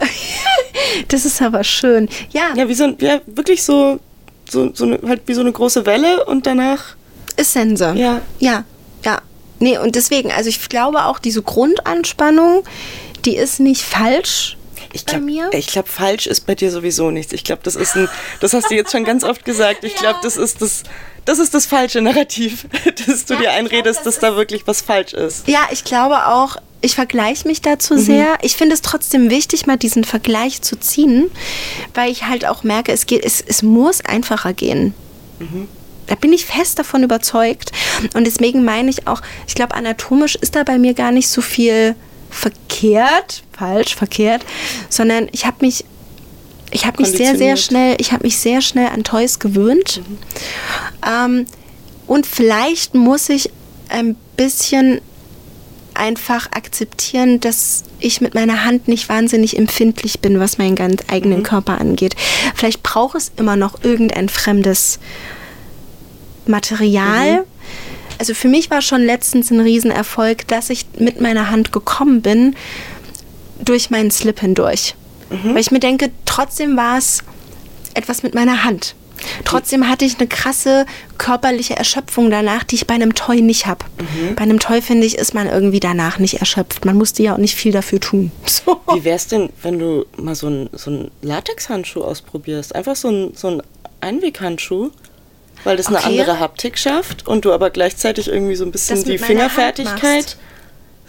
das 1.08 1.26
ist 1.26 1.42
aber 1.42 1.64
schön. 1.64 2.08
Ja, 2.32 2.54
Ja, 2.56 2.68
wie 2.70 2.74
so 2.74 2.84
ein, 2.86 2.98
ja, 3.00 3.20
wirklich 3.26 3.64
so, 3.64 4.00
so, 4.50 4.70
so 4.74 4.86
eine, 4.86 5.00
halt 5.08 5.22
wie 5.26 5.34
so 5.34 5.42
eine 5.42 5.52
große 5.52 5.86
Welle 5.86 6.26
und 6.26 6.46
danach. 6.46 6.96
ist 7.36 7.54
Sense. 7.54 7.94
Ja. 7.98 8.22
Ja, 8.40 8.64
ja. 9.04 9.22
Nee, 9.60 9.78
und 9.78 9.96
deswegen, 9.96 10.32
also 10.32 10.50
ich 10.50 10.70
glaube 10.70 11.06
auch, 11.06 11.20
diese 11.20 11.42
Grundanspannung, 11.42 12.64
die 13.26 13.36
ist 13.36 13.60
nicht 13.60 13.82
falsch 13.82 14.56
Ich 14.94 15.06
bei 15.06 15.14
glaub, 15.14 15.24
mir. 15.24 15.50
Ich 15.54 15.68
glaube, 15.68 15.88
falsch 15.88 16.28
ist 16.28 16.42
bei 16.46 16.56
dir 16.56 16.72
sowieso 16.72 17.12
nichts. 17.12 17.32
Ich 17.34 17.44
glaube, 17.44 17.62
das 17.64 17.76
ist 17.76 17.96
ein, 17.96 18.08
das 18.40 18.54
hast 18.54 18.70
du 18.72 18.76
jetzt 18.76 18.92
schon 18.92 19.04
ganz 19.04 19.24
oft 19.24 19.46
gesagt. 19.46 19.84
Ich 19.84 19.96
glaube, 19.96 20.20
das 20.24 20.36
ist 20.38 20.62
das, 20.62 20.84
das 21.26 21.40
ist 21.40 21.54
das 21.54 21.66
falsche 21.66 22.02
Narrativ, 22.02 22.66
dass 23.08 23.26
du 23.26 23.36
Ja, 23.36 23.40
dir 23.40 23.52
einredest, 23.52 24.02
glaub, 24.02 24.06
das 24.06 24.16
dass 24.16 24.20
da 24.20 24.36
wirklich 24.36 24.66
was 24.68 24.82
falsch 24.82 25.14
ist. 25.14 25.48
Ja, 25.48 25.68
ich 25.72 25.84
glaube 25.84 26.28
auch, 26.28 26.58
ich 26.82 26.96
vergleiche 26.96 27.48
mich 27.48 27.62
dazu 27.62 27.96
Mhm. 27.96 28.00
sehr. 28.00 28.38
Ich 28.42 28.56
finde 28.56 28.74
es 28.74 28.82
trotzdem 28.82 29.30
wichtig, 29.30 29.66
mal 29.68 29.78
diesen 29.78 30.04
Vergleich 30.06 30.62
zu 30.62 30.80
ziehen, 30.80 31.30
weil 31.94 32.12
ich 32.12 32.24
halt 32.26 32.46
auch 32.46 32.64
merke, 32.64 32.92
es, 32.92 33.06
geht, 33.06 33.24
es, 33.26 33.42
es 33.46 33.62
muss 33.62 34.02
einfacher 34.06 34.54
gehen. 34.54 34.94
Mhm. 35.40 35.68
Da 36.08 36.16
bin 36.16 36.34
ich 36.34 36.46
fest 36.48 36.80
davon 36.80 37.04
überzeugt. 37.04 37.72
Und 38.16 38.26
deswegen 38.26 38.64
meine 38.64 38.90
ich 38.90 39.06
auch, 39.08 39.22
ich 39.46 39.54
glaube, 39.54 39.76
anatomisch 39.76 40.36
ist 40.36 40.56
da 40.56 40.64
bei 40.64 40.80
mir 40.80 40.96
gar 40.96 41.12
nicht 41.12 41.30
so 41.30 41.42
viel 41.42 41.96
verkehrt, 42.30 43.44
falsch, 43.58 43.96
verkehrt, 43.96 44.46
sondern 44.90 45.28
ich 45.32 45.46
habe 45.46 45.58
mich, 45.62 45.86
ich 46.72 46.86
habe 46.86 47.02
mich 47.02 47.12
sehr, 47.12 47.36
sehr 47.38 47.58
schnell, 47.58 47.96
ich 48.00 48.12
habe 48.12 48.24
mich 48.24 48.38
sehr 48.38 48.62
schnell 48.62 48.88
an 48.88 49.04
Toys 49.04 49.40
gewöhnt. 49.40 50.02
Ähm, 51.08 51.46
und 52.08 52.26
vielleicht 52.26 52.96
muss 52.96 53.30
ich 53.30 53.52
ein 53.90 54.16
bisschen 54.36 55.02
einfach 55.94 56.52
akzeptieren, 56.52 57.40
dass 57.40 57.84
ich 58.00 58.22
mit 58.22 58.34
meiner 58.34 58.64
Hand 58.64 58.88
nicht 58.88 59.10
wahnsinnig 59.10 59.58
empfindlich 59.58 60.22
bin, 60.22 60.40
was 60.40 60.58
meinen 60.58 60.76
ganz 60.76 61.04
eigenen 61.10 61.44
Körper 61.44 61.80
angeht. 61.80 62.16
Vielleicht 62.56 62.82
braucht 62.84 63.16
es 63.16 63.32
immer 63.36 63.58
noch 63.58 63.84
irgendein 63.84 64.30
fremdes 64.30 65.00
Material. 66.46 67.46
Also 68.20 68.34
für 68.34 68.48
mich 68.50 68.70
war 68.70 68.82
schon 68.82 69.02
letztens 69.04 69.50
ein 69.50 69.60
Riesenerfolg, 69.60 70.48
dass 70.48 70.70
ich 70.70 70.86
mit 71.00 71.20
meiner 71.22 71.50
Hand 71.50 71.72
gekommen 71.72 72.22
bin 72.22 72.56
durch 73.64 73.90
meinen 73.90 74.12
Slip 74.12 74.40
hindurch. 74.40 74.96
Weil 75.30 75.60
ich 75.60 75.72
mir 75.72 75.80
denke, 75.80 76.10
trotzdem 76.26 76.76
war 76.76 76.98
es 76.98 77.20
etwas 77.94 78.24
mit 78.24 78.34
meiner 78.36 78.64
Hand. 78.64 78.96
Trotzdem 79.46 79.88
hatte 79.88 80.06
ich 80.06 80.18
eine 80.18 80.28
krasse 80.28 80.86
körperliche 81.18 81.76
Erschöpfung 81.76 82.32
danach, 82.32 82.64
die 82.64 82.76
ich 82.76 82.88
bei 82.88 82.96
einem 82.96 83.14
Toy 83.16 83.42
nicht 83.42 83.66
habe. 83.68 83.86
Bei 84.36 84.44
einem 84.44 84.60
Toy, 84.60 84.82
finde 84.82 85.06
ich, 85.06 85.18
ist 85.18 85.34
man 85.34 85.48
irgendwie 85.48 85.80
danach 85.80 86.20
nicht 86.20 86.40
erschöpft. 86.40 86.86
Man 86.86 86.98
musste 86.98 87.22
ja 87.24 87.34
auch 87.34 87.38
nicht 87.38 87.56
viel 87.56 87.72
dafür 87.72 88.00
tun. 88.00 88.32
So. 88.46 88.82
Wie 88.94 89.04
wär's 89.04 89.28
denn, 89.28 89.50
wenn 89.62 89.80
du 89.80 90.06
mal 90.18 90.36
so 90.36 90.48
einen 90.48 90.70
so 90.74 90.90
einen 90.90 91.12
Latexhandschuh 91.22 92.02
ausprobierst? 92.02 92.76
Einfach 92.76 92.96
so 92.96 93.10
ein, 93.10 93.32
so 93.36 93.48
ein 93.50 93.62
Einweghandschuh, 94.02 94.90
weil 95.64 95.78
das 95.78 95.88
eine 95.88 95.98
Okay. 95.98 96.08
andere 96.20 96.40
Haptik 96.40 96.78
schafft 96.78 97.28
und 97.28 97.46
du 97.46 97.52
aber 97.52 97.70
gleichzeitig 97.70 98.28
irgendwie 98.28 98.56
so 98.56 98.64
ein 98.66 98.72
bisschen 98.72 99.04
die 99.04 99.18
Fingerfertigkeit 99.18 100.38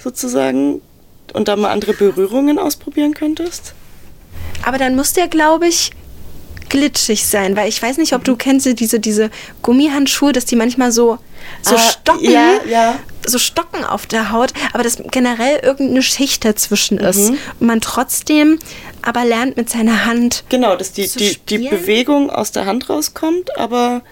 sozusagen 0.02 0.80
und 1.32 1.48
da 1.48 1.56
mal 1.56 1.70
andere 1.70 1.92
Berührungen 1.94 2.58
ausprobieren 2.58 3.14
könntest? 3.14 3.74
Aber 4.64 4.78
dann 4.78 4.96
muss 4.96 5.12
der, 5.12 5.28
glaube 5.28 5.66
ich, 5.68 5.90
glitschig 6.68 7.26
sein, 7.26 7.56
weil 7.56 7.68
ich 7.68 7.82
weiß 7.82 7.96
nicht, 7.98 8.12
ob 8.14 8.22
du 8.24 8.36
kennst 8.36 8.66
diese, 8.78 9.00
diese 9.00 9.30
Gummihandschuhe, 9.62 10.32
dass 10.32 10.44
die 10.44 10.54
manchmal 10.56 10.92
so, 10.92 11.18
so 11.62 11.74
Ah, 11.74 11.78
stocken, 11.78 12.30
ja, 12.30 12.60
ja. 12.68 12.98
so 13.26 13.38
stocken 13.38 13.84
auf 13.84 14.06
der 14.06 14.30
Haut, 14.30 14.52
aber 14.72 14.84
dass 14.84 14.98
generell 15.10 15.58
irgendeine 15.62 16.02
Schicht 16.02 16.44
dazwischen 16.44 16.98
Mhm. 16.98 17.04
ist 17.04 17.30
und 17.58 17.66
man 17.66 17.80
trotzdem 17.80 18.58
aber 19.02 19.24
lernt 19.24 19.56
mit 19.56 19.68
seiner 19.68 20.04
Hand 20.04 20.44
Genau, 20.48 20.76
dass 20.76 20.92
die, 20.92 21.08
die, 21.08 21.38
die? 21.48 21.68
Bewegung 21.68 22.30
aus 22.30 22.52
der 22.52 22.66
Hand 22.66 22.88
rauskommt, 22.88 23.56
aber 23.58 24.02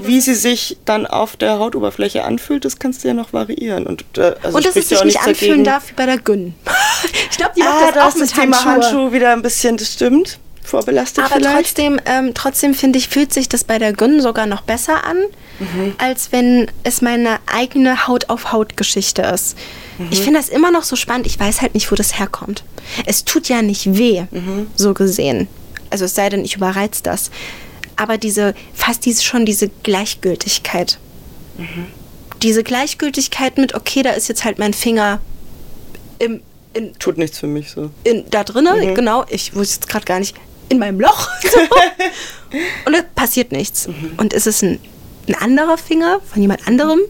wie 0.00 0.20
sie 0.20 0.34
sich 0.34 0.76
dann 0.84 1.06
auf 1.06 1.36
der 1.36 1.58
Hautoberfläche 1.58 2.24
anfühlt, 2.24 2.64
das 2.64 2.78
kannst 2.78 3.04
du 3.04 3.08
ja 3.08 3.14
noch 3.14 3.32
variieren. 3.32 3.86
Und, 3.86 4.04
äh, 4.18 4.34
also 4.42 4.56
und 4.58 4.66
dass 4.66 4.76
es 4.76 4.88
sich 4.88 5.02
nicht 5.04 5.18
anfühlen 5.20 5.62
dagegen. 5.62 5.64
darf 5.64 5.90
wie 5.90 5.94
bei 5.94 6.06
der 6.06 6.18
Gyn. 6.18 6.54
ich 7.30 7.36
glaube, 7.36 7.52
die 7.56 7.62
macht 7.62 7.74
Ah, 7.74 7.86
das 7.86 7.94
da 7.94 8.04
auch 8.04 8.08
ist 8.08 8.18
mit 8.20 8.30
das 8.30 8.32
Thema 8.38 8.64
Handschuhe. 8.64 8.92
Handschuh 8.92 9.12
wieder 9.12 9.32
ein 9.32 9.42
bisschen, 9.42 9.76
das 9.76 9.92
stimmt, 9.92 10.38
vorbelastet 10.62 11.24
Aber 11.24 11.36
vielleicht. 11.36 11.54
trotzdem, 11.56 12.00
ähm, 12.06 12.32
trotzdem 12.34 12.74
finde 12.74 12.98
ich, 12.98 13.08
fühlt 13.08 13.32
sich 13.32 13.48
das 13.48 13.64
bei 13.64 13.78
der 13.78 13.92
Gyn 13.92 14.20
sogar 14.20 14.46
noch 14.46 14.62
besser 14.62 15.04
an, 15.04 15.16
Mhm. 15.58 15.94
als 15.96 16.32
wenn 16.32 16.70
es 16.82 17.00
meine 17.00 17.38
eigene 17.46 18.06
Haut-auf-Haut-Geschichte 18.06 19.22
ist. 19.22 19.56
Mhm. 19.98 20.08
Ich 20.10 20.20
finde 20.20 20.38
das 20.40 20.50
immer 20.50 20.70
noch 20.70 20.82
so 20.82 20.96
spannend. 20.96 21.26
Ich 21.26 21.40
weiß 21.40 21.62
halt 21.62 21.72
nicht, 21.74 21.90
wo 21.90 21.94
das 21.94 22.18
herkommt. 22.18 22.62
Es 23.06 23.24
tut 23.24 23.48
ja 23.48 23.62
nicht 23.62 23.96
weh, 23.96 24.24
Mhm. 24.30 24.66
so 24.76 24.92
gesehen. 24.92 25.48
Also 25.88 26.04
es 26.04 26.14
sei 26.14 26.28
denn, 26.28 26.44
ich 26.44 26.56
überreiz 26.56 27.00
das. 27.02 27.30
Aber 27.96 28.18
diese, 28.18 28.54
fast 28.74 29.04
diese, 29.06 29.22
schon 29.24 29.46
diese 29.46 29.68
Gleichgültigkeit. 29.82 30.98
Mhm. 31.56 31.86
Diese 32.42 32.62
Gleichgültigkeit 32.62 33.56
mit, 33.58 33.74
okay, 33.74 34.02
da 34.02 34.10
ist 34.10 34.28
jetzt 34.28 34.44
halt 34.44 34.58
mein 34.58 34.74
Finger 34.74 35.20
im, 36.18 36.40
in, 36.74 36.94
Tut 36.98 37.16
nichts 37.18 37.38
für 37.38 37.46
mich 37.46 37.70
so. 37.70 37.90
in, 38.04 38.28
da 38.30 38.44
drinnen, 38.44 38.90
Mhm. 38.90 38.94
genau, 38.94 39.24
ich 39.30 39.54
wusste 39.54 39.76
jetzt 39.76 39.88
gerade 39.88 40.04
gar 40.04 40.18
nicht, 40.18 40.36
in 40.68 40.78
meinem 40.78 41.00
Loch. 41.00 41.28
So. 41.42 41.58
und 42.86 42.94
es 42.94 43.04
passiert 43.14 43.52
nichts. 43.52 43.88
Mhm. 43.88 44.12
Und 44.18 44.32
ist 44.32 44.46
es 44.46 44.62
ein, 44.62 44.78
ein 45.28 45.34
anderer 45.34 45.78
Finger 45.78 46.20
von 46.30 46.40
jemand 46.42 46.66
anderem, 46.68 47.00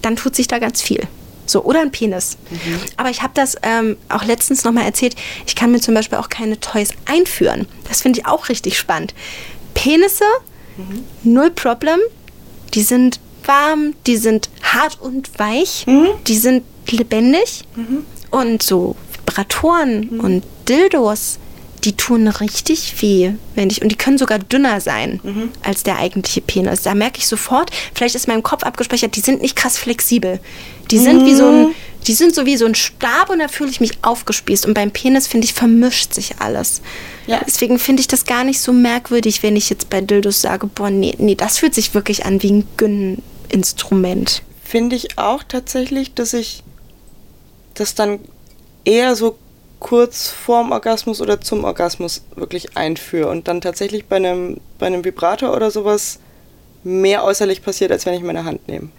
dann 0.00 0.16
tut 0.16 0.34
sich 0.36 0.48
da 0.48 0.58
ganz 0.58 0.80
viel. 0.80 1.02
So, 1.46 1.64
oder 1.64 1.80
ein 1.80 1.90
Penis. 1.92 2.38
Mhm. 2.50 2.78
Aber 2.96 3.10
ich 3.10 3.22
habe 3.22 3.32
das 3.34 3.56
ähm, 3.62 3.96
auch 4.08 4.24
letztens 4.24 4.64
nochmal 4.64 4.84
erzählt. 4.84 5.16
Ich 5.46 5.54
kann 5.56 5.70
mir 5.72 5.80
zum 5.80 5.94
Beispiel 5.94 6.18
auch 6.18 6.28
keine 6.28 6.58
Toys 6.60 6.90
einführen. 7.04 7.66
Das 7.88 8.00
finde 8.02 8.20
ich 8.20 8.26
auch 8.26 8.48
richtig 8.48 8.78
spannend. 8.78 9.12
Penisse, 9.74 10.24
Mhm. 10.76 11.04
null 11.22 11.50
Problem. 11.50 11.98
Die 12.74 12.82
sind 12.82 13.20
warm, 13.44 13.94
die 14.06 14.16
sind 14.16 14.48
hart 14.62 14.98
und 15.00 15.38
weich, 15.38 15.84
Mhm. 15.86 16.08
die 16.26 16.36
sind 16.38 16.62
lebendig. 16.88 17.62
Und 18.30 18.62
so 18.62 18.96
Vibratoren 19.12 20.08
Mhm. 20.12 20.20
und 20.20 20.42
Dildos, 20.68 21.38
die 21.84 21.96
tun 21.96 22.28
richtig 22.28 23.02
weh, 23.02 23.32
wenn 23.54 23.68
ich, 23.70 23.82
und 23.82 23.88
die 23.90 23.96
können 23.96 24.18
sogar 24.18 24.38
dünner 24.38 24.80
sein 24.80 25.20
Mhm. 25.22 25.50
als 25.62 25.82
der 25.82 25.98
eigentliche 25.98 26.40
Penis. 26.40 26.82
Da 26.82 26.94
merke 26.94 27.18
ich 27.18 27.26
sofort, 27.26 27.70
vielleicht 27.94 28.14
ist 28.14 28.28
mein 28.28 28.42
Kopf 28.42 28.62
abgespeichert, 28.62 29.16
die 29.16 29.20
sind 29.20 29.42
nicht 29.42 29.56
krass 29.56 29.78
flexibel. 29.78 30.38
Die 30.90 30.98
sind 30.98 31.24
wie 31.26 31.34
so 31.34 31.44
Mhm. 31.50 31.66
ein, 31.66 31.74
die 32.06 32.12
sind 32.14 32.34
so 32.34 32.46
wie 32.46 32.56
so 32.56 32.66
ein 32.66 32.74
Stab 32.74 33.30
und 33.30 33.38
da 33.40 33.48
fühle 33.48 33.70
ich 33.70 33.80
mich 33.80 33.98
aufgespießt. 34.02 34.66
Und 34.66 34.74
beim 34.74 34.90
Penis, 34.90 35.26
finde 35.26 35.44
ich, 35.44 35.54
vermischt 35.54 36.14
sich 36.14 36.36
alles. 36.40 36.82
Ja. 37.26 37.40
Deswegen 37.46 37.78
finde 37.78 38.00
ich 38.00 38.08
das 38.08 38.24
gar 38.26 38.44
nicht 38.44 38.60
so 38.60 38.72
merkwürdig, 38.72 39.42
wenn 39.42 39.56
ich 39.56 39.70
jetzt 39.70 39.88
bei 39.90 40.00
Dildos 40.00 40.40
sage, 40.40 40.66
boah, 40.68 40.90
nee, 40.90 41.14
nee, 41.18 41.34
das 41.34 41.58
fühlt 41.58 41.74
sich 41.74 41.94
wirklich 41.94 42.24
an 42.26 42.42
wie 42.42 42.50
ein 42.52 42.68
Gyn-Instrument. 42.76 44.42
Finde 44.64 44.96
ich 44.96 45.18
auch 45.18 45.42
tatsächlich, 45.42 46.14
dass 46.14 46.32
ich 46.32 46.62
das 47.74 47.94
dann 47.94 48.18
eher 48.84 49.14
so 49.16 49.36
kurz 49.82 50.28
vorm 50.30 50.70
Orgasmus 50.70 51.20
oder 51.20 51.40
zum 51.40 51.64
Orgasmus 51.64 52.22
wirklich 52.36 52.76
einführe 52.76 53.28
und 53.28 53.48
dann 53.48 53.60
tatsächlich 53.60 54.06
bei 54.06 54.16
einem, 54.16 54.58
bei 54.78 54.86
einem 54.86 55.04
Vibrator 55.04 55.54
oder 55.54 55.70
sowas 55.72 56.20
mehr 56.84 57.24
äußerlich 57.24 57.62
passiert, 57.62 57.90
als 57.90 58.06
wenn 58.06 58.14
ich 58.14 58.22
meine 58.22 58.44
Hand 58.44 58.68
nehme. 58.68 58.90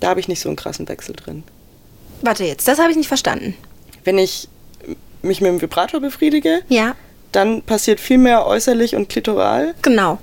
Da 0.00 0.08
habe 0.08 0.20
ich 0.20 0.28
nicht 0.28 0.40
so 0.40 0.48
einen 0.48 0.56
krassen 0.56 0.88
Wechsel 0.88 1.14
drin. 1.14 1.44
Warte 2.22 2.44
jetzt, 2.44 2.66
das 2.66 2.78
habe 2.78 2.90
ich 2.90 2.96
nicht 2.96 3.08
verstanden. 3.08 3.54
Wenn 4.04 4.16
ich 4.18 4.48
mich 5.22 5.40
mit 5.42 5.50
dem 5.50 5.60
Vibrator 5.60 6.00
befriedige, 6.00 6.60
Ja, 6.68 6.94
dann 7.32 7.60
passiert 7.62 8.00
viel 8.00 8.18
mehr 8.18 8.46
äußerlich 8.46 8.96
und 8.96 9.08
klitoral. 9.08 9.74
genau. 9.82 10.18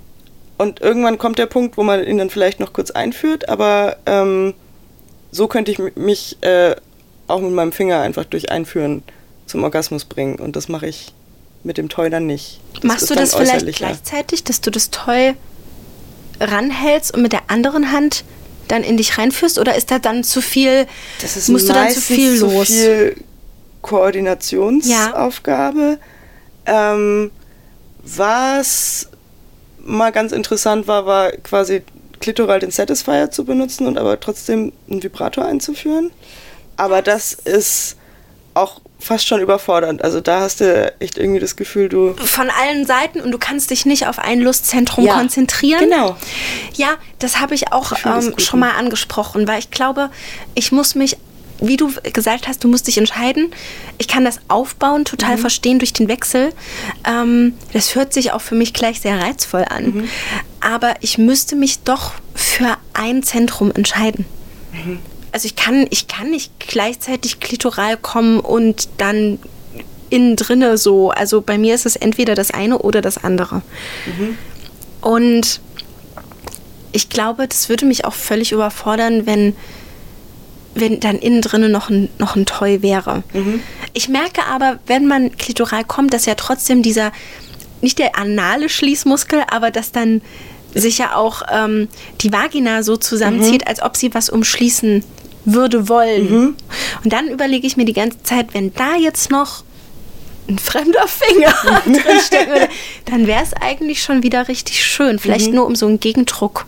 Und 0.58 0.82
irgendwann 0.82 1.20
kommt 1.20 1.38
der 1.38 1.46
Punkt, 1.46 1.78
wo 1.78 1.84
man 1.84 2.04
ihn 2.04 2.18
dann 2.18 2.32
vielleicht 2.32 2.60
noch 2.60 2.74
kurz 2.74 2.90
einführt, 2.90 3.48
aber 3.48 3.98
ähm, 4.08 4.56
so 5.32 5.48
könnte 5.48 5.72
ich 5.72 5.78
mich 5.96 6.38
äh, 6.42 6.76
auch 7.28 7.40
mit 7.42 7.52
meinem 7.52 7.72
Finger 7.72 8.00
einfach 8.02 8.26
durch 8.26 8.50
Einführen 8.50 9.04
zum 9.48 9.64
Orgasmus 9.64 10.06
bringen. 10.06 10.40
Und 10.40 10.56
das 10.56 10.70
mache 10.70 10.88
ich 10.88 11.14
mit 11.64 11.78
dem 11.78 11.90
Toy 11.90 12.10
dann 12.10 12.28
nicht. 12.28 12.62
Machst 12.84 13.04
ist 13.04 13.10
du 13.10 13.16
das 13.16 13.36
vielleicht 13.36 13.78
gleichzeitig, 13.78 14.44
dass 14.44 14.62
du 14.62 14.72
das 14.72 14.90
Toy 14.92 15.34
ranhältst 16.40 17.14
und 17.14 17.22
mit 17.22 17.34
der 17.34 17.50
anderen 17.50 17.92
Hand 17.92 18.24
dann 18.68 18.84
in 18.84 18.98
dich 18.98 19.18
reinführst? 19.18 19.60
Oder 19.60 19.76
ist 19.76 19.92
da 19.92 20.00
dann 20.00 20.24
zu 20.24 20.42
viel, 20.42 20.88
Das 21.22 21.38
ist 21.38 21.50
musst 21.50 21.70
du 21.70 21.74
dann 21.74 21.92
zu 21.92 22.02
viel 22.02 22.38
zu 22.38 22.48
los? 22.48 22.68
viel 22.68 23.16
Koordinationsaufgabe. 23.82 26.00
Ähm, 26.66 27.32
was 28.04 29.10
mal 29.80 30.12
ganz 30.12 30.32
interessant 30.32 30.88
war, 30.88 31.06
war 31.06 31.32
quasi 31.32 31.84
klitoral 32.20 32.60
den 32.60 32.72
Satisfier 32.72 33.32
zu 33.32 33.46
benutzen 33.46 33.88
und 33.88 33.98
aber 33.98 34.20
trotzdem 34.20 34.74
einen 34.90 35.04
Vibrator 35.04 35.46
einzuführen. 35.46 36.12
Aber 36.76 37.02
das 37.02 37.34
ist 37.34 37.96
auch 38.54 38.82
fast 39.00 39.28
schon 39.28 39.42
überfordernd. 39.42 40.04
Also 40.04 40.22
da 40.22 40.42
hast 40.42 40.60
du 40.60 40.94
echt 41.00 41.18
irgendwie 41.18 41.40
das 41.40 41.56
Gefühl, 41.56 41.88
du. 41.90 42.14
Von 42.16 42.50
allen 42.50 42.86
Seiten 42.86 43.22
und 43.22 43.32
du 43.32 43.38
kannst 43.38 43.70
dich 43.70 43.86
nicht 43.86 44.08
auf 44.08 44.20
ein 44.20 44.40
Lustzentrum 44.42 45.06
Ja, 45.06 45.18
konzentrieren. 45.18 45.80
genau. 45.90 46.18
Ja, 46.74 46.96
das 47.20 47.40
habe 47.40 47.56
ich 47.56 47.72
auch 47.72 47.94
ähm, 48.06 48.34
schon 48.38 48.60
ne? 48.60 48.66
mal 48.68 48.76
angesprochen, 48.76 49.48
weil 49.48 49.60
ich 49.60 49.72
glaube, 49.72 50.10
ich 50.56 50.72
muss 50.72 50.96
mich, 50.96 51.18
wie 51.60 51.78
du 51.78 51.92
gesagt 52.14 52.48
hast, 52.48 52.64
du 52.64 52.68
musst 52.68 52.88
dich 52.88 52.98
entscheiden. 52.98 53.52
Ich 53.98 54.08
kann 54.08 54.26
das 54.26 54.40
aufbauen, 54.48 55.06
total 55.06 55.38
Mhm. 55.38 55.42
verstehen 55.42 55.80
durch 55.80 55.94
den 55.94 56.08
Wechsel. 56.08 56.54
Ähm, 57.06 57.54
das 57.74 57.96
hört 57.96 58.14
sich 58.14 58.32
auch 58.32 58.42
für 58.42 58.56
mich 58.56 58.74
gleich 58.74 59.00
sehr 59.02 59.20
reizvoll 59.22 59.66
an. 59.70 59.86
Mhm. 59.86 60.10
Aber 60.60 60.96
ich 61.02 61.18
müsste 61.18 61.56
mich 61.56 61.80
doch 61.84 62.12
für 62.36 62.78
ein 62.94 63.22
Zentrum 63.24 63.72
entscheiden. 63.72 64.26
Mhm. 64.74 65.00
Also 65.38 65.46
ich 65.46 65.56
kann, 65.56 65.86
ich 65.92 66.08
kann 66.08 66.32
nicht 66.32 66.52
gleichzeitig 66.58 67.40
klitoral 67.40 67.96
kommen 67.96 68.40
und 68.40 68.90
dann 68.98 69.38
innen 70.10 70.36
drinne 70.36 70.80
so. 70.80 71.12
Also 71.12 71.42
bei 71.42 71.60
mir 71.60 71.76
ist 71.76 71.86
es 71.86 71.96
entweder 71.96 72.34
das 72.34 72.50
eine 72.50 72.80
oder 72.80 73.04
das 73.04 73.24
andere. 73.24 73.62
Und 75.00 75.62
ich 76.92 77.10
glaube, 77.10 77.48
das 77.48 77.70
würde 77.70 77.86
mich 77.86 78.04
auch 78.04 78.16
völlig 78.16 78.52
überfordern, 78.52 79.28
wenn, 79.28 79.56
wenn 80.74 81.00
dann 81.02 81.20
innen 81.20 81.44
drinne 81.44 81.70
noch 81.70 81.92
ein, 81.92 82.10
noch 82.18 82.36
ein 82.36 82.48
Toy 82.48 82.82
wäre. 82.82 83.22
Ich 83.94 84.10
merke 84.10 84.44
aber, 84.50 84.80
wenn 84.88 85.06
man 85.06 85.38
klitoral 85.38 85.84
kommt, 85.84 86.16
dass 86.16 86.26
ja 86.26 86.34
trotzdem 86.34 86.82
dieser, 86.82 87.12
nicht 87.82 88.00
der 88.00 88.18
anale 88.18 88.70
Schließmuskel, 88.70 89.44
aber 89.52 89.70
dass 89.70 89.92
dann 89.92 90.24
sich 90.74 90.98
ja 90.98 91.16
auch 91.16 91.44
ähm, 91.52 91.90
die 92.22 92.34
Vagina 92.34 92.82
so 92.82 92.98
zusammenzieht, 92.98 93.68
als 93.68 93.84
ob 93.84 93.96
sie 93.96 94.16
was 94.16 94.30
umschließen 94.30 95.04
würde 95.48 95.90
wollen. 95.90 96.56
Und 97.04 97.14
dann 97.14 97.28
überlege 97.30 97.66
ich 97.66 97.78
mir 97.78 97.86
die 97.86 97.94
ganze 97.94 98.22
Zeit, 98.24 98.54
wenn 98.54 98.74
da 98.74 98.96
jetzt 98.96 99.32
noch 99.32 99.64
ein 100.50 100.60
fremder 100.60 101.08
Finger 101.08 101.54
drinstecken 101.86 102.54
würde, 102.54 102.70
dann 103.06 103.28
wäre 103.28 103.42
es 103.44 103.54
eigentlich 103.54 104.02
schon 104.04 104.24
wieder 104.24 104.48
richtig 104.48 104.86
schön. 104.86 105.20
Vielleicht 105.20 105.52
nur 105.54 105.66
um 105.66 105.76
so 105.76 105.88
einen 105.88 106.00
Gegendruck 106.00 106.66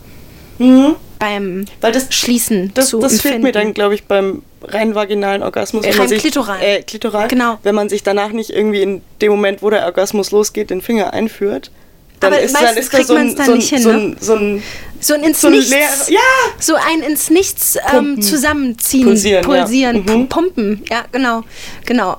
beim 0.57 1.65
Weil 1.81 1.91
das- 1.91 2.07
Schließen 2.13 2.71
Das, 2.73 2.89
zu 2.89 2.99
das 2.99 3.13
fehlt 3.21 3.35
empfinden. 3.35 3.43
mir 3.43 3.51
dann, 3.51 3.73
glaube 3.73 3.95
ich, 3.95 4.03
beim 4.05 4.41
rein 4.63 4.95
vaginalen 4.95 5.43
Orgasmus. 5.43 5.85
Äh, 5.85 5.91
rein 5.97 6.07
sich, 6.07 6.19
klitoral. 6.21 6.57
Äh, 6.61 6.81
klitoral. 6.83 7.27
Genau. 7.27 7.57
Wenn 7.63 7.75
man 7.75 7.87
sich 7.89 8.03
danach 8.03 8.29
nicht 8.31 8.49
irgendwie 8.49 8.81
in 8.81 9.01
dem 9.21 9.31
Moment, 9.31 9.61
wo 9.61 9.69
der 9.69 9.85
Orgasmus 9.85 10.31
losgeht, 10.31 10.69
den 10.69 10.81
Finger 10.81 11.13
einführt. 11.13 11.71
Dann 12.19 12.33
Aber 12.33 12.41
ist, 12.41 12.53
dann 12.55 12.63
meistens 12.63 12.85
ist 12.85 12.93
da 12.93 12.97
kriegt 12.97 13.07
so 13.07 13.15
ein, 13.15 13.25
man's 13.27 13.35
dann 13.35 13.45
so 13.45 13.55
nicht 13.55 13.69
hin, 13.69 13.81
so 13.81 13.91
ne? 13.91 13.97
ein, 13.97 14.17
so 14.19 14.35
ein, 14.35 14.63
so 14.99 15.13
ein 15.13 15.23
ins 15.23 15.41
so 15.41 15.47
ein 15.47 15.53
Nichts. 15.53 15.69
leer, 15.69 15.87
ja, 16.09 16.19
So 16.59 16.75
ein 16.75 17.01
ins 17.01 17.29
Nichts 17.29 17.77
ähm, 17.93 18.21
zusammenziehen, 18.21 19.05
Pulsieren, 19.05 19.43
ja. 19.43 19.47
pulsieren, 19.61 19.97
Mhm. 20.01 20.09
pu- 20.09 20.27
pumpen. 20.27 20.83
Ja, 20.89 21.05
genau, 21.11 21.43
genau. 21.85 22.17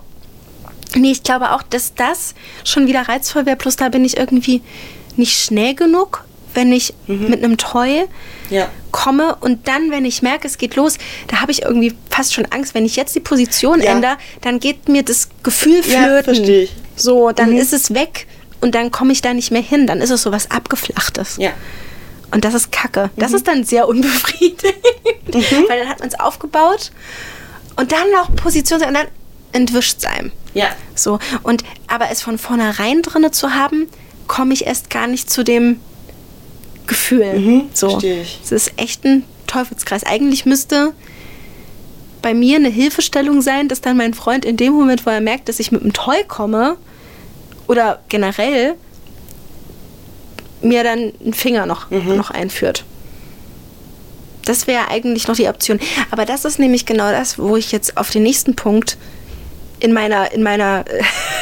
Nee, 0.97 1.13
ich 1.13 1.23
glaube 1.23 1.53
auch, 1.53 1.63
dass 1.63 1.95
das 1.95 2.35
schon 2.65 2.87
wieder 2.87 3.03
reizvoll 3.03 3.47
wäre. 3.47 3.57
Plus 3.57 3.77
da 3.77 3.91
bin 3.91 4.05
ich 4.05 4.17
irgendwie 4.17 4.63
nicht 5.17 5.39
schnell 5.39 5.75
genug, 5.75 6.25
wenn 6.55 6.73
ich 6.73 6.95
Mhm. 7.07 7.29
mit 7.31 7.45
einem 7.45 7.59
Toy 7.59 8.07
ja. 8.49 8.69
komme 8.91 9.37
und 9.41 9.69
dann, 9.69 9.91
wenn 9.93 10.05
ich 10.05 10.23
merke, 10.23 10.49
es 10.49 10.59
geht 10.59 10.75
los, 10.77 10.97
da 11.29 11.41
habe 11.43 11.53
ich 11.53 11.63
irgendwie 11.63 11.95
fast 12.09 12.35
schon 12.35 12.47
Angst. 12.47 12.75
Wenn 12.75 12.85
ich 12.87 12.97
jetzt 12.97 13.15
die 13.15 13.21
Position 13.21 13.81
Ja. 13.83 13.93
ändere, 13.93 14.17
dann 14.41 14.59
geht 14.59 14.89
mir 14.89 15.05
das 15.05 15.29
Gefühl 15.45 15.83
Ja, 15.87 16.03
flöten. 16.05 16.25
verstehe 16.35 16.63
ich. 16.63 16.73
So, 16.97 17.31
dann 17.31 17.51
Mhm. 17.51 17.59
ist 17.59 17.73
es 17.73 17.95
weg 17.95 18.27
und 18.61 18.75
dann 18.75 18.91
komme 18.91 19.13
ich 19.13 19.23
da 19.23 19.35
nicht 19.35 19.51
mehr 19.51 19.63
hin. 19.63 19.87
Dann 19.87 20.01
ist 20.01 20.11
es 20.11 20.23
so 20.23 20.33
was 20.33 20.51
Abgeflachtes. 20.51 21.37
Ja. 21.39 21.53
Und 22.31 22.45
das 22.45 22.55
ist 22.55 22.73
Kacke. 22.73 23.11
Mhm. 23.15 23.21
Das 23.21 23.33
ist 23.33 23.49
dann 23.49 23.65
sehr 23.65 23.89
unbefriedigend. 23.89 24.75
Weil 25.69 25.81
dann 25.81 25.89
hat 25.89 26.01
man 26.01 26.09
es 26.09 26.19
aufgebaut 26.19 26.91
und 27.77 27.93
dann 27.93 28.11
noch 28.13 28.35
Position 28.37 28.83
und 28.83 28.95
dann 28.95 29.07
entwischt 29.53 29.99
es 29.99 30.05
einem. 30.05 30.33
Ja. 30.55 30.69
So. 30.95 31.19
Und 31.43 31.65
aber 31.89 32.11
es 32.11 32.23
von 32.23 32.39
vornherein 32.39 33.03
drinne 33.03 33.31
zu 33.31 33.55
haben, 33.55 33.89
komme 34.27 34.55
ich 34.55 34.67
erst 34.67 34.91
gar 34.91 35.07
nicht 35.07 35.31
zu 35.31 35.43
dem 35.43 35.81
Gefühl. 36.87 37.39
Mhm, 37.39 37.71
so. 37.73 37.91
verstehe 37.91 38.23
ich. 38.23 38.41
Es 38.45 38.53
ist 38.53 38.73
echt 38.77 39.05
ein 39.05 39.25
Teufelskreis. 39.47 40.05
Eigentlich 40.05 40.47
müsste 40.47 40.93
bei 42.23 42.35
mir 42.35 42.57
eine 42.57 42.69
Hilfestellung 42.69 43.43
sein, 43.43 43.69
dass 43.69 43.81
dann 43.81 43.97
mein 43.97 44.15
Freund 44.15 44.45
in 44.45 44.57
dem 44.57 44.73
Moment, 44.73 45.07
wo 45.07 45.11
er 45.11 45.21
merkt, 45.21 45.49
dass 45.49 45.59
ich 45.59 45.73
mit 45.73 45.83
einem 45.83 45.93
Toy 45.93 46.23
komme 46.27 46.77
oder 47.71 48.01
generell 48.09 48.75
mir 50.61 50.83
dann 50.83 51.13
einen 51.23 51.33
Finger 51.35 51.67
noch, 51.67 51.89
Mhm. 51.89 52.17
noch 52.17 52.33
einführt. 52.33 52.85
Das 54.45 54.67
wäre 54.67 54.89
eigentlich 54.89 55.29
noch 55.29 55.37
die 55.37 55.47
Option. 55.47 55.79
Aber 56.11 56.25
das 56.25 56.45
ist 56.45 56.59
nämlich 56.59 56.85
genau 56.85 57.13
das, 57.13 57.39
wo 57.39 57.57
ich 57.57 57.71
jetzt 57.71 57.97
auf 57.97 58.11
den 58.11 58.25
nächsten 58.25 58.57
Punkt 58.57 58.99
in 59.79 59.93
meiner, 59.93 60.33
in 60.33 60.43
meiner, 60.43 60.85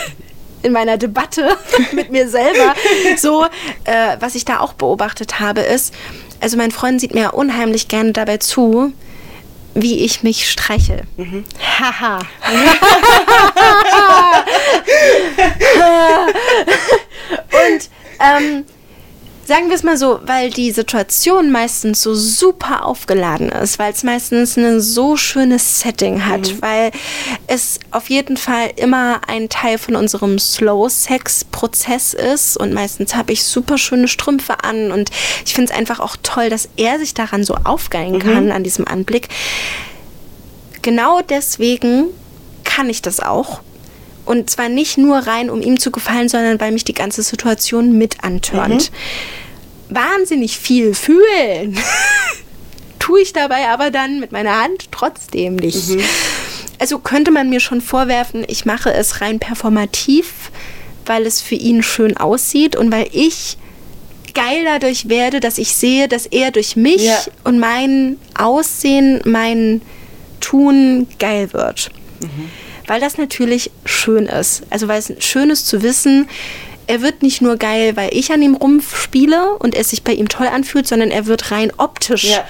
in 0.62 0.72
meiner 0.72 0.98
Debatte 0.98 1.56
mit 1.92 2.10
mir 2.10 2.28
selber 2.28 2.74
so, 3.16 3.46
äh, 3.84 4.16
was 4.20 4.34
ich 4.34 4.44
da 4.44 4.60
auch 4.60 4.74
beobachtet 4.74 5.40
habe, 5.40 5.62
ist, 5.62 5.94
also 6.40 6.58
mein 6.58 6.72
Freund 6.72 7.00
sieht 7.00 7.14
mir 7.14 7.32
unheimlich 7.32 7.88
gerne 7.88 8.12
dabei 8.12 8.36
zu, 8.36 8.92
wie 9.74 10.04
ich 10.04 10.22
mich 10.22 10.50
streichel. 10.50 11.02
Haha. 11.78 12.20
Und 17.52 17.90
ähm, 18.20 18.64
sagen 19.48 19.68
wir 19.68 19.76
es 19.76 19.82
mal 19.82 19.96
so, 19.96 20.20
weil 20.26 20.50
die 20.50 20.72
Situation 20.72 21.50
meistens 21.50 22.02
so 22.02 22.14
super 22.14 22.84
aufgeladen 22.84 23.48
ist, 23.48 23.78
weil 23.78 23.92
es 23.92 24.04
meistens 24.04 24.58
ein 24.58 24.82
so 24.82 25.16
schönes 25.16 25.80
Setting 25.80 26.26
hat, 26.26 26.60
weil 26.60 26.90
es 27.46 27.80
auf 27.90 28.10
jeden 28.10 28.36
Fall 28.36 28.70
immer 28.76 29.22
ein 29.26 29.48
Teil 29.48 29.78
von 29.78 29.96
unserem 29.96 30.38
Slow-Sex-Prozess 30.38 32.12
ist 32.12 32.58
und 32.58 32.74
meistens 32.74 33.14
habe 33.14 33.32
ich 33.32 33.42
super 33.42 33.78
schöne 33.78 34.06
Strümpfe 34.06 34.64
an 34.64 34.92
und 34.92 35.10
ich 35.46 35.54
finde 35.54 35.72
es 35.72 35.78
einfach 35.78 35.98
auch 35.98 36.16
toll, 36.22 36.50
dass 36.50 36.68
er 36.76 36.98
sich 36.98 37.14
daran 37.14 37.42
so 37.42 37.54
aufgeilen 37.64 38.18
kann, 38.18 38.52
an 38.52 38.64
diesem 38.64 38.86
Anblick. 38.86 39.28
Genau 40.82 41.22
deswegen 41.22 42.08
kann 42.64 42.90
ich 42.90 43.00
das 43.00 43.18
auch. 43.18 43.62
Und 44.28 44.50
zwar 44.50 44.68
nicht 44.68 44.98
nur 44.98 45.16
rein, 45.18 45.48
um 45.48 45.62
ihm 45.62 45.80
zu 45.80 45.90
gefallen, 45.90 46.28
sondern 46.28 46.60
weil 46.60 46.70
mich 46.72 46.84
die 46.84 46.92
ganze 46.92 47.22
Situation 47.22 47.96
mit 47.96 48.22
antörnt. 48.22 48.90
Wahnsinnig 49.88 50.58
viel 50.58 50.92
fühlen. 50.94 51.78
Tue 52.98 53.22
ich 53.22 53.32
dabei 53.32 53.68
aber 53.70 53.90
dann 53.90 54.20
mit 54.20 54.30
meiner 54.32 54.60
Hand 54.62 54.88
trotzdem 54.90 55.56
nicht. 55.56 55.96
Also 56.78 56.98
könnte 56.98 57.30
man 57.30 57.48
mir 57.48 57.60
schon 57.60 57.80
vorwerfen, 57.80 58.44
ich 58.46 58.66
mache 58.66 58.92
es 58.92 59.22
rein 59.22 59.38
performativ, 59.38 60.50
weil 61.06 61.24
es 61.26 61.40
für 61.40 61.54
ihn 61.54 61.82
schön 61.82 62.16
aussieht 62.18 62.76
und 62.76 62.92
weil 62.92 63.08
ich 63.12 63.56
geil 64.34 64.62
dadurch 64.64 65.08
werde, 65.08 65.40
dass 65.40 65.56
ich 65.56 65.74
sehe, 65.74 66.06
dass 66.06 66.26
er 66.26 66.50
durch 66.50 66.76
mich 66.76 67.02
Ja. 67.02 67.16
und 67.44 67.58
mein 67.58 68.18
Aussehen, 68.36 69.22
mein 69.24 69.80
Tun 70.40 71.08
geil 71.18 71.52
wird. 71.54 71.90
Weil 72.88 73.00
das 73.00 73.18
natürlich 73.18 73.70
schön 73.84 74.26
ist. 74.26 74.62
Also 74.70 74.88
weil 74.88 74.98
es 74.98 75.12
schön 75.20 75.50
ist 75.50 75.68
zu 75.68 75.82
wissen, 75.82 76.28
er 76.88 77.02
wird 77.02 77.22
nicht 77.22 77.42
nur 77.42 77.58
geil, 77.58 77.96
weil 77.96 78.08
ich 78.12 78.32
an 78.32 78.42
ihm 78.42 78.54
rumspiele 78.54 79.56
und 79.58 79.74
es 79.74 79.90
sich 79.90 80.02
bei 80.02 80.14
ihm 80.14 80.28
toll 80.28 80.46
anfühlt, 80.46 80.88
sondern 80.88 81.10
er 81.10 81.26
wird 81.26 81.50
rein 81.50 81.70
optisch 81.76 82.24
Ja, 82.24 82.48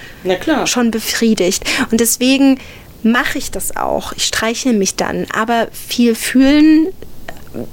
schon 0.67 0.93
befriedigt. 0.93 1.65
Und 1.91 2.01
deswegen 2.01 2.59
mache 3.03 3.37
ich 3.39 3.51
das 3.51 3.77
auch. 3.77 4.13
Ich 4.13 4.25
streichel 4.25 4.75
mich 4.75 4.95
dann. 4.95 5.27
Aber 5.35 5.69
viel 5.73 6.15
fühlen 6.15 6.87
äh, 6.87 7.65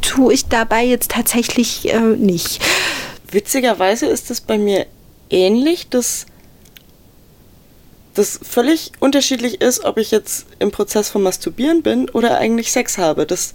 tue 0.00 0.34
ich 0.34 0.46
dabei 0.46 0.84
jetzt 0.84 1.12
tatsächlich 1.12 1.92
äh, 1.92 2.00
nicht. 2.00 2.60
Witzigerweise 3.30 4.06
ist 4.06 4.30
es 4.32 4.40
bei 4.40 4.58
mir 4.58 4.86
ähnlich, 5.30 5.88
dass 5.88 6.26
das 8.14 8.38
völlig 8.48 8.92
unterschiedlich 9.00 9.60
ist, 9.60 9.84
ob 9.84 9.96
ich 9.98 10.10
jetzt 10.10 10.46
im 10.58 10.70
Prozess 10.70 11.08
von 11.08 11.22
Masturbieren 11.22 11.82
bin 11.82 12.08
oder 12.10 12.38
eigentlich 12.38 12.70
Sex 12.72 12.98
habe. 12.98 13.26
Das 13.26 13.54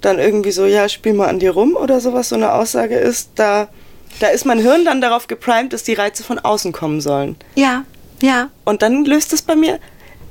dann 0.00 0.18
irgendwie 0.18 0.52
so, 0.52 0.64
ja, 0.64 0.88
spiel 0.88 1.12
mal 1.12 1.28
an 1.28 1.40
dir 1.40 1.50
rum 1.50 1.74
oder 1.76 2.00
sowas, 2.00 2.28
so 2.28 2.36
eine 2.36 2.52
Aussage 2.52 2.96
ist, 2.96 3.30
da, 3.34 3.68
da 4.20 4.28
ist 4.28 4.46
mein 4.46 4.60
Hirn 4.60 4.84
dann 4.84 5.00
darauf 5.00 5.26
geprimed, 5.26 5.72
dass 5.72 5.82
die 5.82 5.94
Reize 5.94 6.22
von 6.22 6.38
außen 6.38 6.72
kommen 6.72 7.00
sollen. 7.00 7.36
Ja, 7.56 7.84
ja. 8.22 8.48
Und 8.64 8.82
dann 8.82 9.04
löst 9.04 9.32
es 9.32 9.42
bei 9.42 9.56
mir, 9.56 9.80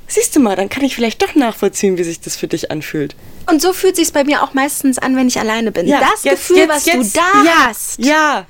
siehst 0.07 0.33
du 0.35 0.39
mal, 0.39 0.55
dann 0.55 0.69
kann 0.69 0.85
ich 0.85 0.95
vielleicht 0.95 1.21
doch 1.21 1.35
nachvollziehen, 1.35 1.97
wie 1.97 2.03
sich 2.03 2.21
das 2.21 2.37
für 2.37 2.47
dich 2.47 2.71
anfühlt. 2.71 3.15
Und 3.49 3.61
so 3.61 3.73
fühlt 3.73 3.97
sich 3.97 4.13
bei 4.13 4.23
mir 4.23 4.41
auch 4.41 4.53
meistens 4.53 4.99
an, 4.99 5.17
wenn 5.17 5.27
ich 5.27 5.37
alleine 5.39 5.71
bin. 5.73 5.85
Ja, 5.85 5.99
das 5.99 6.23
jetzt- 6.23 6.35
Gefühl, 6.47 6.57
jetzt- 6.59 6.69
was 6.69 6.85
jetzt- 6.85 7.15
du 7.17 7.19
da 7.19 7.43
ja, 7.43 7.67
hast. 7.67 7.99
Ja, 7.99 8.45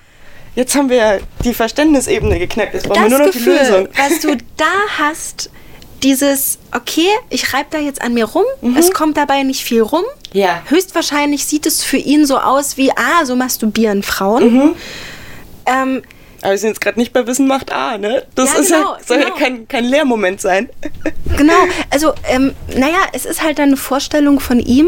jetzt 0.58 0.76
haben 0.76 0.89
wir 0.89 1.22
die 1.45 1.53
Verständnisebene 1.53 2.39
geknackt. 2.39 2.74
Jetzt 2.74 2.89
brauchen 2.89 3.03
das 3.03 3.12
wir 3.12 3.18
nur 3.18 3.28
noch 3.28 3.34
die 3.34 3.38
Gefühl, 3.38 3.58
Lösung. 3.58 3.88
was 3.95 4.20
du 4.20 4.36
da 4.58 4.66
hast, 4.97 5.49
dieses, 6.03 6.60
okay, 6.76 7.08
ich 7.30 7.53
reibe 7.53 7.68
da 7.72 7.78
jetzt 7.80 8.01
an 8.01 8.14
mir 8.14 8.26
rum, 8.26 8.43
es 8.78 8.91
kommt 8.91 9.18
dabei 9.18 9.43
nicht 9.43 9.64
viel 9.64 9.82
rum. 9.82 10.01
Mhm. 10.34 10.39
Ja. 10.39 10.62
Höchstwahrscheinlich 10.68 11.45
sieht 11.45 11.66
es 11.66 11.84
für 11.84 11.97
ihn 11.97 12.26
so 12.26 12.38
aus 12.38 12.76
wie, 12.78 12.91
ah, 12.91 13.24
so 13.26 13.36
masturbieren 13.36 14.03
Frauen. 14.03 14.53
Mhm. 14.53 14.76
Ähm, 15.66 16.01
Aber 16.41 16.51
wir 16.51 16.58
sind 16.58 16.70
jetzt 16.70 16.82
gerade 16.82 16.99
nicht 16.99 17.14
bei 17.14 17.26
Wissen 17.26 17.47
macht 17.47 17.72
A, 17.72 17.97
ne? 17.97 18.24
Das 18.36 18.53
Ja, 18.53 18.62
genau, 18.62 18.93
ja, 18.93 18.97
soll 19.05 19.18
genau. 19.20 19.30
ja 19.30 19.36
kein, 19.39 19.68
kein 19.68 19.86
Lehrmoment 19.86 20.39
sein. 20.41 20.70
Genau, 21.36 21.53
also 21.89 22.14
ähm, 22.30 22.53
naja, 22.76 22.99
es 23.14 23.26
ist 23.26 23.41
halt 23.41 23.58
dann 23.58 23.70
eine 23.70 23.78
Vorstellung 23.78 24.39
von 24.39 24.60
ihm, 24.60 24.88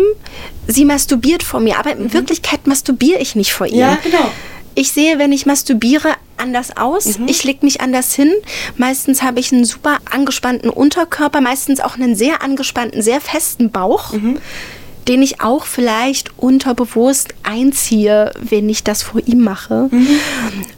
sie 0.68 0.86
masturbiert 0.86 1.42
vor 1.42 1.60
mir, 1.60 1.80
aber 1.80 1.92
in 1.92 2.14
Wirklichkeit 2.14 2.68
masturbiere 2.68 3.20
ich 3.20 3.36
nicht 3.36 3.52
vor 3.54 3.66
ihm. 3.68 3.88
Mhm. 3.88 3.98
genau. 4.04 4.32
Ich 4.80 4.94
sehe, 4.94 5.20
wenn 5.20 5.34
ich 5.34 5.46
masturbiere, 5.46 6.14
anders 6.38 6.78
aus. 6.78 7.18
Mhm. 7.18 7.28
Ich 7.28 7.44
leg 7.44 7.64
mich 7.64 7.82
anders 7.82 8.14
hin. 8.14 8.32
Meistens 8.78 9.22
habe 9.22 9.42
ich 9.42 9.52
einen 9.52 9.66
super 9.66 9.98
angespannten 10.10 10.70
Unterkörper, 10.70 11.42
meistens 11.42 11.82
auch 11.82 11.96
einen 11.96 12.16
sehr 12.16 12.42
angespannten, 12.42 13.02
sehr 13.02 13.20
festen 13.20 13.72
Bauch, 13.72 14.14
Mhm. 14.14 14.38
den 15.10 15.22
ich 15.22 15.42
auch 15.42 15.66
vielleicht 15.66 16.32
unterbewusst 16.38 17.34
einziehe, 17.44 18.32
wenn 18.40 18.70
ich 18.70 18.86
das 18.86 19.04
vor 19.04 19.20
ihm 19.26 19.42
mache. 19.44 19.90
Mhm. 19.92 20.08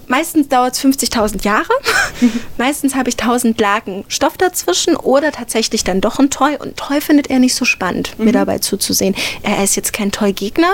Meistens 0.07 0.47
dauert 0.47 0.73
es 0.73 0.79
50.000 0.79 1.43
Jahre. 1.45 1.69
Meistens 2.57 2.95
habe 2.95 3.07
ich 3.09 3.17
1000 3.17 3.61
Lagen 3.61 4.03
Stoff 4.07 4.35
dazwischen 4.35 4.95
oder 4.95 5.31
tatsächlich 5.31 5.83
dann 5.83 6.01
doch 6.01 6.17
ein 6.17 6.31
Toy. 6.31 6.55
Und 6.57 6.75
Toy 6.75 7.01
findet 7.01 7.29
er 7.29 7.37
nicht 7.37 7.53
so 7.53 7.65
spannend, 7.65 8.15
Mhm. 8.17 8.25
mir 8.25 8.31
dabei 8.31 8.57
zuzusehen. 8.57 9.13
Er 9.43 9.63
ist 9.63 9.75
jetzt 9.75 9.93
kein 9.93 10.11
Toy-Gegner. 10.11 10.73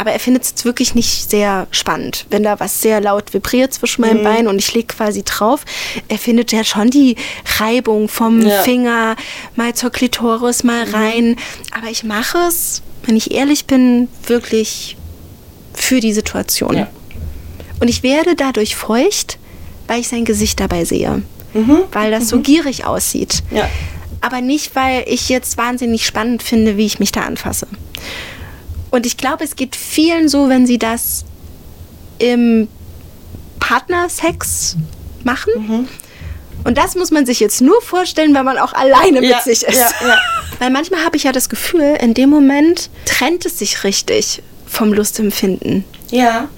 Aber 0.00 0.12
er 0.12 0.18
findet 0.18 0.44
es 0.44 0.50
jetzt 0.50 0.64
wirklich 0.64 0.94
nicht 0.94 1.28
sehr 1.28 1.66
spannend, 1.72 2.24
wenn 2.30 2.42
da 2.42 2.58
was 2.58 2.80
sehr 2.80 3.02
laut 3.02 3.34
vibriert 3.34 3.74
zwischen 3.74 4.00
Mhm. 4.00 4.06
meinen 4.08 4.24
Beinen 4.24 4.48
und 4.48 4.58
ich 4.58 4.72
lege 4.72 4.86
quasi 4.86 5.22
drauf. 5.24 5.60
Er 6.08 6.16
findet 6.16 6.52
ja 6.52 6.64
schon 6.64 6.88
die 6.88 7.16
Reibung 7.58 8.08
vom 8.08 8.40
Ja. 8.40 8.60
Mhm. 8.60 8.64
Finger 8.64 9.16
mal 9.56 9.74
zur 9.74 9.90
Klitoris, 9.90 10.64
mal 10.64 10.84
rein. 10.84 11.36
Aber 11.78 11.90
ich 11.90 12.02
mache 12.02 12.38
es, 12.48 12.80
wenn 13.04 13.14
ich 13.14 13.32
ehrlich 13.32 13.66
bin, 13.66 14.08
wirklich 14.26 14.96
für 15.74 16.00
die 16.00 16.14
Situation. 16.14 16.74
Ja. 16.78 16.88
Und 17.80 17.88
ich 17.88 18.02
werde 18.02 18.34
dadurch 18.36 18.76
feucht, 18.76 19.36
weil 19.86 20.00
ich 20.00 20.08
sein 20.08 20.24
Gesicht 20.24 20.60
dabei 20.60 20.86
sehe. 20.86 21.22
Weil 21.92 22.10
das 22.10 22.28
so 22.30 22.40
gierig 22.40 22.86
aussieht. 22.86 23.42
Mhm. 23.50 23.56
Ja. 23.58 23.68
Aber 24.22 24.40
nicht, 24.40 24.74
weil 24.76 25.04
ich 25.06 25.28
jetzt 25.28 25.58
wahnsinnig 25.58 26.06
spannend 26.06 26.42
finde, 26.42 26.78
wie 26.78 26.86
ich 26.86 27.00
mich 27.00 27.12
da 27.12 27.20
anfasse. 27.22 27.66
Und 28.90 29.06
ich 29.06 29.16
glaube, 29.16 29.44
es 29.44 29.56
geht 29.56 29.76
vielen 29.76 30.28
so, 30.28 30.48
wenn 30.48 30.66
sie 30.66 30.78
das 30.78 31.24
im 32.18 32.68
Partnersex 33.60 34.76
machen. 35.24 35.52
Mhm. 35.56 35.88
Und 36.64 36.76
das 36.76 36.94
muss 36.94 37.10
man 37.10 37.24
sich 37.24 37.40
jetzt 37.40 37.60
nur 37.62 37.80
vorstellen, 37.80 38.34
wenn 38.34 38.44
man 38.44 38.58
auch 38.58 38.72
alleine 38.72 39.20
mit 39.20 39.30
Ja, 39.30 39.40
sich 39.40 39.62
ist. 39.62 39.76
ja, 39.78 39.90
ja. 40.06 40.18
Weil 40.58 40.70
manchmal 40.70 41.04
habe 41.04 41.16
ich 41.16 41.22
ja 41.24 41.32
das 41.32 41.48
Gefühl, 41.48 41.96
in 42.00 42.12
dem 42.14 42.28
Moment 42.28 42.90
trennt 43.06 43.46
es 43.46 43.58
sich 43.58 43.82
richtig 43.84 44.42
vom 44.66 44.92
Lustempfinden. 44.92 45.84
Ja. 46.10 46.48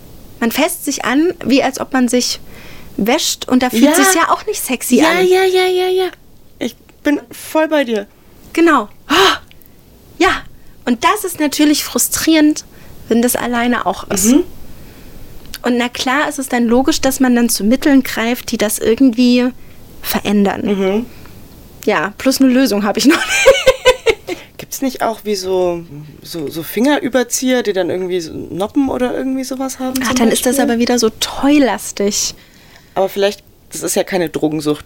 Man 0.40 0.50
fässt 0.50 0.84
sich 0.84 1.04
an, 1.04 1.32
wie 1.44 1.62
als 1.62 1.78
ob 1.80 1.92
man 1.92 2.08
sich 2.08 2.40
wäscht 2.96 3.48
und 3.48 3.62
da 3.62 3.70
fühlt 3.70 3.84
Ja. 3.84 3.94
sich 3.94 4.14
ja 4.14 4.30
auch 4.30 4.44
nicht 4.46 4.62
sexy 4.64 4.96
Ja, 4.96 5.10
an. 5.10 5.26
ja, 5.28 5.44
ja, 5.44 5.66
ja, 5.66 5.86
ja. 5.88 6.06
Ich 6.58 6.74
bin 7.04 7.20
voll 7.30 7.68
bei 7.68 7.84
dir. 7.84 8.06
Genau. 8.52 8.88
Ah, 9.06 9.38
Ja, 10.18 10.42
und 10.84 11.04
das 11.04 11.24
ist 11.24 11.40
natürlich 11.40 11.84
frustrierend, 11.84 12.64
wenn 13.08 13.22
das 13.22 13.36
alleine 13.36 13.86
auch 13.86 14.08
ist. 14.08 14.26
Mhm. 14.26 14.44
Und 15.62 15.76
na 15.76 15.88
klar 15.88 16.28
ist 16.28 16.38
es 16.38 16.48
dann 16.48 16.66
logisch, 16.66 17.00
dass 17.00 17.20
man 17.20 17.36
dann 17.36 17.48
zu 17.48 17.64
Mitteln 17.64 18.02
greift, 18.02 18.50
die 18.50 18.58
das 18.58 18.78
irgendwie 18.78 19.50
verändern. 20.02 20.62
Mhm. 20.64 21.06
Ja, 21.84 22.14
plus 22.18 22.40
eine 22.40 22.50
Lösung 22.50 22.84
habe 22.84 22.98
ich 22.98 23.06
noch 23.06 23.24
nicht. 23.24 24.36
Gibt 24.56 24.72
es 24.72 24.82
nicht 24.82 25.02
auch 25.02 25.20
wie 25.24 25.34
so, 25.34 25.84
so, 26.22 26.48
so 26.48 26.62
Fingerüberzieher, 26.62 27.62
die 27.62 27.72
dann 27.72 27.90
irgendwie 27.90 28.20
so 28.20 28.32
Noppen 28.32 28.88
oder 28.88 29.14
irgendwie 29.14 29.44
sowas 29.44 29.78
haben? 29.78 30.00
Ach, 30.04 30.14
dann 30.14 30.28
ist 30.28 30.46
das 30.46 30.56
Beispiel? 30.56 30.72
aber 30.72 30.80
wieder 30.80 30.98
so 30.98 31.10
toylastig. 31.10 32.34
Aber 32.94 33.08
vielleicht, 33.08 33.42
das 33.70 33.82
ist 33.82 33.94
ja 33.94 34.04
keine 34.04 34.28
Drogensucht, 34.28 34.84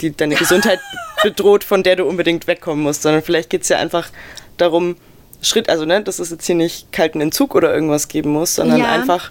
die 0.00 0.16
deine 0.16 0.34
Gesundheit 0.36 0.80
bedroht, 1.22 1.64
von 1.64 1.82
der 1.82 1.96
du 1.96 2.04
unbedingt 2.04 2.46
wegkommen 2.46 2.82
musst, 2.82 3.02
sondern 3.02 3.22
vielleicht 3.22 3.50
geht 3.50 3.62
es 3.62 3.68
ja 3.68 3.78
einfach 3.78 4.10
darum, 4.56 4.96
Schritt, 5.42 5.68
also 5.68 5.84
ne, 5.84 6.02
dass 6.02 6.18
es 6.18 6.30
jetzt 6.30 6.46
hier 6.46 6.54
nicht 6.56 6.92
kalten 6.92 7.20
Entzug 7.20 7.54
oder 7.54 7.72
irgendwas 7.72 8.08
geben 8.08 8.30
muss, 8.30 8.56
sondern 8.56 8.80
Ja. 8.80 8.90
einfach 8.90 9.30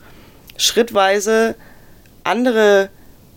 schrittweise 0.57 1.55
andere 2.23 2.89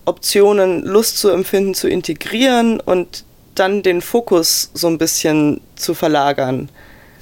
Optionen, 0.05 0.83
Lust 0.85 1.19
zu 1.19 1.31
empfinden, 1.31 1.75
zu 1.75 1.89
integrieren 1.89 2.81
und 2.81 3.25
dann 3.55 3.83
den 3.83 4.01
Fokus 4.01 4.71
so 4.75 4.87
ein 4.89 4.99
bisschen 4.99 5.61
zu 5.77 5.95
verlagern. 5.95 6.69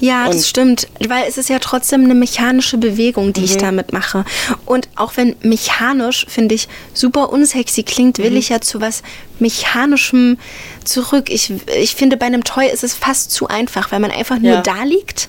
Ja, 0.01 0.27
Und- 0.27 0.35
das 0.35 0.49
stimmt, 0.49 0.87
weil 1.09 1.25
es 1.29 1.39
ist 1.39 1.49
ja 1.49 1.59
trotzdem 1.59 2.05
eine 2.05 2.15
mechanische 2.15 2.79
Bewegung, 2.79 3.33
die 3.33 3.45
ich 3.45 3.57
Mhm. 3.57 3.61
damit 3.61 3.93
mache. 3.93 4.25
Und 4.65 4.89
auch 4.95 5.17
wenn 5.17 5.35
mechanisch, 5.43 6.25
finde 6.29 6.55
ich, 6.55 6.69
super 6.95 7.31
unsexy 7.33 7.83
klingt, 7.83 8.19
Mhm. 8.19 8.23
will 8.23 8.37
ich 8.37 8.49
ja 8.51 8.61
zu 8.61 8.81
was 8.81 9.03
Mechanischem 9.41 10.39
zurück. 10.85 11.31
Ich, 11.31 11.53
ich 11.81 11.95
finde, 11.97 12.17
bei 12.17 12.27
einem 12.27 12.45
Toy 12.45 12.69
ist 12.69 12.85
es 12.85 12.95
fast 12.95 13.33
zu 13.33 13.49
einfach, 13.49 13.91
weil 13.91 13.99
man 14.01 14.11
einfach 14.13 14.39
nur 14.39 14.53
Ja. 14.55 14.61
da 14.63 14.85
liegt. 14.85 15.29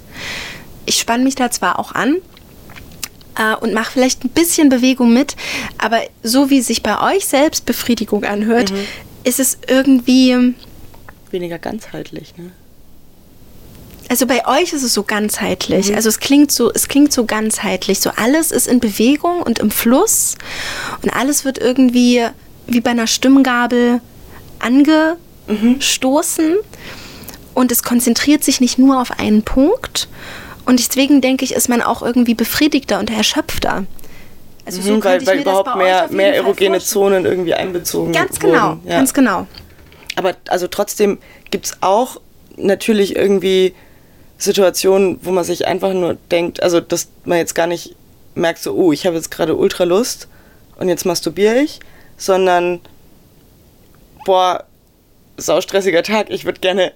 Ich 0.86 1.00
spanne 1.00 1.24
mich 1.24 1.36
da 1.36 1.50
zwar 1.52 1.80
auch 1.80 1.94
an, 1.94 2.18
äh, 3.38 3.56
und 3.56 3.74
mache 3.74 3.92
vielleicht 3.94 4.24
ein 4.24 4.30
bisschen 4.30 4.70
Bewegung 4.70 5.14
mit, 5.14 5.36
aber 5.78 6.00
so 6.24 6.50
wie 6.50 6.62
sich 6.62 6.84
bei 6.84 7.16
euch 7.16 7.26
selbst 7.26 7.66
Befriedigung 7.66 8.24
anhört, 8.24 8.72
Mhm. 8.72 8.86
ist 9.24 9.40
es 9.40 9.58
irgendwie, 9.68 10.54
Weniger 11.32 11.58
ganzheitlich, 11.60 12.36
ne? 12.38 12.52
Also 14.10 14.26
bei 14.26 14.46
euch 14.48 14.74
ist 14.74 14.82
es 14.84 14.94
so 14.94 15.04
ganzheitlich. 15.04 15.96
Also 15.96 16.10
es 16.10 16.20
klingt 16.20 16.52
so, 16.52 16.72
es 16.74 16.88
klingt 16.88 17.14
so 17.14 17.26
ganzheitlich. 17.26 18.00
So 18.00 18.10
alles 18.16 18.52
ist 18.52 18.68
in 18.68 18.80
Bewegung 18.80 19.42
und 19.44 19.60
im 19.60 19.70
Fluss 19.70 20.36
und 21.04 21.12
alles 21.16 21.46
wird 21.46 21.60
irgendwie 21.60 22.26
wie 22.66 22.82
bei 22.82 22.90
einer 22.92 23.06
Stimmgabel 23.08 24.02
angestoßen 24.60 26.58
und 27.54 27.72
es 27.72 27.84
konzentriert 27.84 28.44
sich 28.44 28.60
nicht 28.62 28.80
nur 28.80 29.00
auf 29.00 29.20
einen 29.20 29.44
Punkt. 29.44 30.08
Und 30.66 30.80
deswegen 30.80 31.22
denke 31.22 31.46
ich, 31.46 31.54
ist 31.54 31.70
man 31.70 31.82
auch 31.82 32.02
irgendwie 32.02 32.34
befriedigter 32.34 33.00
und 33.00 33.10
erschöpfter. 33.12 33.86
Also 34.66 34.82
so 34.82 34.94
Mhm, 34.94 35.04
weil 35.04 35.26
weil 35.26 35.40
überhaupt 35.42 35.76
mehr, 35.78 36.08
mehr 36.12 36.36
erogene. 36.36 36.80
Zonen 36.80 37.26
irgendwie 37.26 37.54
einbezogen 37.54 38.12
Ganz 38.12 38.40
genau, 38.40 38.70
wurden. 38.72 38.88
Ja. 38.88 38.98
ganz 38.98 39.14
genau. 39.14 39.48
Aber 40.16 40.36
also 40.48 40.68
trotzdem 40.68 41.18
gibt 41.50 41.68
es 41.68 41.78
auch 41.82 42.20
natürlich 42.58 43.16
irgendwie 43.16 43.74
Situationen, 44.40 45.20
wo 45.22 45.32
man 45.32 45.44
sich 45.44 45.68
einfach 45.68 45.94
nur 45.94 46.16
denkt, 46.32 46.64
also 46.64 46.80
dass 46.80 47.10
man 47.26 47.38
jetzt 47.38 47.54
gar 47.54 47.68
nicht 47.68 47.96
merkt, 48.36 48.60
so, 48.60 48.74
oh, 48.74 48.92
ich 48.92 49.06
habe 49.06 49.18
jetzt 49.18 49.30
gerade 49.30 49.56
ultra 49.56 49.84
Lust 49.84 50.28
und 50.78 50.88
jetzt 50.88 51.06
masturbiere 51.06 51.60
ich, 51.60 51.82
sondern, 52.18 52.80
boah, 54.26 54.64
saustressiger 55.38 56.04
Tag, 56.04 56.30
ich 56.30 56.46
würde 56.46 56.62
gerne 56.62 56.94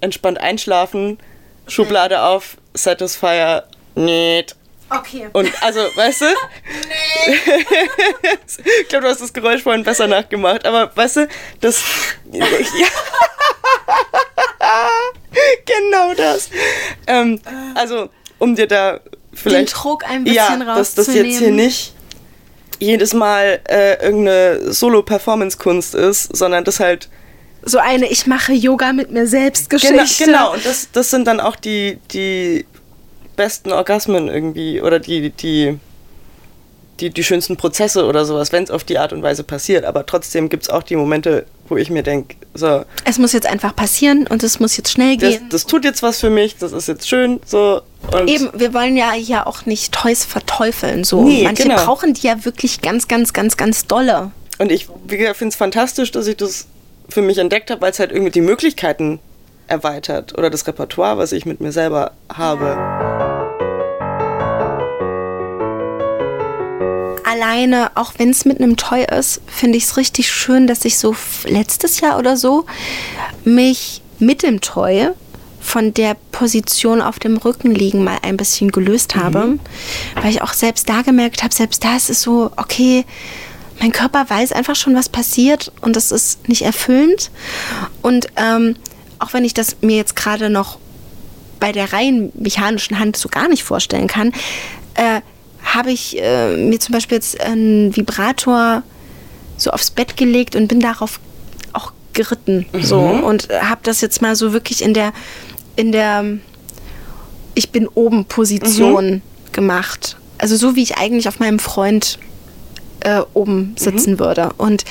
entspannt 0.00 0.38
einschlafen, 0.38 1.18
Schublade 1.66 2.22
auf, 2.22 2.56
Satisfier, 2.74 3.64
nicht. 3.96 4.54
Okay. 4.90 5.28
Und 5.32 5.50
also, 5.62 5.80
weißt 5.80 6.20
du? 6.20 6.26
ich 8.80 8.88
glaube, 8.88 9.04
du 9.04 9.10
hast 9.10 9.20
das 9.20 9.32
Geräusch 9.32 9.62
vorhin 9.62 9.82
besser 9.82 10.06
nachgemacht, 10.06 10.64
aber 10.64 10.94
weißt 10.96 11.16
du, 11.16 11.28
das. 11.60 11.82
Ja. 12.32 12.86
genau 15.66 16.14
das. 16.14 16.48
Ähm, 17.06 17.40
also, 17.74 18.08
um 18.38 18.54
dir 18.54 18.66
da 18.66 19.00
vielleicht. 19.32 19.74
Druck 19.74 20.04
ein 20.08 20.24
bisschen 20.24 20.60
ja, 20.60 20.74
dass 20.74 20.94
das 20.94 21.06
jetzt 21.08 21.16
hier 21.16 21.24
rauszunehmen. 21.24 21.56
nicht 21.56 21.94
jedes 22.80 23.14
Mal 23.14 23.60
äh, 23.68 24.04
irgendeine 24.04 24.72
Solo-Performance-Kunst 24.72 25.94
ist, 25.94 26.36
sondern 26.36 26.64
das 26.64 26.80
halt 26.80 27.08
So 27.64 27.78
eine 27.78 28.10
Ich 28.10 28.26
mache 28.26 28.52
Yoga 28.52 28.92
mit 28.92 29.10
mir 29.10 29.26
selbst 29.26 29.70
Genau, 29.70 29.82
Geschichte. 30.02 30.24
genau. 30.26 30.52
und 30.52 30.64
das, 30.64 30.88
das 30.92 31.10
sind 31.10 31.26
dann 31.26 31.40
auch 31.40 31.56
die, 31.56 31.98
die 32.12 32.66
besten 33.36 33.72
Orgasmen 33.72 34.28
irgendwie 34.28 34.80
oder 34.80 34.98
die, 34.98 35.30
die, 35.30 35.78
die, 37.04 37.10
die 37.10 37.24
schönsten 37.24 37.56
Prozesse 37.56 38.06
oder 38.06 38.24
sowas, 38.24 38.50
wenn 38.52 38.64
es 38.64 38.70
auf 38.70 38.82
die 38.82 38.98
Art 38.98 39.12
und 39.12 39.22
Weise 39.22 39.44
passiert. 39.44 39.84
Aber 39.84 40.06
trotzdem 40.06 40.48
gibt 40.48 40.62
es 40.64 40.70
auch 40.70 40.82
die 40.82 40.96
Momente, 40.96 41.44
wo 41.68 41.76
ich 41.76 41.90
mir 41.90 42.02
denke, 42.02 42.36
so, 42.54 42.84
Es 43.04 43.18
muss 43.18 43.32
jetzt 43.32 43.46
einfach 43.46 43.76
passieren 43.76 44.26
und 44.26 44.42
es 44.42 44.58
muss 44.58 44.76
jetzt 44.76 44.90
schnell 44.90 45.16
das, 45.16 45.34
gehen. 45.34 45.48
das 45.50 45.66
tut 45.66 45.84
jetzt 45.84 46.02
was 46.02 46.20
für 46.20 46.30
mich, 46.30 46.56
das 46.56 46.72
ist 46.72 46.88
jetzt 46.88 47.08
schön, 47.08 47.40
so. 47.44 47.82
Eben, 48.26 48.50
wir 48.54 48.72
wollen 48.72 48.96
ja 48.96 49.12
hier 49.12 49.46
auch 49.46 49.66
nicht 49.66 49.92
Toys 49.92 50.24
verteufeln. 50.24 51.04
So. 51.04 51.24
Nee, 51.24 51.44
Manche 51.44 51.64
genau. 51.64 51.76
brauchen 51.84 52.14
die 52.14 52.26
ja 52.26 52.44
wirklich 52.44 52.80
ganz, 52.80 53.08
ganz, 53.08 53.32
ganz, 53.32 53.56
ganz 53.56 53.86
dolle. 53.86 54.30
Und 54.58 54.72
ich 54.72 54.86
finde 55.08 55.48
es 55.48 55.56
fantastisch, 55.56 56.10
dass 56.10 56.26
ich 56.26 56.36
das 56.36 56.66
für 57.08 57.22
mich 57.22 57.38
entdeckt 57.38 57.70
habe, 57.70 57.80
weil 57.82 57.90
es 57.90 57.98
halt 57.98 58.12
irgendwie 58.12 58.30
die 58.30 58.40
Möglichkeiten 58.40 59.20
erweitert 59.66 60.36
oder 60.38 60.50
das 60.50 60.66
Repertoire, 60.66 61.18
was 61.18 61.32
ich 61.32 61.44
mit 61.44 61.60
mir 61.60 61.72
selber 61.72 62.12
habe. 62.32 63.23
Alleine, 67.34 67.90
auch 67.96 68.12
wenn 68.18 68.30
es 68.30 68.44
mit 68.44 68.60
einem 68.60 68.76
Toy 68.76 69.04
ist, 69.04 69.40
finde 69.48 69.76
ich 69.76 69.84
es 69.84 69.96
richtig 69.96 70.30
schön, 70.30 70.68
dass 70.68 70.84
ich 70.84 70.98
so 70.98 71.16
letztes 71.42 71.98
Jahr 71.98 72.16
oder 72.16 72.36
so 72.36 72.64
mich 73.44 74.02
mit 74.20 74.44
dem 74.44 74.60
Toy 74.60 75.08
von 75.60 75.92
der 75.92 76.14
Position 76.30 77.00
auf 77.00 77.18
dem 77.18 77.36
Rücken 77.36 77.74
liegen 77.74 78.04
mal 78.04 78.18
ein 78.22 78.36
bisschen 78.36 78.70
gelöst 78.70 79.16
habe. 79.16 79.58
Weil 80.14 80.30
ich 80.30 80.42
auch 80.42 80.52
selbst 80.52 80.88
da 80.88 81.02
gemerkt 81.02 81.42
habe, 81.42 81.52
selbst 81.52 81.82
da 81.82 81.96
ist 81.96 82.08
es 82.08 82.22
so, 82.22 82.52
okay, 82.56 83.04
mein 83.80 83.90
Körper 83.90 84.30
weiß 84.30 84.52
einfach 84.52 84.76
schon, 84.76 84.94
was 84.94 85.08
passiert 85.08 85.72
und 85.80 85.96
das 85.96 86.12
ist 86.12 86.48
nicht 86.48 86.62
erfüllend. 86.62 87.32
Und 88.00 88.28
ähm, 88.36 88.76
auch 89.18 89.32
wenn 89.32 89.44
ich 89.44 89.54
das 89.54 89.78
mir 89.80 89.96
jetzt 89.96 90.14
gerade 90.14 90.50
noch 90.50 90.78
bei 91.58 91.72
der 91.72 91.92
rein 91.92 92.30
mechanischen 92.34 93.00
Hand 93.00 93.16
so 93.16 93.28
gar 93.28 93.48
nicht 93.48 93.64
vorstellen 93.64 94.06
kann, 94.06 94.32
äh, 94.94 95.20
habe 95.64 95.90
ich 95.90 96.20
äh, 96.20 96.56
mir 96.56 96.78
zum 96.78 96.92
Beispiel 96.92 97.16
jetzt 97.16 97.40
einen 97.40 97.94
Vibrator 97.96 98.82
so 99.56 99.70
aufs 99.70 99.90
Bett 99.90 100.16
gelegt 100.16 100.56
und 100.56 100.68
bin 100.68 100.80
darauf 100.80 101.20
auch 101.72 101.92
geritten 102.12 102.66
mhm. 102.72 102.82
so 102.82 103.00
und 103.00 103.48
habe 103.48 103.80
das 103.82 104.00
jetzt 104.00 104.22
mal 104.22 104.36
so 104.36 104.52
wirklich 104.52 104.82
in 104.82 104.94
der 104.94 105.12
in 105.76 105.92
der 105.92 106.24
ich 107.54 107.70
bin 107.70 107.88
oben 107.88 108.24
Position 108.24 109.06
mhm. 109.06 109.22
gemacht. 109.52 110.16
Also 110.38 110.56
so 110.56 110.76
wie 110.76 110.82
ich 110.82 110.98
eigentlich 110.98 111.28
auf 111.28 111.38
meinem 111.38 111.58
Freund 111.58 112.18
äh, 113.00 113.22
oben 113.32 113.74
sitzen 113.78 114.14
mhm. 114.14 114.18
würde 114.18 114.50
und 114.56 114.84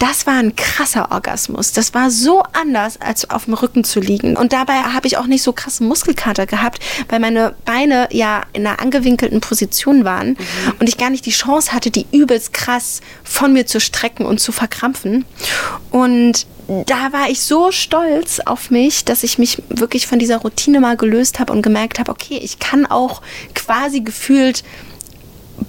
das 0.00 0.26
war 0.26 0.38
ein 0.38 0.56
krasser 0.56 1.12
Orgasmus. 1.12 1.72
Das 1.72 1.92
war 1.92 2.10
so 2.10 2.42
anders, 2.54 2.98
als 3.00 3.28
auf 3.28 3.44
dem 3.44 3.52
Rücken 3.52 3.84
zu 3.84 4.00
liegen. 4.00 4.34
Und 4.34 4.54
dabei 4.54 4.72
habe 4.72 5.06
ich 5.06 5.18
auch 5.18 5.26
nicht 5.26 5.42
so 5.42 5.52
krasse 5.52 5.84
Muskelkater 5.84 6.46
gehabt, 6.46 6.82
weil 7.10 7.20
meine 7.20 7.54
Beine 7.66 8.08
ja 8.10 8.42
in 8.54 8.66
einer 8.66 8.80
angewinkelten 8.80 9.42
Position 9.42 10.04
waren 10.06 10.30
mhm. 10.30 10.36
und 10.80 10.88
ich 10.88 10.96
gar 10.96 11.10
nicht 11.10 11.26
die 11.26 11.32
Chance 11.32 11.72
hatte, 11.72 11.90
die 11.90 12.06
übelst 12.12 12.54
krass 12.54 13.02
von 13.24 13.52
mir 13.52 13.66
zu 13.66 13.78
strecken 13.78 14.24
und 14.24 14.40
zu 14.40 14.52
verkrampfen. 14.52 15.26
Und 15.90 16.46
da 16.86 17.12
war 17.12 17.28
ich 17.28 17.42
so 17.42 17.70
stolz 17.70 18.40
auf 18.40 18.70
mich, 18.70 19.04
dass 19.04 19.22
ich 19.22 19.38
mich 19.38 19.62
wirklich 19.68 20.06
von 20.06 20.18
dieser 20.18 20.38
Routine 20.38 20.80
mal 20.80 20.96
gelöst 20.96 21.40
habe 21.40 21.52
und 21.52 21.60
gemerkt 21.60 21.98
habe, 21.98 22.10
okay, 22.10 22.38
ich 22.42 22.58
kann 22.58 22.86
auch 22.86 23.20
quasi 23.54 24.00
gefühlt 24.00 24.64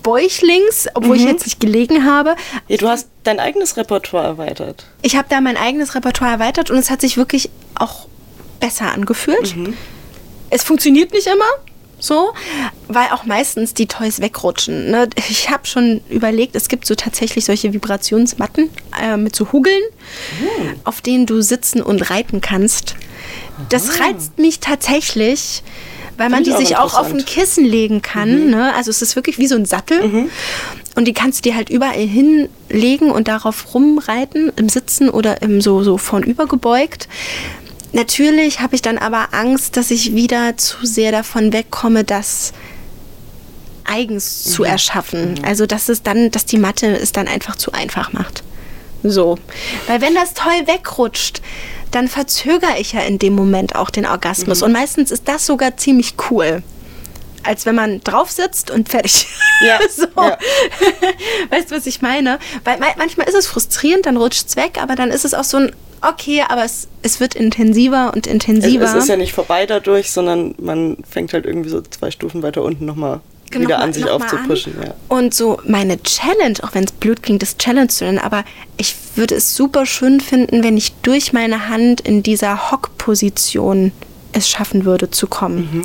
Bäuchlings, 0.04 0.88
obwohl 0.94 1.16
mhm. 1.16 1.22
ich 1.22 1.30
jetzt 1.30 1.46
nicht 1.46 1.60
gelegen 1.60 2.06
habe. 2.06 2.36
Ja, 2.68 2.78
du 2.78 2.88
hast 2.88 3.10
dein 3.24 3.40
eigenes 3.40 3.78
Repertoire 3.78 4.26
erweitert. 4.26 4.86
Ich 5.02 5.16
habe 5.16 5.28
da 5.30 5.42
mein 5.42 5.58
eigenes 5.58 5.96
Repertoire 5.96 6.32
erweitert 6.32 6.72
und 6.72 6.78
es 6.78 6.90
hat 6.90 7.02
sich 7.02 7.18
wirklich 7.18 7.50
auch 7.76 8.08
besser 8.60 8.92
angefühlt. 8.92 9.56
Mhm. 9.56 9.76
Es 10.50 10.64
funktioniert 10.64 11.14
nicht 11.14 11.28
immer, 11.28 11.46
so, 12.02 12.34
weil 12.88 13.10
auch 13.12 13.26
meistens 13.26 13.74
die 13.74 13.86
Toys 13.86 14.22
wegrutschen. 14.22 14.92
Ne? 14.92 15.08
Ich 15.30 15.50
habe 15.50 15.68
schon 15.68 16.02
überlegt, 16.10 16.56
es 16.56 16.68
gibt 16.68 16.88
so 16.88 16.96
tatsächlich 16.96 17.46
solche 17.46 17.74
Vibrationsmatten 17.74 18.70
äh, 19.02 19.18
mit 19.18 19.36
so 19.36 19.52
Hugeln, 19.52 19.82
mhm. 20.40 20.80
auf 20.84 21.02
denen 21.02 21.26
du 21.26 21.42
sitzen 21.42 21.82
und 21.82 22.10
reiten 22.10 22.42
kannst. 22.42 22.96
Das 23.70 24.00
reizt 24.00 24.40
mich 24.40 24.60
tatsächlich 24.60 25.62
weil 26.18 26.30
man 26.30 26.44
die 26.44 26.54
sich 26.54 26.78
auch 26.78 26.94
auf 26.94 27.12
ein 27.12 27.26
Kissen 27.26 27.66
legen 27.66 28.02
kann. 28.02 28.46
Mhm. 28.46 28.52
Ne? 28.52 28.76
Also 28.76 28.90
es 28.90 29.02
ist 29.02 29.16
wirklich 29.16 29.38
wie 29.38 29.48
so 29.48 29.56
ein 29.56 29.66
Sattel. 29.66 30.08
Mhm. 30.08 30.30
Und 30.96 31.06
die 31.06 31.14
kannst 31.14 31.40
du 31.40 31.50
dir 31.50 31.56
halt 31.56 31.70
überall 31.70 31.96
hinlegen 31.96 33.12
und 33.12 33.28
darauf 33.28 33.74
rumreiten, 33.74 34.52
im 34.56 34.70
Sitzen 34.70 35.10
oder 35.10 35.42
im 35.42 35.62
so, 35.62 35.84
so 35.84 35.98
vornüber 35.98 36.48
gebeugt. 36.48 37.08
Natürlich 37.94 38.60
habe 38.60 38.76
ich 38.76 38.82
dann 38.82 38.98
aber 38.98 39.30
Angst, 39.34 39.78
dass 39.78 39.92
ich 39.92 40.16
wieder 40.16 40.58
zu 40.58 40.86
sehr 40.86 41.12
davon 41.12 41.54
wegkomme, 41.54 42.04
das 42.04 42.54
eigens 43.84 44.46
mhm. 44.46 44.52
zu 44.52 44.64
erschaffen. 44.64 45.36
Mhm. 45.36 45.46
Also 45.46 45.66
dass 45.66 45.90
es 45.90 46.04
dann, 46.04 46.32
dass 46.32 46.46
die 46.46 46.58
Matte 46.58 46.88
es 46.88 47.12
dann 47.12 47.28
einfach 47.28 47.56
zu 47.56 47.72
einfach 47.74 48.14
macht. 48.14 48.44
So. 49.04 49.38
Weil 49.88 50.02
wenn 50.02 50.14
das 50.14 50.34
toll 50.34 50.68
wegrutscht, 50.68 51.42
dann 51.92 52.08
verzögere 52.08 52.80
ich 52.80 52.94
ja 52.94 53.02
in 53.02 53.20
dem 53.20 53.34
Moment 53.34 53.76
auch 53.76 53.90
den 53.90 54.06
Orgasmus. 54.06 54.60
Mhm. 54.60 54.66
Und 54.66 54.72
meistens 54.74 55.12
ist 55.12 55.28
das 55.28 55.46
sogar 55.46 55.78
ziemlich 55.78 56.16
cool. 56.30 56.64
Als 57.44 57.66
wenn 57.66 57.74
man 57.74 58.02
drauf 58.02 58.30
sitzt 58.30 58.70
und 58.70 58.90
fertig. 58.90 59.28
Ja. 59.62 59.80
so. 59.96 60.06
Ja. 60.16 60.38
Weißt 61.50 61.72
du, 61.72 61.76
was 61.76 61.88
ich 61.88 62.02
meine? 62.02 62.40
Weil 62.64 62.78
manchmal 62.98 63.28
ist 63.28 63.36
es 63.36 63.48
frustrierend, 63.48 64.06
dann 64.06 64.18
rutscht 64.18 64.48
es 64.48 64.56
weg, 64.56 64.78
aber 64.82 64.96
dann 64.96 65.10
ist 65.10 65.26
es 65.26 65.34
auch 65.34 65.44
so 65.44 65.58
ein, 65.58 65.72
okay, 66.02 66.44
aber 66.48 66.64
es, 66.64 66.88
es 67.02 67.20
wird 67.20 67.36
intensiver 67.36 68.12
und 68.14 68.28
intensiver. 68.28 68.86
Es, 68.86 68.92
es 68.92 69.04
ist 69.04 69.10
ja 69.10 69.18
nicht 69.18 69.34
vorbei 69.34 69.66
dadurch, 69.66 70.12
sondern 70.12 70.54
man 70.60 70.98
fängt 71.10 71.34
halt 71.34 71.46
irgendwie 71.46 71.70
so 71.70 71.82
zwei 71.82 72.12
Stufen 72.12 72.44
weiter 72.44 72.62
unten 72.62 72.86
nochmal 72.86 73.22
genau, 73.52 73.66
wieder 73.66 73.80
an 73.80 73.94
sich 73.94 74.10
aufzupushen. 74.10 74.74
Ja. 74.84 74.94
Und 75.08 75.34
so 75.34 75.60
meine 75.66 76.02
Challenge, 76.02 76.58
auch 76.64 76.74
wenn 76.74 76.84
es 76.84 76.92
blöd 76.92 77.22
klingt, 77.24 77.42
das 77.42 77.58
Challenge 77.58 77.88
zu 77.88 78.06
nennen, 78.06 78.20
aber 78.20 78.44
ich 78.78 78.96
würde 79.16 79.36
es 79.36 79.56
super 79.56 79.86
schön 79.86 80.20
finden, 80.20 80.64
wenn 80.64 80.78
ich 80.78 80.94
durch 81.02 81.34
meine 81.34 81.70
Hand 81.70 82.02
in 82.02 82.24
dieser 82.24 82.72
Hockposition 82.72 83.92
es 84.32 84.50
schaffen 84.50 84.86
würde 84.86 85.12
zu 85.12 85.28
kommen. 85.28 85.70
Mhm. 85.72 85.82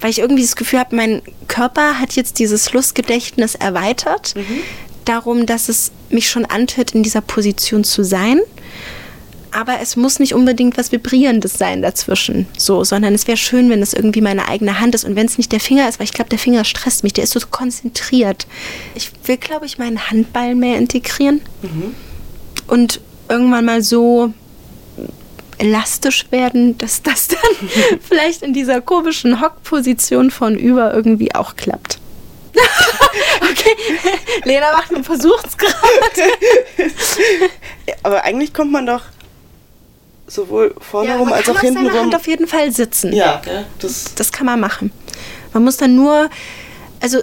Weil 0.00 0.10
ich 0.10 0.18
irgendwie 0.18 0.42
das 0.42 0.56
Gefühl 0.56 0.80
habe, 0.80 0.96
mein 0.96 1.22
Körper 1.48 1.98
hat 1.98 2.12
jetzt 2.14 2.38
dieses 2.38 2.72
Lustgedächtnis 2.72 3.54
erweitert, 3.54 4.34
mhm. 4.34 4.60
darum, 5.04 5.46
dass 5.46 5.68
es 5.68 5.92
mich 6.10 6.28
schon 6.28 6.44
antört, 6.44 6.92
in 6.92 7.02
dieser 7.02 7.20
Position 7.20 7.84
zu 7.84 8.04
sein 8.04 8.40
aber 9.52 9.80
es 9.80 9.96
muss 9.96 10.18
nicht 10.18 10.34
unbedingt 10.34 10.78
was 10.78 10.92
Vibrierendes 10.92 11.54
sein 11.54 11.82
dazwischen, 11.82 12.46
so, 12.56 12.84
sondern 12.84 13.14
es 13.14 13.26
wäre 13.26 13.36
schön, 13.36 13.70
wenn 13.70 13.82
es 13.82 13.92
irgendwie 13.92 14.20
meine 14.20 14.48
eigene 14.48 14.80
Hand 14.80 14.94
ist 14.94 15.04
und 15.04 15.16
wenn 15.16 15.26
es 15.26 15.38
nicht 15.38 15.52
der 15.52 15.60
Finger 15.60 15.88
ist, 15.88 15.98
weil 15.98 16.04
ich 16.04 16.12
glaube, 16.12 16.30
der 16.30 16.38
Finger 16.38 16.64
stresst 16.64 17.04
mich, 17.04 17.12
der 17.12 17.24
ist 17.24 17.32
so 17.32 17.40
konzentriert. 17.50 18.46
Ich 18.94 19.10
will, 19.26 19.36
glaube 19.36 19.66
ich, 19.66 19.78
meinen 19.78 20.10
Handball 20.10 20.54
mehr 20.54 20.78
integrieren 20.78 21.40
mhm. 21.62 21.94
und 22.66 23.00
irgendwann 23.28 23.64
mal 23.64 23.82
so 23.82 24.32
elastisch 25.58 26.26
werden, 26.30 26.76
dass 26.78 27.02
das 27.02 27.28
dann 27.28 27.68
vielleicht 28.00 28.42
in 28.42 28.52
dieser 28.52 28.80
komischen 28.80 29.40
Hockposition 29.40 30.30
von 30.30 30.56
über 30.56 30.92
irgendwie 30.92 31.34
auch 31.34 31.56
klappt. 31.56 31.98
okay, 33.40 33.76
Lena 34.44 34.72
macht 34.72 34.92
einen 34.92 35.04
Versuchsgrad. 35.04 35.72
Aber 38.02 38.24
eigentlich 38.24 38.52
kommt 38.52 38.72
man 38.72 38.86
doch 38.86 39.02
sowohl 40.32 40.74
vorne 40.78 41.10
ja, 41.10 41.16
rum 41.16 41.32
als 41.32 41.48
auch 41.48 41.60
hinten 41.60 41.86
rum. 41.86 42.00
Hand 42.00 42.14
auf 42.14 42.26
jeden 42.26 42.46
Fall 42.46 42.72
sitzen. 42.72 43.12
Ja, 43.12 43.38
okay. 43.38 43.64
das, 43.78 44.14
das 44.14 44.32
kann 44.32 44.46
man 44.46 44.60
machen. 44.60 44.92
Man 45.52 45.64
muss 45.64 45.76
dann 45.76 45.94
nur, 45.94 46.30
also 47.00 47.18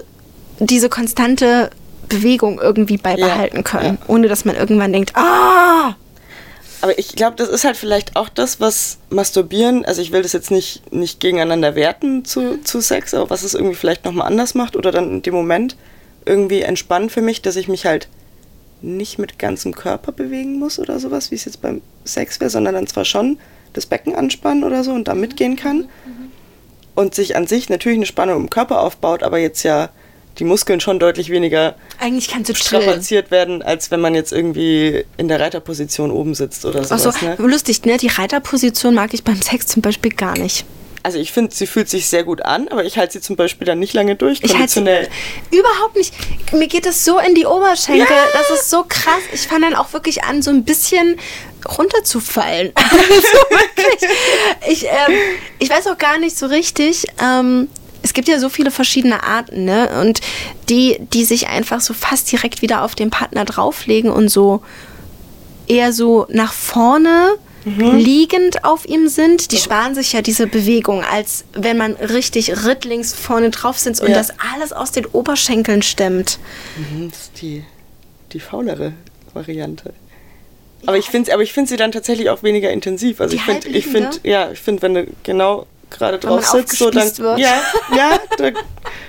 diese 0.60 0.88
konstante 0.88 1.70
Bewegung 2.08 2.60
irgendwie 2.60 2.96
beibehalten 2.96 3.58
ja, 3.58 3.62
können, 3.62 3.98
ja. 4.00 4.06
ohne 4.08 4.28
dass 4.28 4.44
man 4.44 4.56
irgendwann 4.56 4.92
denkt, 4.92 5.16
ah! 5.16 5.94
Aber 6.82 6.98
ich 6.98 7.14
glaube, 7.14 7.36
das 7.36 7.50
ist 7.50 7.64
halt 7.64 7.76
vielleicht 7.76 8.16
auch 8.16 8.30
das, 8.30 8.58
was 8.58 8.98
Masturbieren, 9.10 9.84
also 9.84 10.00
ich 10.00 10.12
will 10.12 10.22
das 10.22 10.32
jetzt 10.32 10.50
nicht, 10.50 10.92
nicht 10.92 11.20
gegeneinander 11.20 11.74
werten 11.74 12.24
zu, 12.24 12.62
zu 12.62 12.80
Sex, 12.80 13.12
aber 13.12 13.28
was 13.28 13.42
es 13.42 13.54
irgendwie 13.54 13.74
vielleicht 13.74 14.04
nochmal 14.06 14.26
anders 14.26 14.54
macht 14.54 14.76
oder 14.76 14.90
dann 14.90 15.10
in 15.10 15.22
dem 15.22 15.34
Moment 15.34 15.76
irgendwie 16.24 16.62
entspannt 16.62 17.12
für 17.12 17.20
mich, 17.20 17.42
dass 17.42 17.56
ich 17.56 17.68
mich 17.68 17.84
halt 17.84 18.08
nicht 18.82 19.18
mit 19.18 19.38
ganzem 19.38 19.74
Körper 19.74 20.12
bewegen 20.12 20.58
muss 20.58 20.78
oder 20.78 20.98
sowas, 20.98 21.30
wie 21.30 21.34
es 21.34 21.44
jetzt 21.44 21.60
beim 21.60 21.82
Sex 22.04 22.40
wäre, 22.40 22.50
sondern 22.50 22.74
dann 22.74 22.86
zwar 22.86 23.04
schon 23.04 23.38
das 23.72 23.86
Becken 23.86 24.14
anspannen 24.14 24.64
oder 24.64 24.84
so 24.84 24.92
und 24.92 25.08
da 25.08 25.14
mitgehen 25.14 25.56
kann. 25.56 25.88
Und 26.94 27.14
sich 27.14 27.36
an 27.36 27.46
sich 27.46 27.68
natürlich 27.68 27.98
eine 27.98 28.06
Spannung 28.06 28.42
im 28.42 28.50
Körper 28.50 28.80
aufbaut, 28.80 29.22
aber 29.22 29.38
jetzt 29.38 29.62
ja 29.62 29.90
die 30.38 30.44
Muskeln 30.44 30.80
schon 30.80 30.98
deutlich 30.98 31.30
weniger 31.30 31.74
Eigentlich 31.98 32.28
kannst 32.28 32.50
du 32.50 32.54
strapaziert 32.54 33.30
werden, 33.30 33.62
als 33.62 33.90
wenn 33.90 34.00
man 34.00 34.14
jetzt 34.14 34.32
irgendwie 34.32 35.04
in 35.16 35.28
der 35.28 35.40
Reiterposition 35.40 36.10
oben 36.10 36.34
sitzt 36.34 36.64
oder 36.64 36.84
sowas. 36.84 37.06
Ach 37.06 37.20
so, 37.20 37.26
ne? 37.26 37.36
lustig, 37.38 37.84
ne? 37.84 37.96
Die 37.96 38.08
Reiterposition 38.08 38.94
mag 38.94 39.12
ich 39.14 39.24
beim 39.24 39.40
Sex 39.40 39.66
zum 39.66 39.82
Beispiel 39.82 40.12
gar 40.12 40.38
nicht 40.38 40.64
also 41.02 41.18
ich 41.18 41.32
finde, 41.32 41.54
sie 41.54 41.66
fühlt 41.66 41.88
sich 41.88 42.08
sehr 42.08 42.24
gut 42.24 42.42
an, 42.42 42.68
aber 42.68 42.84
ich 42.84 42.98
halte 42.98 43.14
sie 43.14 43.20
zum 43.20 43.36
Beispiel 43.36 43.66
dann 43.66 43.78
nicht 43.78 43.94
lange 43.94 44.16
durch. 44.16 44.40
Ich 44.42 44.56
halte 44.56 44.72
sie 44.72 44.80
überhaupt 45.56 45.96
nicht. 45.96 46.14
Mir 46.52 46.68
geht 46.68 46.86
es 46.86 47.04
so 47.04 47.18
in 47.18 47.34
die 47.34 47.46
Oberschenkel. 47.46 48.04
Ja. 48.04 48.24
Das 48.32 48.50
ist 48.50 48.70
so 48.70 48.84
krass. 48.86 49.22
Ich 49.32 49.46
fange 49.46 49.62
dann 49.62 49.74
auch 49.74 49.92
wirklich 49.92 50.24
an, 50.24 50.42
so 50.42 50.50
ein 50.50 50.64
bisschen 50.64 51.18
runterzufallen. 51.78 52.72
also 52.74 52.92
wirklich. 53.50 54.10
Ich, 54.68 54.84
ähm, 54.84 55.14
ich 55.58 55.70
weiß 55.70 55.86
auch 55.86 55.98
gar 55.98 56.18
nicht 56.18 56.36
so 56.36 56.46
richtig. 56.46 57.06
Ähm, 57.22 57.68
es 58.02 58.12
gibt 58.12 58.28
ja 58.28 58.38
so 58.38 58.48
viele 58.48 58.70
verschiedene 58.70 59.22
Arten, 59.22 59.64
ne? 59.64 60.00
Und 60.00 60.20
die, 60.68 60.98
die 61.00 61.24
sich 61.24 61.48
einfach 61.48 61.80
so 61.80 61.94
fast 61.94 62.30
direkt 62.32 62.62
wieder 62.62 62.82
auf 62.82 62.94
den 62.94 63.10
Partner 63.10 63.44
drauflegen 63.44 64.10
und 64.10 64.28
so 64.28 64.62
eher 65.66 65.92
so 65.92 66.26
nach 66.30 66.52
vorne 66.52 67.36
mhm. 67.64 67.96
liegend 67.96 68.64
auf 68.64 68.86
ihm 68.86 69.08
sind, 69.08 69.52
die 69.52 69.56
sparen 69.56 69.94
sich 69.94 70.12
ja 70.12 70.22
diese 70.22 70.46
Bewegung, 70.46 71.04
als 71.04 71.44
wenn 71.52 71.76
man 71.76 71.94
richtig 71.94 72.64
rittlings 72.64 73.14
vorne 73.14 73.50
drauf 73.50 73.78
sitzt 73.78 74.00
und 74.00 74.08
ja. 74.08 74.14
das 74.14 74.32
alles 74.54 74.72
aus 74.72 74.92
den 74.92 75.06
Oberschenkeln 75.06 75.82
stemmt. 75.82 76.38
Mhm, 76.76 77.10
das 77.10 77.22
ist 77.22 77.42
die, 77.42 77.64
die 78.32 78.40
faulere 78.40 78.92
Variante. 79.34 79.92
Aber 80.86 80.96
ja. 80.96 81.00
ich 81.00 81.06
finde 81.06 81.32
aber 81.32 81.42
ich 81.42 81.52
finde 81.52 81.68
sie 81.68 81.76
dann 81.76 81.92
tatsächlich 81.92 82.30
auch 82.30 82.42
weniger 82.42 82.70
intensiv. 82.70 83.20
Also 83.20 83.36
die 83.36 83.36
ich 83.36 83.44
finde 83.44 83.68
ich 83.68 83.86
finde 83.86 84.10
ja, 84.22 84.50
ich 84.50 84.60
finde 84.60 84.82
wenn 84.82 84.94
du 84.94 85.06
genau 85.22 85.66
gerade 85.90 86.18
drauf 86.18 86.46
sitzt, 86.46 86.78
so 86.78 86.90
dann 86.90 87.18
wird. 87.18 87.38
ja, 87.38 87.60
ja, 87.96 88.18
da, 88.38 88.50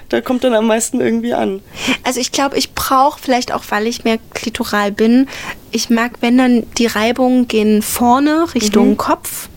da 0.10 0.22
kommt 0.22 0.44
dann 0.44 0.54
am 0.54 0.68
meisten 0.68 1.00
irgendwie 1.00 1.34
an. 1.34 1.62
Also 2.04 2.20
ich 2.20 2.32
glaube, 2.32 2.58
ich 2.58 2.74
brauche 2.74 3.20
vielleicht 3.20 3.54
auch, 3.54 3.64
weil 3.70 3.88
ich 3.88 4.04
mehr 4.04 4.20
klitoral 4.34 4.92
bin, 4.92 5.28
ich 5.72 5.90
mag, 5.90 6.14
wenn 6.22 6.38
dann 6.38 6.64
die 6.78 6.88
Reibungen 6.88 7.48
gehen 7.48 7.82
vorne 7.82 8.46
Richtung 8.54 8.90
mhm. 8.90 8.98
Kopf 8.98 9.50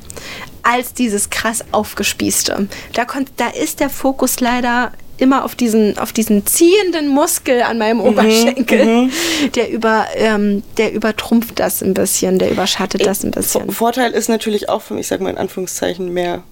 als 0.62 0.94
dieses 0.94 1.30
krass 1.30 1.64
aufgespießte. 1.72 2.68
Da, 2.94 3.04
kommt, 3.04 3.32
da 3.36 3.48
ist 3.48 3.80
der 3.80 3.90
Fokus 3.90 4.40
leider 4.40 4.92
immer 5.18 5.44
auf 5.44 5.54
diesen, 5.54 5.98
auf 5.98 6.12
diesen 6.12 6.44
ziehenden 6.46 7.08
Muskel 7.08 7.62
an 7.62 7.78
meinem 7.78 8.00
Oberschenkel. 8.00 9.10
Der, 9.54 9.70
über, 9.70 10.06
ähm, 10.16 10.62
der 10.76 10.92
übertrumpft 10.92 11.58
das 11.58 11.82
ein 11.82 11.94
bisschen, 11.94 12.38
der 12.38 12.50
überschattet 12.50 13.06
das 13.06 13.22
ein 13.22 13.30
bisschen. 13.30 13.70
Vorteil 13.70 14.12
ist 14.12 14.28
natürlich 14.28 14.68
auch, 14.68 14.82
ich 14.90 15.06
sag 15.06 15.20
mal 15.20 15.30
in 15.30 15.38
Anführungszeichen, 15.38 16.12
mehr, 16.12 16.42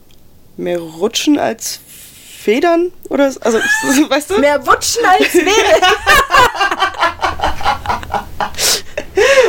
mehr 0.57 0.79
Rutschen 0.79 1.39
als 1.39 1.81
Federn 2.39 2.93
oder 3.09 3.31
so. 3.31 3.41
also 3.41 3.59
weißt 4.09 4.31
du? 4.31 4.39
Mehr 4.39 4.65
Wutschen 4.67 5.05
als 5.05 5.29
Federn. 5.29 5.53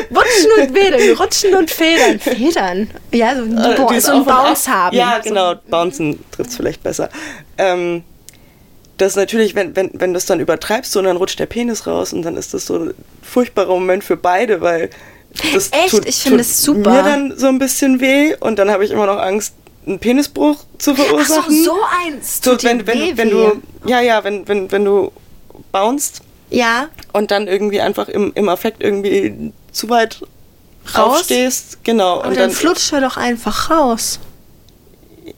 Wutschen 0.10 0.52
und 0.62 0.78
Federn, 0.78 1.18
Rutschen 1.18 1.56
und 1.56 1.72
Federn. 1.72 2.20
Federn. 2.20 2.90
Ja, 3.12 3.36
so, 3.36 3.44
Äh, 3.44 3.76
Bo 3.76 4.00
so 4.00 4.12
ein. 4.14 4.26
Bounce 4.26 4.68
haben. 4.72 4.96
Ja, 4.96 5.20
genau, 5.20 5.56
Bouncen 5.70 6.24
trifft 6.32 6.52
es 6.52 6.56
vielleicht 6.58 6.84
besser. 6.84 7.10
Ähm, 7.58 8.04
das 8.98 9.10
ist 9.14 9.16
natürlich, 9.16 9.56
wenn, 9.56 9.76
wenn, 9.76 9.90
wenn 9.94 10.14
du 10.14 10.18
es 10.18 10.26
dann 10.28 10.40
übertreibst 10.40 10.92
so, 10.92 11.00
und 11.00 11.06
dann 11.06 11.18
rutscht 11.18 11.40
der 11.40 11.48
Penis 11.48 11.88
raus 11.88 12.14
und 12.14 12.22
dann 12.22 12.38
ist 12.38 12.54
das 12.54 12.68
so 12.68 12.78
ein 12.78 12.94
furchtbarer 13.24 13.70
Moment 13.74 14.04
für 14.04 14.18
beide, 14.18 14.62
weil 14.62 14.92
das 15.52 15.72
Echt? 15.72 15.90
tut, 15.90 16.06
Ich 16.06 16.18
finde 16.22 16.38
tut 16.38 16.46
es 16.46 16.62
super. 16.62 16.92
mir 16.92 17.04
dann 17.04 17.38
so 17.38 17.48
ein 17.48 17.58
bisschen 17.58 18.00
weh 18.02 18.36
und 18.40 18.60
dann 18.60 18.70
habe 18.70 18.86
ich 18.86 18.92
immer 18.92 19.08
noch 19.08 19.18
Angst, 19.18 19.56
einen 19.86 20.00
Penisbruch 20.00 20.58
zu 20.78 20.92
Ach 20.92 20.98
so, 20.98 21.04
verursachen. 21.04 21.64
so 21.64 21.76
eins. 22.06 22.40
So, 22.44 22.62
wenn, 22.64 22.86
wenn, 22.88 23.18
wenn 23.18 23.30
du, 23.30 23.62
ja, 23.86 24.02
ja, 24.02 24.24
wenn, 24.24 24.48
wenn, 24.48 24.72
wenn 24.72 24.86
du 24.86 25.12
bounst 25.72 26.22
Ja, 26.50 26.88
und 27.12 27.32
dann 27.32 27.48
irgendwie 27.48 27.82
einfach 27.82 28.08
im, 28.08 28.32
im 28.36 28.50
Affekt 28.50 28.82
irgendwie 28.84 29.52
zu 29.72 29.90
weit 29.90 30.22
Raus? 30.96 31.20
rausstehst, 31.20 31.84
genau. 31.84 32.24
und, 32.24 32.36
dann 32.38 32.52
flutscht 32.52 32.92
er 32.94 33.02
doch 33.02 33.18
einfach 33.18 33.70
raus. 33.70 34.20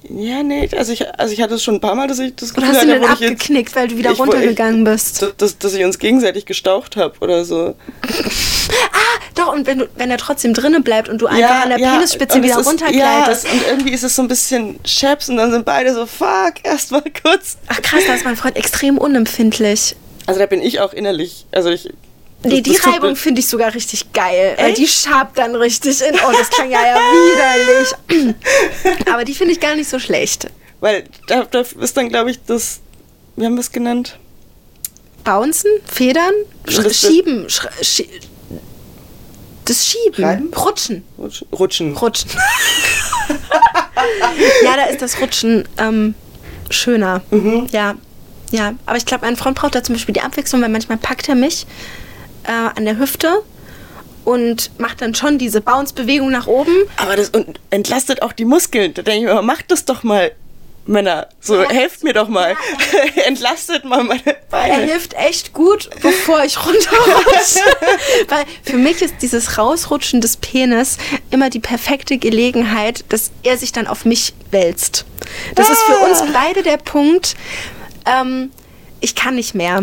Ja, 0.09 0.43
nee, 0.43 0.69
also 0.77 0.91
ich, 0.93 1.07
also 1.19 1.33
ich 1.33 1.41
hatte 1.41 1.55
es 1.55 1.63
schon 1.63 1.75
ein 1.75 1.81
paar 1.81 1.95
Mal, 1.95 2.07
dass 2.07 2.19
ich 2.19 2.35
das 2.35 2.51
Oder 2.51 2.61
Gefühl 2.61 2.75
hast 2.75 2.83
du 2.85 2.89
hatte, 2.91 2.99
den 2.99 3.01
wo 3.01 3.13
ich 3.13 3.19
jetzt- 3.19 3.31
abgeknickt, 3.31 3.75
weil 3.75 3.87
du 3.87 3.97
wieder 3.97 4.11
ich- 4.11 4.19
runtergegangen 4.19 4.85
ich, 4.85 4.91
bist? 4.91 5.25
Dass, 5.37 5.57
dass, 5.57 5.73
ich 5.73 5.83
uns 5.83 5.99
gegenseitig 5.99 6.45
gestaucht 6.45 6.95
habe 6.95 7.15
oder 7.21 7.43
so. 7.45 7.75
Doch, 9.35 9.53
und 9.53 9.67
wenn, 9.67 9.79
du, 9.79 9.89
wenn 9.95 10.09
er 10.11 10.17
trotzdem 10.17 10.53
drinnen 10.53 10.83
bleibt 10.83 11.09
und 11.09 11.21
du 11.21 11.27
einfach 11.27 11.63
an 11.63 11.69
der 11.69 11.75
Penisspitze 11.77 12.37
und 12.37 12.43
es 12.45 12.49
wieder 12.51 12.59
ist- 12.61 12.67
runtergleitest. 12.67 13.45
Ja, 13.45 13.51
und 13.51 13.67
irgendwie 13.67 13.91
ist 13.91 14.03
es 14.03 14.15
so 14.15 14.21
ein 14.21 14.27
bisschen 14.27 14.81
Chaps 14.83 15.29
und 15.29 15.37
dann 15.37 15.51
sind 15.51 15.65
beide 15.65 15.93
so, 15.93 16.05
fuck, 16.05 16.53
erstmal 16.63 17.03
kurz. 17.21 17.57
Ach 17.67 17.81
krass, 17.81 18.03
da 18.07 18.13
ist 18.13 18.23
mein 18.25 18.35
Freund 18.37 18.55
extrem 18.55 18.97
unempfindlich. 18.97 19.95
Also 20.27 20.39
da 20.39 20.45
bin 20.45 20.61
ich 20.61 20.79
auch 20.79 20.93
innerlich, 20.93 21.45
also 21.51 21.69
ich... 21.69 21.89
Nee, 22.43 22.61
die 22.61 22.75
Reibung 22.75 23.15
finde 23.15 23.41
ich 23.41 23.47
sogar 23.47 23.73
richtig 23.73 24.13
geil. 24.13 24.53
Weil 24.57 24.69
Echt? 24.69 24.77
die 24.77 24.87
schabt 24.87 25.37
dann 25.37 25.55
richtig 25.55 26.01
in. 26.01 26.13
Oh, 26.13 26.31
das 26.31 26.49
klang 26.49 26.69
ja, 26.69 26.79
ja 26.85 26.95
widerlich. 26.95 28.35
Aber 29.11 29.25
die 29.25 29.33
finde 29.33 29.53
ich 29.53 29.59
gar 29.59 29.75
nicht 29.75 29.89
so 29.89 29.97
schlecht. 29.97 30.47
Weil 30.79 31.05
da, 31.27 31.45
da 31.45 31.61
ist 31.61 31.97
dann, 31.97 32.09
glaube 32.09 32.31
ich, 32.31 32.39
das... 32.45 32.81
Wie 33.35 33.45
haben 33.45 33.55
wir 33.55 33.61
es 33.61 33.71
genannt? 33.71 34.19
Bouncen, 35.23 35.71
Federn, 35.85 36.33
Sch 36.67 36.93
Schieben, 36.93 37.49
Sch 37.49 37.67
Schie 37.81 38.07
das 39.65 39.87
Schieben, 39.87 40.23
Reiben? 40.23 40.53
Rutschen, 40.53 41.03
Rutschen. 41.17 41.47
Rutschen. 41.51 41.97
Rutschen. 41.97 42.29
ja, 44.63 44.75
da 44.75 44.83
ist 44.83 45.01
das 45.01 45.19
Rutschen 45.19 45.67
ähm, 45.79 46.13
schöner. 46.69 47.23
Mhm. 47.31 47.67
Ja, 47.71 47.95
ja. 48.51 48.75
Aber 48.85 48.97
ich 48.97 49.07
glaube, 49.07 49.25
mein 49.25 49.35
Freund 49.35 49.57
braucht 49.57 49.73
da 49.73 49.81
zum 49.81 49.95
Beispiel 49.95 50.13
die 50.13 50.21
Abwechslung, 50.21 50.61
weil 50.61 50.69
manchmal 50.69 50.99
packt 50.99 51.27
er 51.27 51.35
mich 51.35 51.65
äh, 52.47 52.51
an 52.77 52.85
der 52.85 52.97
Hüfte 52.97 53.41
und 54.23 54.71
macht 54.79 55.01
dann 55.01 55.13
schon 55.15 55.37
diese 55.37 55.61
Bounce-Bewegung 55.61 56.31
nach 56.31 56.47
oben. 56.47 56.73
Aber 56.97 57.15
das 57.15 57.31
entlastet 57.69 58.21
auch 58.21 58.33
die 58.33 58.45
Muskeln. 58.45 58.93
Da 58.93 59.01
denke 59.03 59.27
ich 59.29 59.33
mir, 59.35 59.41
macht 59.43 59.69
das 59.71 59.85
doch 59.85 60.01
mal, 60.03 60.31
Männer. 60.87 61.27
So, 61.41 61.61
Ja. 61.61 61.69
helft 61.69 62.03
mir 62.03 62.13
doch 62.13 62.27
mal. 62.27 62.55
Entlastet 63.27 63.85
mal 63.85 64.03
meine 64.03 64.21
Er 64.25 64.35
Beine. 64.49 64.83
hilft 64.83 65.13
echt 65.15 65.53
gut, 65.53 65.89
bevor 66.01 66.43
ich 66.43 66.57
runterrutsche. 66.63 67.59
Weil 68.29 68.45
für 68.63 68.77
mich 68.77 69.01
ist 69.01 69.15
dieses 69.21 69.57
Rausrutschen 69.57 70.21
des 70.21 70.37
Penis 70.37 70.97
immer 71.31 71.49
die 71.49 71.59
perfekte 71.59 72.17
Gelegenheit, 72.17 73.03
dass 73.09 73.31
er 73.43 73.57
sich 73.57 73.71
dann 73.71 73.87
auf 73.87 74.05
mich 74.05 74.33
wälzt. 74.51 75.05
Das 75.55 75.69
ist 75.69 75.81
für 75.83 75.97
uns 75.97 76.23
beide 76.33 76.61
der 76.63 76.77
Punkt, 76.77 77.35
ähm, 78.05 78.51
ich 79.05 79.15
kann 79.15 79.35
nicht 79.35 79.55
mehr, 79.55 79.81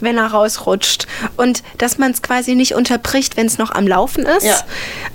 wenn 0.00 0.18
er 0.18 0.26
rausrutscht. 0.26 1.06
Und 1.36 1.62
dass 1.78 1.96
man 1.96 2.10
es 2.10 2.22
quasi 2.22 2.54
nicht 2.54 2.74
unterbricht, 2.74 3.36
wenn 3.36 3.46
es 3.46 3.56
noch 3.56 3.70
am 3.70 3.86
Laufen 3.86 4.26
ist. 4.26 4.44
Ja. 4.44 4.60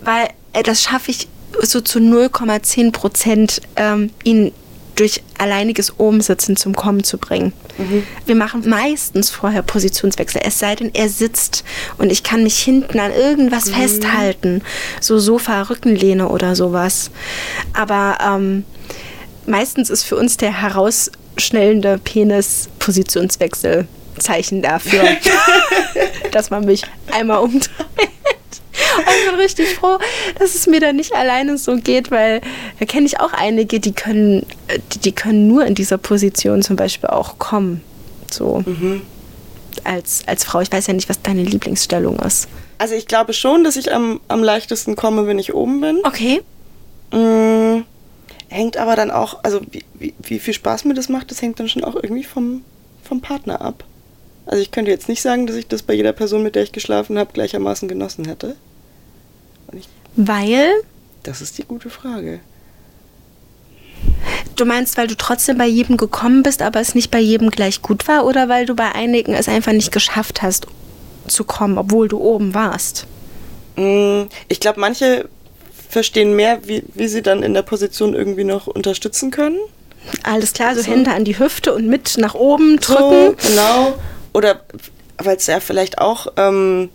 Weil 0.04 0.30
äh, 0.54 0.64
das 0.64 0.82
schaffe 0.82 1.12
ich 1.12 1.28
so 1.62 1.82
zu 1.82 2.00
0,10 2.00 2.92
Prozent, 2.92 3.62
ähm, 3.76 4.12
ihn 4.24 4.54
durch 4.96 5.22
alleiniges 5.38 6.00
Obensitzen 6.00 6.58
zum 6.58 6.74
Kommen 6.74 7.04
zu 7.04 7.18
bringen. 7.18 7.54
Wir 8.26 8.36
machen 8.36 8.68
meistens 8.68 9.30
vorher 9.30 9.62
Positionswechsel, 9.62 10.42
es 10.44 10.60
sei 10.60 10.76
denn, 10.76 10.92
er 10.94 11.08
sitzt 11.08 11.64
und 11.98 12.12
ich 12.12 12.24
kann 12.24 12.44
mich 12.44 12.60
hinten 12.60 13.00
an 13.00 13.14
irgendwas 13.14 13.70
festhalten, 13.70 14.62
so 15.00 15.18
Sofa, 15.18 15.62
Rückenlehne 15.62 16.28
oder 16.28 16.58
sowas. 16.58 17.12
Aber 17.72 18.18
ähm, 18.22 18.66
meistens 19.46 19.90
ist 19.90 20.04
für 20.04 20.18
uns 20.18 20.36
der 20.36 20.62
herausschnellende 20.62 21.19
Penis 22.04 22.70
Positionswechsel 22.80 23.88
Zeichen 24.20 24.62
dafür, 24.62 25.04
dass 26.32 26.50
man 26.50 26.66
mich 26.66 26.84
einmal 27.12 27.40
umdreht. 27.40 27.70
Und 28.98 29.06
ich 29.08 29.30
bin 29.30 29.40
richtig 29.40 29.76
froh, 29.76 29.98
dass 30.38 30.56
es 30.56 30.68
mir 30.68 30.80
dann 30.80 30.96
nicht 30.96 31.14
alleine 31.14 31.58
so 31.58 31.76
geht, 31.78 32.12
weil 32.12 32.42
da 32.80 32.86
kenne 32.86 33.06
ich 33.06 33.20
auch 33.20 33.34
einige, 33.34 33.80
die 33.80 33.94
können, 33.94 34.46
die, 34.94 35.00
die 35.00 35.12
können 35.12 35.48
nur 35.48 35.66
in 35.66 35.76
dieser 35.76 35.98
Position 35.98 36.62
zum 36.62 36.76
Beispiel 36.76 37.10
auch 37.10 37.40
kommen. 37.40 37.82
So. 38.32 38.64
Als, 39.84 40.24
als 40.26 40.44
Frau. 40.44 40.62
Ich 40.62 40.72
weiß 40.72 40.88
ja 40.88 40.94
nicht, 40.94 41.10
was 41.10 41.22
deine 41.22 41.44
Lieblingsstellung 41.44 42.20
ist. 42.20 42.48
Also 42.78 42.96
ich 42.96 43.08
glaube 43.08 43.34
schon, 43.34 43.64
dass 43.64 43.76
ich 43.76 43.94
am, 43.94 44.22
am 44.28 44.44
leichtesten 44.44 44.96
komme, 44.96 45.28
wenn 45.28 45.40
ich 45.40 45.54
oben 45.54 45.82
bin. 45.82 46.00
Okay. 46.04 46.42
Mm, 47.12 47.84
hängt 48.50 48.78
aber 48.78 48.96
dann 48.96 49.12
auch, 49.12 49.44
also 49.44 49.62
wie, 49.72 49.86
wie, 49.94 50.14
wie 50.22 50.40
viel 50.40 50.54
Spaß 50.54 50.86
mir 50.86 50.94
das 50.94 51.10
macht, 51.10 51.32
das 51.32 51.42
hängt 51.42 51.60
dann 51.60 51.70
schon 51.70 51.84
auch 51.84 51.96
irgendwie 51.96 52.24
vom, 52.24 52.64
vom 53.04 53.22
Partner 53.22 53.62
ab. 53.62 53.84
Also 54.46 54.62
ich 54.62 54.72
könnte 54.72 54.92
jetzt 54.92 55.08
nicht 55.10 55.22
sagen, 55.22 55.46
dass 55.48 55.56
ich 55.56 55.68
das 55.68 55.84
bei 55.84 55.94
jeder 55.94 56.12
Person, 56.14 56.42
mit 56.44 56.56
der 56.56 56.64
ich 56.64 56.72
geschlafen 56.72 57.18
habe, 57.20 57.32
gleichermaßen 57.34 57.88
genossen 57.88 58.26
hätte. 58.26 58.56
Ich, 59.74 59.88
Weil, 60.16 60.72
das 61.24 61.42
ist 61.42 61.58
die 61.60 61.64
gute 61.64 61.90
Frage. 61.92 62.40
du 64.56 64.66
meinst, 64.66 64.98
weil 64.98 65.08
du 65.08 65.16
trotzdem 65.16 65.58
bei 65.58 65.68
jedem 65.68 65.98
gekommen 65.98 66.42
bist, 66.44 66.62
aber 66.62 66.80
es 66.80 66.96
nicht 66.96 67.12
bei 67.12 67.20
jedem 67.20 67.50
gleich 67.52 67.82
gut 67.82 68.08
war 68.08 68.26
oder 68.26 68.50
weil 68.50 68.66
du 68.66 68.76
bei 68.76 68.92
einigen 68.94 69.34
es 69.34 69.48
einfach 69.48 69.72
nicht 69.72 69.92
geschafft 69.92 70.42
hast 70.42 70.68
zu 71.28 71.44
kommen, 71.44 71.78
obwohl 71.78 72.08
du 72.08 72.20
oben 72.20 72.54
warst? 72.56 73.06
Mm, 73.76 74.24
Ich 74.48 74.60
glaube, 74.60 74.80
manche 74.80 75.30
verstehen 75.90 76.36
mehr, 76.36 76.60
wie, 76.66 76.84
wie 76.94 77.08
sie 77.08 77.22
dann 77.22 77.44
in 77.44 77.54
der 77.54 77.64
Position 77.64 78.14
irgendwie 78.14 78.46
noch 78.46 78.68
unterstützen 78.68 79.32
können. 79.32 79.58
Alles 80.24 80.54
klar, 80.54 80.76
so, 80.76 80.82
So. 80.82 80.92
Hände 80.92 81.12
an 81.12 81.26
die 81.26 81.38
Hüfte 81.38 81.74
und 81.74 81.88
mit 81.88 82.18
nach 82.18 82.36
oben 82.36 82.80
So, 82.82 82.94
drücken. 82.94 83.38
genau. 83.48 83.96
Oder 84.34 84.62
weil 85.18 85.36
es 85.36 85.48
ja 85.48 85.60
vielleicht 85.60 85.98
auch 85.98 86.28
ähm, 86.38 86.90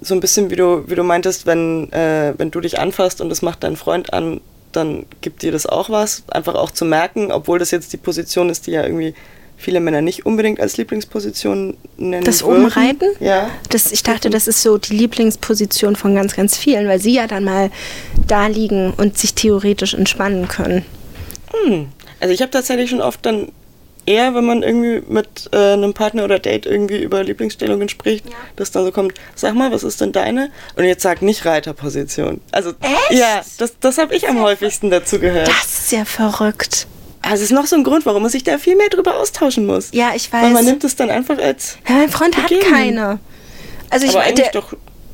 so 0.00 0.14
ein 0.14 0.20
bisschen, 0.20 0.50
wie 0.50 0.56
du, 0.56 0.84
wie 0.88 0.94
du 0.94 1.02
meintest, 1.02 1.44
wenn, 1.44 1.92
äh, 1.92 2.32
wenn 2.38 2.50
du 2.50 2.60
dich 2.60 2.78
anfasst 2.78 3.20
und 3.20 3.28
das 3.28 3.42
macht 3.42 3.62
dein 3.64 3.76
Freund 3.76 4.12
an, 4.14 4.40
dann 4.70 5.04
gibt 5.20 5.42
dir 5.42 5.52
das 5.52 5.66
auch 5.66 5.90
was. 5.90 6.22
Einfach 6.30 6.54
auch 6.54 6.70
zu 6.70 6.84
merken, 6.84 7.30
obwohl 7.30 7.58
das 7.58 7.70
jetzt 7.72 7.92
die 7.92 7.98
Position 7.98 8.48
ist, 8.48 8.66
die 8.66 8.70
ja 8.70 8.84
irgendwie 8.84 9.14
viele 9.62 9.80
Männer 9.80 10.02
nicht 10.02 10.26
unbedingt 10.26 10.60
als 10.60 10.76
Lieblingsposition 10.76 11.76
nennen. 11.96 12.24
Das 12.24 12.42
würden. 12.42 12.64
Obenreiten? 12.64 13.08
Ja. 13.20 13.50
Das, 13.70 13.92
ich 13.92 14.02
dachte, 14.02 14.30
das 14.30 14.48
ist 14.48 14.62
so 14.62 14.78
die 14.78 14.94
Lieblingsposition 14.94 15.96
von 15.96 16.14
ganz, 16.14 16.34
ganz 16.34 16.56
vielen, 16.56 16.88
weil 16.88 17.00
sie 17.00 17.14
ja 17.14 17.26
dann 17.26 17.44
mal 17.44 17.70
da 18.26 18.46
liegen 18.46 18.92
und 18.96 19.18
sich 19.18 19.34
theoretisch 19.34 19.94
entspannen 19.94 20.48
können. 20.48 20.84
Hm. 21.52 21.88
Also 22.20 22.34
ich 22.34 22.40
habe 22.40 22.50
tatsächlich 22.50 22.90
schon 22.90 23.00
oft 23.00 23.24
dann 23.24 23.48
eher, 24.06 24.34
wenn 24.34 24.44
man 24.44 24.62
irgendwie 24.62 25.02
mit 25.12 25.48
äh, 25.52 25.72
einem 25.72 25.94
Partner 25.94 26.24
oder 26.24 26.38
Date 26.38 26.66
irgendwie 26.66 27.02
über 27.02 27.22
Lieblingsstellungen 27.22 27.88
spricht, 27.88 28.26
dass 28.56 28.70
dann 28.70 28.84
so 28.84 28.92
kommt, 28.92 29.14
sag 29.34 29.54
mal, 29.54 29.70
was 29.72 29.84
ist 29.84 30.00
denn 30.00 30.12
deine? 30.12 30.50
Und 30.76 30.84
jetzt 30.84 31.02
sag 31.02 31.22
nicht 31.22 31.44
Reiterposition. 31.44 32.40
Also 32.50 32.70
Echt? 32.80 33.18
ja, 33.18 33.42
das, 33.58 33.78
das 33.78 33.98
habe 33.98 34.14
ich 34.14 34.28
am 34.28 34.40
häufigsten 34.40 34.90
dazu 34.90 35.18
gehört. 35.18 35.48
Das 35.48 35.84
ist 35.84 35.92
ja 35.92 36.04
verrückt. 36.04 36.86
Also 37.22 37.36
es 37.36 37.50
ist 37.50 37.52
noch 37.52 37.66
so 37.66 37.76
ein 37.76 37.84
Grund, 37.84 38.04
warum 38.04 38.22
man 38.22 38.30
sich 38.30 38.42
da 38.44 38.58
viel 38.58 38.76
mehr 38.76 38.88
drüber 38.88 39.16
austauschen 39.18 39.64
muss. 39.66 39.88
Ja, 39.92 40.12
ich 40.14 40.32
Weil 40.32 40.42
man 40.44 40.54
weiß. 40.56 40.64
nimmt 40.64 40.84
es 40.84 40.96
dann 40.96 41.08
einfach 41.10 41.38
als 41.38 41.78
Ja, 41.88 41.94
mein 41.94 42.10
Freund 42.10 42.36
hat 42.36 42.48
gegeben. 42.48 42.68
keine. 42.70 43.18
Also 43.90 44.06
ich 44.06 44.12
aber 44.12 44.22
eigentlich 44.22 44.48
der, 44.50 44.60
doch 44.60 44.72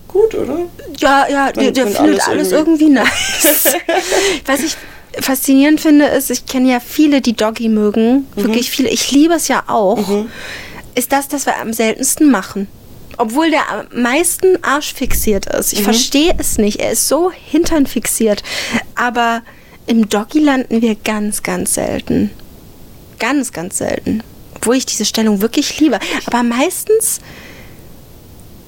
gut, 0.09 0.35
oder? 0.35 0.61
Ja, 0.99 1.27
ja, 1.29 1.53
der, 1.53 1.67
Wenn- 1.67 1.75
der 1.75 1.87
findet 1.89 1.99
alles 2.21 2.29
alles 2.29 2.53
irgendwie, 2.53 2.89
nice. 2.89 3.75
Was 4.47 4.61
ich 4.61 4.77
faszinierend 5.21 5.81
finde, 5.81 6.07
ist, 6.07 6.31
ich 6.31 6.47
kenne 6.47 6.71
ja 6.73 6.81
viele, 6.81 7.21
die 7.21 7.35
Doggy 7.35 7.69
mögen. 7.69 8.27
Mhm. 8.37 8.43
Wirklich 8.45 8.71
viele. 8.71 8.89
Ich 8.89 9.11
liebe 9.11 9.35
es 9.35 9.49
ja 9.49 9.65
auch. 9.67 9.99
Ist 10.95 11.13
das, 11.13 11.29
das 11.29 11.45
wir 11.47 11.57
am 11.61 11.73
seltensten 11.73 12.31
machen. 12.31 12.69
Obwohl 13.17 13.51
der 13.51 13.69
am 13.71 13.87
meisten 14.01 14.63
arschfixiert 14.63 15.47
ist. 15.47 15.73
Mhm. 15.73 15.79
Ich 15.79 15.85
verstehe 15.85 16.35
es 16.39 16.57
nicht. 16.57 16.79
Er 16.81 16.93
ist 16.93 17.09
so 17.09 17.33
hinternfixiert. 17.33 18.43
Aber 18.95 19.43
im 19.89 20.09
Doggy 20.09 20.41
landen 20.41 20.83
wir 20.83 20.95
ganz, 20.95 21.43
ganz 21.43 21.75
selten. 21.75 22.31
Ganz, 23.19 23.53
ganz 23.53 23.79
selten. 23.79 24.23
wo 24.63 24.73
ich 24.73 24.87
diese 24.87 25.05
Stellung 25.05 25.41
wirklich 25.41 25.79
liebe. 25.81 25.99
Aber 26.27 26.43
meistens, 26.43 27.21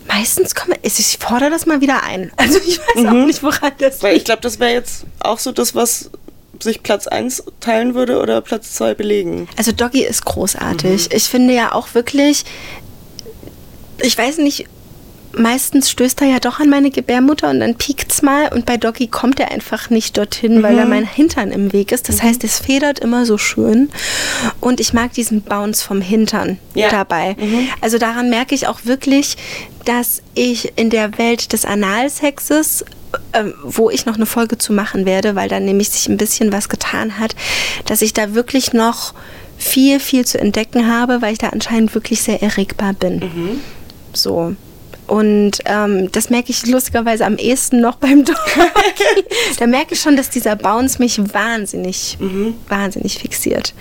meistens 0.07 0.55
komme 0.55 0.77
ich, 0.83 1.19
fordere 1.19 1.51
das 1.51 1.67
mal 1.67 1.81
wieder 1.81 2.03
ein. 2.05 2.33
Also 2.37 2.59
ich 2.67 2.79
weiß 2.79 3.07
auch 3.07 3.27
nicht, 3.27 3.43
woran 3.43 3.73
das 3.79 4.03
Weil 4.03 4.17
ich 4.17 4.25
glaube, 4.25 4.41
das 4.41 4.59
wäre 4.59 4.73
jetzt 4.73 5.05
auch 5.19 5.39
so 5.39 5.53
das, 5.53 5.75
was 5.75 6.11
sich 6.61 6.83
Platz 6.83 7.07
1 7.07 7.45
teilen 7.61 7.95
würde 7.95 8.21
oder 8.21 8.41
Platz 8.41 8.75
2 8.75 8.95
belegen. 8.95 9.49
Also 9.57 9.73
Doggy 9.73 10.05
ist 10.05 10.25
großartig. 10.25 11.13
Ich 11.13 11.25
finde 11.25 11.55
ja 11.55 11.73
auch 11.73 11.95
wirklich, 11.95 12.45
ich 14.03 14.17
weiß 14.17 14.39
nicht, 14.39 14.67
meistens 15.37 15.91
stößt 15.91 16.21
er 16.23 16.29
ja 16.29 16.41
doch 16.41 16.61
an 16.61 16.69
meine 16.71 16.91
Gebärmutter 16.91 17.51
und 17.51 17.61
dann 17.61 17.77
piekt's 17.77 18.23
mal 18.23 18.49
und 18.53 18.67
bei 18.67 18.77
Doggy 18.77 19.07
kommt 19.07 19.39
er 19.41 19.51
einfach 19.51 19.91
nicht 19.91 20.17
dorthin, 20.17 20.63
weil 20.63 20.77
da 20.77 20.85
mein 20.85 21.07
Hintern 21.07 21.51
im 21.53 21.73
Weg 21.73 21.93
ist. 21.93 22.09
Das 22.09 22.23
heißt, 22.23 22.43
es 22.45 22.59
federt 22.59 22.99
immer 22.99 23.27
so 23.27 23.39
schön 23.39 23.91
und 24.61 24.81
ich 24.81 24.93
mag 24.93 25.13
diesen 25.13 25.43
Bounce 25.43 25.85
vom 25.85 26.01
Hintern 26.01 26.59
Ja. 26.75 26.91
dabei. 26.91 27.37
Also 27.81 27.99
daran 27.99 28.31
merke 28.31 28.55
ich 28.55 28.67
auch 28.67 28.81
wirklich, 28.85 29.37
dass 29.85 30.23
ich 30.35 30.73
in 30.77 30.91
der 30.91 31.17
Welt 31.19 31.53
des 31.53 31.65
Analsexes 31.65 32.85
ähm, 33.33 33.55
wo 33.65 33.91
ich 33.91 34.07
noch 34.07 34.15
eine 34.15 34.27
Folge 34.27 34.57
zu 34.57 34.73
machen 34.73 35.05
werde, 35.05 35.35
weil 35.35 35.49
da 35.49 35.59
nämlich 35.59 35.91
sich 35.91 36.09
ein 36.09 36.17
bisschen 36.17 36.53
was 36.53 36.69
getan 36.69 37.19
hat, 37.19 37.35
dass 37.87 38.03
ich 38.03 38.13
da 38.13 38.35
wirklich 38.35 38.73
noch 38.73 39.15
viel, 39.59 39.99
viel 39.99 40.25
zu 40.25 40.39
entdecken 40.39 40.87
habe, 40.87 41.21
weil 41.21 41.33
ich 41.33 41.39
da 41.39 41.49
anscheinend 41.49 41.93
wirklich 41.95 42.23
sehr 42.23 42.41
erregbar 42.41 42.93
bin. 42.93 43.61
So. 44.13 44.55
Und 45.11 45.59
ähm, 45.65 46.13
das 46.13 46.31
merke 46.31 46.51
ich 46.51 46.65
lustigerweise 46.69 47.27
am 47.27 47.37
ehesten 47.37 47.81
noch 47.81 47.97
beim 47.97 48.25
Doggy. 48.25 48.39
da 49.59 49.67
merke 49.67 49.95
ich 49.95 50.01
schon, 50.01 50.17
dass 50.17 50.31
dieser 50.31 50.55
Bounce 50.55 51.01
mich 51.01 51.19
wahnsinnig, 51.35 52.17
wahnsinnig 52.69 53.19
fixiert. 53.19 53.75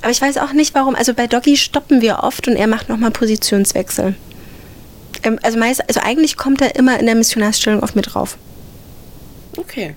Aber 0.00 0.10
ich 0.10 0.22
weiß 0.22 0.38
auch 0.38 0.54
nicht, 0.54 0.74
warum. 0.74 0.94
Also 0.94 1.12
bei 1.12 1.26
Doggy 1.26 1.58
stoppen 1.58 2.00
wir 2.00 2.20
oft 2.22 2.48
und 2.48 2.56
er 2.56 2.66
macht 2.66 2.88
nochmal 2.88 3.10
Positionswechsel. 3.10 4.14
Ähm, 5.22 5.38
also, 5.42 5.58
meist, 5.58 5.86
also 5.86 6.00
eigentlich 6.02 6.38
kommt 6.38 6.62
er 6.62 6.76
immer 6.76 6.98
in 6.98 7.04
der 7.04 7.14
Missionarsstellung 7.14 7.82
auf 7.82 7.94
mir 7.94 8.02
drauf. 8.02 8.38
Okay. 9.58 9.94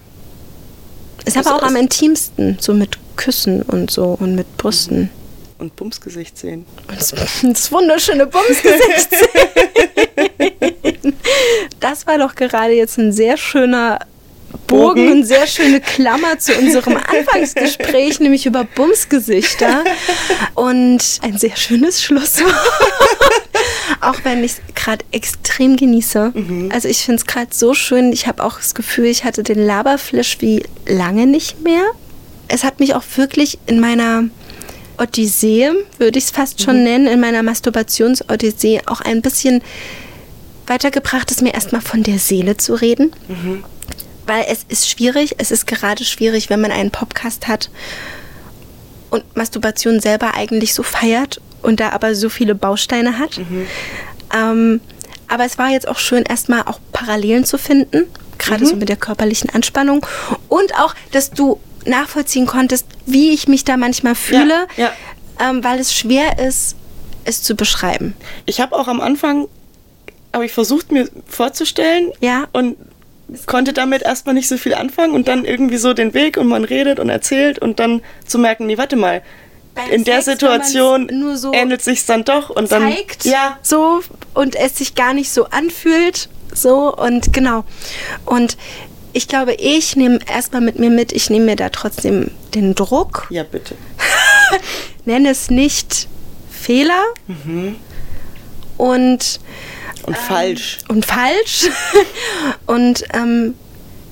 Ist 1.23 1.37
Also 1.37 1.49
aber 1.49 1.63
auch 1.63 1.65
am 1.65 1.77
intimsten, 1.77 2.57
so 2.59 2.73
mit 2.73 2.97
Küssen 3.15 3.61
und 3.61 3.89
so 3.89 4.17
und 4.19 4.35
mit 4.35 4.57
Brüsten. 4.57 5.11
Und 5.59 5.77
Bumsgesicht 5.77 6.37
sehen. 6.37 6.65
Und 6.89 6.99
das, 6.99 7.71
wunderschöne 7.71 8.27
Bumsgesicht. 8.27 9.09
das 11.79 12.07
war 12.07 12.17
doch 12.17 12.35
gerade 12.35 12.73
jetzt 12.73 12.97
ein 12.97 13.11
sehr 13.11 13.37
schöner 13.37 13.99
Bogen, 14.65 15.11
eine 15.11 15.25
sehr 15.25 15.47
schöne 15.47 15.81
Klammer 15.81 16.39
zu 16.39 16.53
unserem 16.53 16.97
Anfangsgespräch, 16.97 18.19
nämlich 18.19 18.45
über 18.45 18.63
Bumsgesichter. 18.63 19.83
Und 20.55 21.19
ein 21.21 21.37
sehr 21.37 21.55
schönes 21.55 22.01
Schlusswort. 22.01 22.53
auch 24.01 24.15
wenn 24.23 24.43
ich 24.43 24.53
es 24.53 24.61
gerade 24.75 25.05
extrem 25.11 25.75
genieße. 25.75 26.33
Also 26.71 26.87
ich 26.87 26.99
finde 26.99 27.21
es 27.21 27.25
gerade 27.25 27.49
so 27.51 27.73
schön. 27.73 28.11
Ich 28.11 28.27
habe 28.27 28.43
auch 28.43 28.57
das 28.57 28.75
Gefühl, 28.75 29.05
ich 29.05 29.23
hatte 29.23 29.43
den 29.43 29.65
Laberflash 29.65 30.37
wie 30.39 30.63
lange 30.85 31.27
nicht 31.27 31.61
mehr. 31.61 31.83
Es 32.47 32.63
hat 32.63 32.79
mich 32.79 32.95
auch 32.95 33.03
wirklich 33.15 33.59
in 33.67 33.79
meiner 33.79 34.25
Odyssee, 34.97 35.71
würde 35.97 36.17
ich 36.17 36.25
es 36.25 36.31
fast 36.31 36.61
schon 36.61 36.83
nennen, 36.83 37.07
in 37.07 37.19
meiner 37.19 37.43
Masturbations-Odyssee 37.43 38.81
auch 38.85 39.01
ein 39.01 39.21
bisschen 39.21 39.61
weitergebracht, 40.67 41.31
es 41.31 41.41
mir 41.41 41.53
erstmal 41.53 41.81
von 41.81 42.03
der 42.03 42.19
Seele 42.19 42.57
zu 42.57 42.73
reden. 42.75 43.13
Weil 44.25 44.45
es 44.49 44.65
ist 44.67 44.89
schwierig, 44.89 45.35
es 45.37 45.51
ist 45.51 45.67
gerade 45.67 46.03
schwierig, 46.03 46.49
wenn 46.49 46.59
man 46.61 46.71
einen 46.71 46.91
Podcast 46.91 47.47
hat 47.47 47.69
und 49.09 49.23
Masturbation 49.37 49.99
selber 50.01 50.33
eigentlich 50.35 50.73
so 50.73 50.83
feiert 50.83 51.39
und 51.61 51.79
da 51.79 51.89
aber 51.91 52.13
so 52.13 52.29
viele 52.29 52.53
Bausteine 52.55 53.17
hat. 53.17 53.39
Ähm, 54.35 54.81
aber 55.29 55.45
es 55.45 55.57
war 55.57 55.69
jetzt 55.69 55.87
auch 55.87 55.97
schön, 55.97 56.23
erstmal 56.23 56.63
auch 56.63 56.79
Parallelen 56.91 57.45
zu 57.45 57.57
finden, 57.57 58.03
gerade 58.37 58.65
so 58.65 58.75
mit 58.75 58.89
der 58.89 58.97
körperlichen 58.97 59.49
Anspannung 59.49 60.05
und 60.49 60.73
auch, 60.75 60.93
dass 61.11 61.31
du 61.31 61.59
nachvollziehen 61.85 62.45
konntest, 62.45 62.85
wie 63.05 63.29
ich 63.29 63.47
mich 63.47 63.63
da 63.63 63.77
manchmal 63.77 64.15
fühle, 64.15 64.67
ja. 64.75 64.91
Ähm, 65.39 65.63
weil 65.63 65.79
es 65.79 65.93
schwer 65.93 66.39
ist, 66.39 66.75
es 67.23 67.43
zu 67.43 67.55
beschreiben. 67.55 68.15
Ich 68.45 68.59
habe 68.59 68.75
auch 68.75 68.87
am 68.87 68.99
Anfang, 69.01 69.47
habe 70.37 70.45
ich 70.45 70.53
versucht 70.53 70.91
mir 70.91 71.09
vorzustellen 71.27 72.11
Ja. 72.21 72.47
und 72.53 72.77
konnte 73.45 73.73
damit 73.73 74.03
erstmal 74.03 74.35
nicht 74.35 74.47
so 74.47 74.55
viel 74.57 74.73
anfangen 74.73 75.13
und 75.13 75.27
dann 75.27 75.43
irgendwie 75.45 75.77
so 75.77 75.93
den 75.93 76.13
Weg 76.13 76.37
und 76.37 76.47
man 76.47 76.63
redet 76.63 76.99
und 76.99 77.09
erzählt 77.09 77.59
und 77.59 77.79
dann 77.79 78.01
zu 78.25 78.37
merken, 78.39 78.67
nee, 78.67 78.77
warte 78.77 78.95
mal, 78.95 79.21
Beim 79.75 79.89
in 79.91 80.03
der 80.03 80.21
Sex, 80.21 80.39
Situation 80.39 81.07
nur 81.11 81.37
so 81.37 81.51
ändert 81.51 81.81
sich's 81.81 82.05
dann 82.05 82.23
doch 82.23 82.49
und 82.51 82.71
dann 82.71 82.83
zeigt, 82.83 83.25
ja, 83.25 83.57
so 83.63 84.01
und 84.33 84.55
es 84.55 84.77
sich 84.77 84.95
gar 84.95 85.13
nicht 85.13 85.31
so 85.31 85.45
anfühlt, 85.45 86.29
so 86.53 86.95
und 86.95 87.33
genau. 87.33 87.65
Und 88.25 88.57
ich 89.13 89.27
glaube, 89.27 89.53
ich 89.55 89.95
nehme 89.95 90.19
erstmal 90.31 90.61
mit 90.61 90.77
mir 90.79 90.89
mit, 90.91 91.11
ich 91.11 91.29
nehme 91.31 91.45
mir 91.45 91.55
da 91.55 91.69
trotzdem 91.69 92.31
den 92.55 92.75
Druck, 92.75 93.27
ja 93.31 93.43
bitte. 93.43 93.75
nenne 95.05 95.29
es 95.31 95.49
nicht 95.49 96.07
Fehler 96.49 97.03
und, 98.77 99.39
Und 100.05 100.17
falsch. 100.17 100.79
und 100.87 101.05
falsch 101.05 101.69
und 102.65 103.03
ähm, 103.13 103.55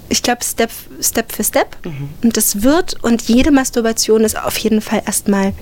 ich 0.09 0.21
glaube 0.21 0.43
Step, 0.43 0.71
Step 1.01 1.31
für 1.31 1.43
Step 1.43 1.77
und 2.21 2.37
das 2.37 2.63
wird 2.63 3.03
und 3.03 3.23
jede 3.23 3.51
Masturbation 3.51 4.23
ist 4.23 4.37
auf 4.37 4.57
jeden 4.57 4.81
Fall 4.81 5.01
erstmal 5.05 5.53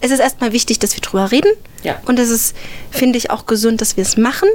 es 0.00 0.10
ist 0.10 0.20
erstmal 0.20 0.52
wichtig, 0.52 0.78
dass 0.78 0.94
wir 0.94 1.00
drüber 1.00 1.32
reden. 1.32 1.50
Ja. 1.82 2.00
Und 2.06 2.18
es 2.18 2.30
ist, 2.30 2.54
finde 2.90 3.18
ich, 3.18 3.30
auch 3.30 3.46
gesund, 3.46 3.80
dass 3.80 3.96
wir 3.96 4.02
es 4.02 4.16
machen. 4.16 4.48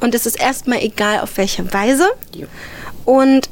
Und 0.00 0.14
es 0.14 0.26
ist 0.26 0.38
erstmal 0.38 0.82
egal, 0.82 1.20
auf 1.20 1.36
welche 1.36 1.72
Weise. 1.72 2.08
Jo. 2.34 2.46
Und 3.04 3.48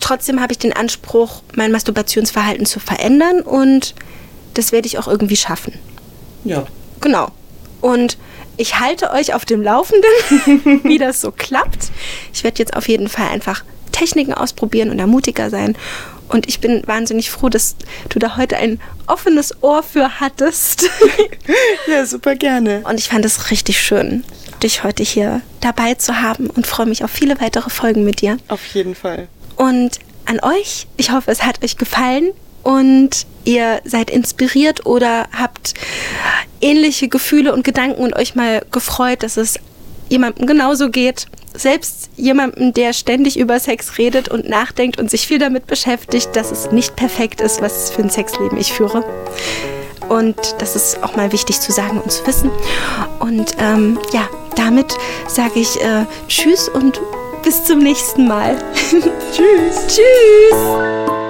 trotzdem 0.00 0.40
habe 0.40 0.52
ich 0.52 0.58
den 0.58 0.72
Anspruch, 0.72 1.42
mein 1.54 1.72
Masturbationsverhalten 1.72 2.66
zu 2.66 2.80
verändern. 2.80 3.42
Und 3.42 3.94
das 4.54 4.72
werde 4.72 4.86
ich 4.86 4.98
auch 4.98 5.06
irgendwie 5.08 5.36
schaffen. 5.36 5.74
Ja. 6.44 6.64
Genau. 7.00 7.30
Und 7.80 8.18
ich 8.62 8.78
halte 8.78 9.10
euch 9.10 9.34
auf 9.34 9.44
dem 9.44 9.60
Laufenden, 9.60 10.80
wie 10.84 10.96
das 10.98 11.20
so 11.20 11.32
klappt. 11.32 11.90
Ich 12.32 12.44
werde 12.44 12.60
jetzt 12.60 12.76
auf 12.76 12.86
jeden 12.86 13.08
Fall 13.08 13.26
einfach 13.26 13.64
Techniken 13.90 14.32
ausprobieren 14.32 14.90
und 14.90 14.98
da 14.98 15.08
mutiger 15.08 15.50
sein. 15.50 15.76
Und 16.28 16.48
ich 16.48 16.60
bin 16.60 16.82
wahnsinnig 16.86 17.28
froh, 17.30 17.48
dass 17.48 17.74
du 18.08 18.20
da 18.20 18.36
heute 18.36 18.56
ein 18.56 18.80
offenes 19.08 19.62
Ohr 19.62 19.82
für 19.82 20.20
hattest. 20.20 20.88
Ja, 21.88 22.06
super 22.06 22.36
gerne. 22.36 22.84
Und 22.88 23.00
ich 23.00 23.08
fand 23.08 23.24
es 23.24 23.50
richtig 23.50 23.80
schön, 23.80 24.22
dich 24.62 24.84
heute 24.84 25.02
hier 25.02 25.42
dabei 25.60 25.94
zu 25.94 26.22
haben 26.22 26.48
und 26.48 26.66
freue 26.66 26.86
mich 26.86 27.02
auf 27.02 27.10
viele 27.10 27.40
weitere 27.40 27.68
Folgen 27.68 28.04
mit 28.04 28.20
dir. 28.20 28.38
Auf 28.46 28.64
jeden 28.66 28.94
Fall. 28.94 29.26
Und 29.56 29.98
an 30.24 30.38
euch, 30.40 30.86
ich 30.96 31.10
hoffe, 31.10 31.32
es 31.32 31.42
hat 31.42 31.62
euch 31.64 31.76
gefallen 31.76 32.30
und 32.62 33.26
ihr 33.44 33.80
seid 33.84 34.10
inspiriert 34.10 34.86
oder 34.86 35.26
habt 35.36 35.74
ähnliche 36.60 37.08
Gefühle 37.08 37.52
und 37.52 37.64
Gedanken 37.64 38.02
und 38.02 38.14
euch 38.14 38.34
mal 38.34 38.64
gefreut, 38.70 39.22
dass 39.22 39.36
es 39.36 39.58
jemandem 40.08 40.46
genauso 40.46 40.90
geht. 40.90 41.26
Selbst 41.54 42.08
jemandem, 42.16 42.72
der 42.72 42.92
ständig 42.92 43.38
über 43.38 43.58
Sex 43.60 43.98
redet 43.98 44.28
und 44.28 44.48
nachdenkt 44.48 44.98
und 44.98 45.10
sich 45.10 45.26
viel 45.26 45.38
damit 45.38 45.66
beschäftigt, 45.66 46.34
dass 46.34 46.50
es 46.50 46.70
nicht 46.70 46.96
perfekt 46.96 47.40
ist, 47.40 47.60
was 47.60 47.90
für 47.90 48.02
ein 48.02 48.10
Sexleben 48.10 48.56
ich 48.56 48.72
führe. 48.72 49.04
Und 50.08 50.36
das 50.58 50.76
ist 50.76 51.02
auch 51.02 51.16
mal 51.16 51.32
wichtig 51.32 51.60
zu 51.60 51.72
sagen 51.72 52.00
und 52.00 52.10
zu 52.10 52.26
wissen. 52.26 52.50
Und 53.18 53.56
ähm, 53.58 53.98
ja, 54.12 54.28
damit 54.56 54.94
sage 55.28 55.60
ich 55.60 55.80
äh, 55.80 56.06
Tschüss 56.28 56.68
und 56.68 57.00
bis 57.42 57.64
zum 57.64 57.80
nächsten 57.80 58.26
Mal. 58.26 58.56
Tschüss. 59.32 59.86
Tschüss. 59.88 61.21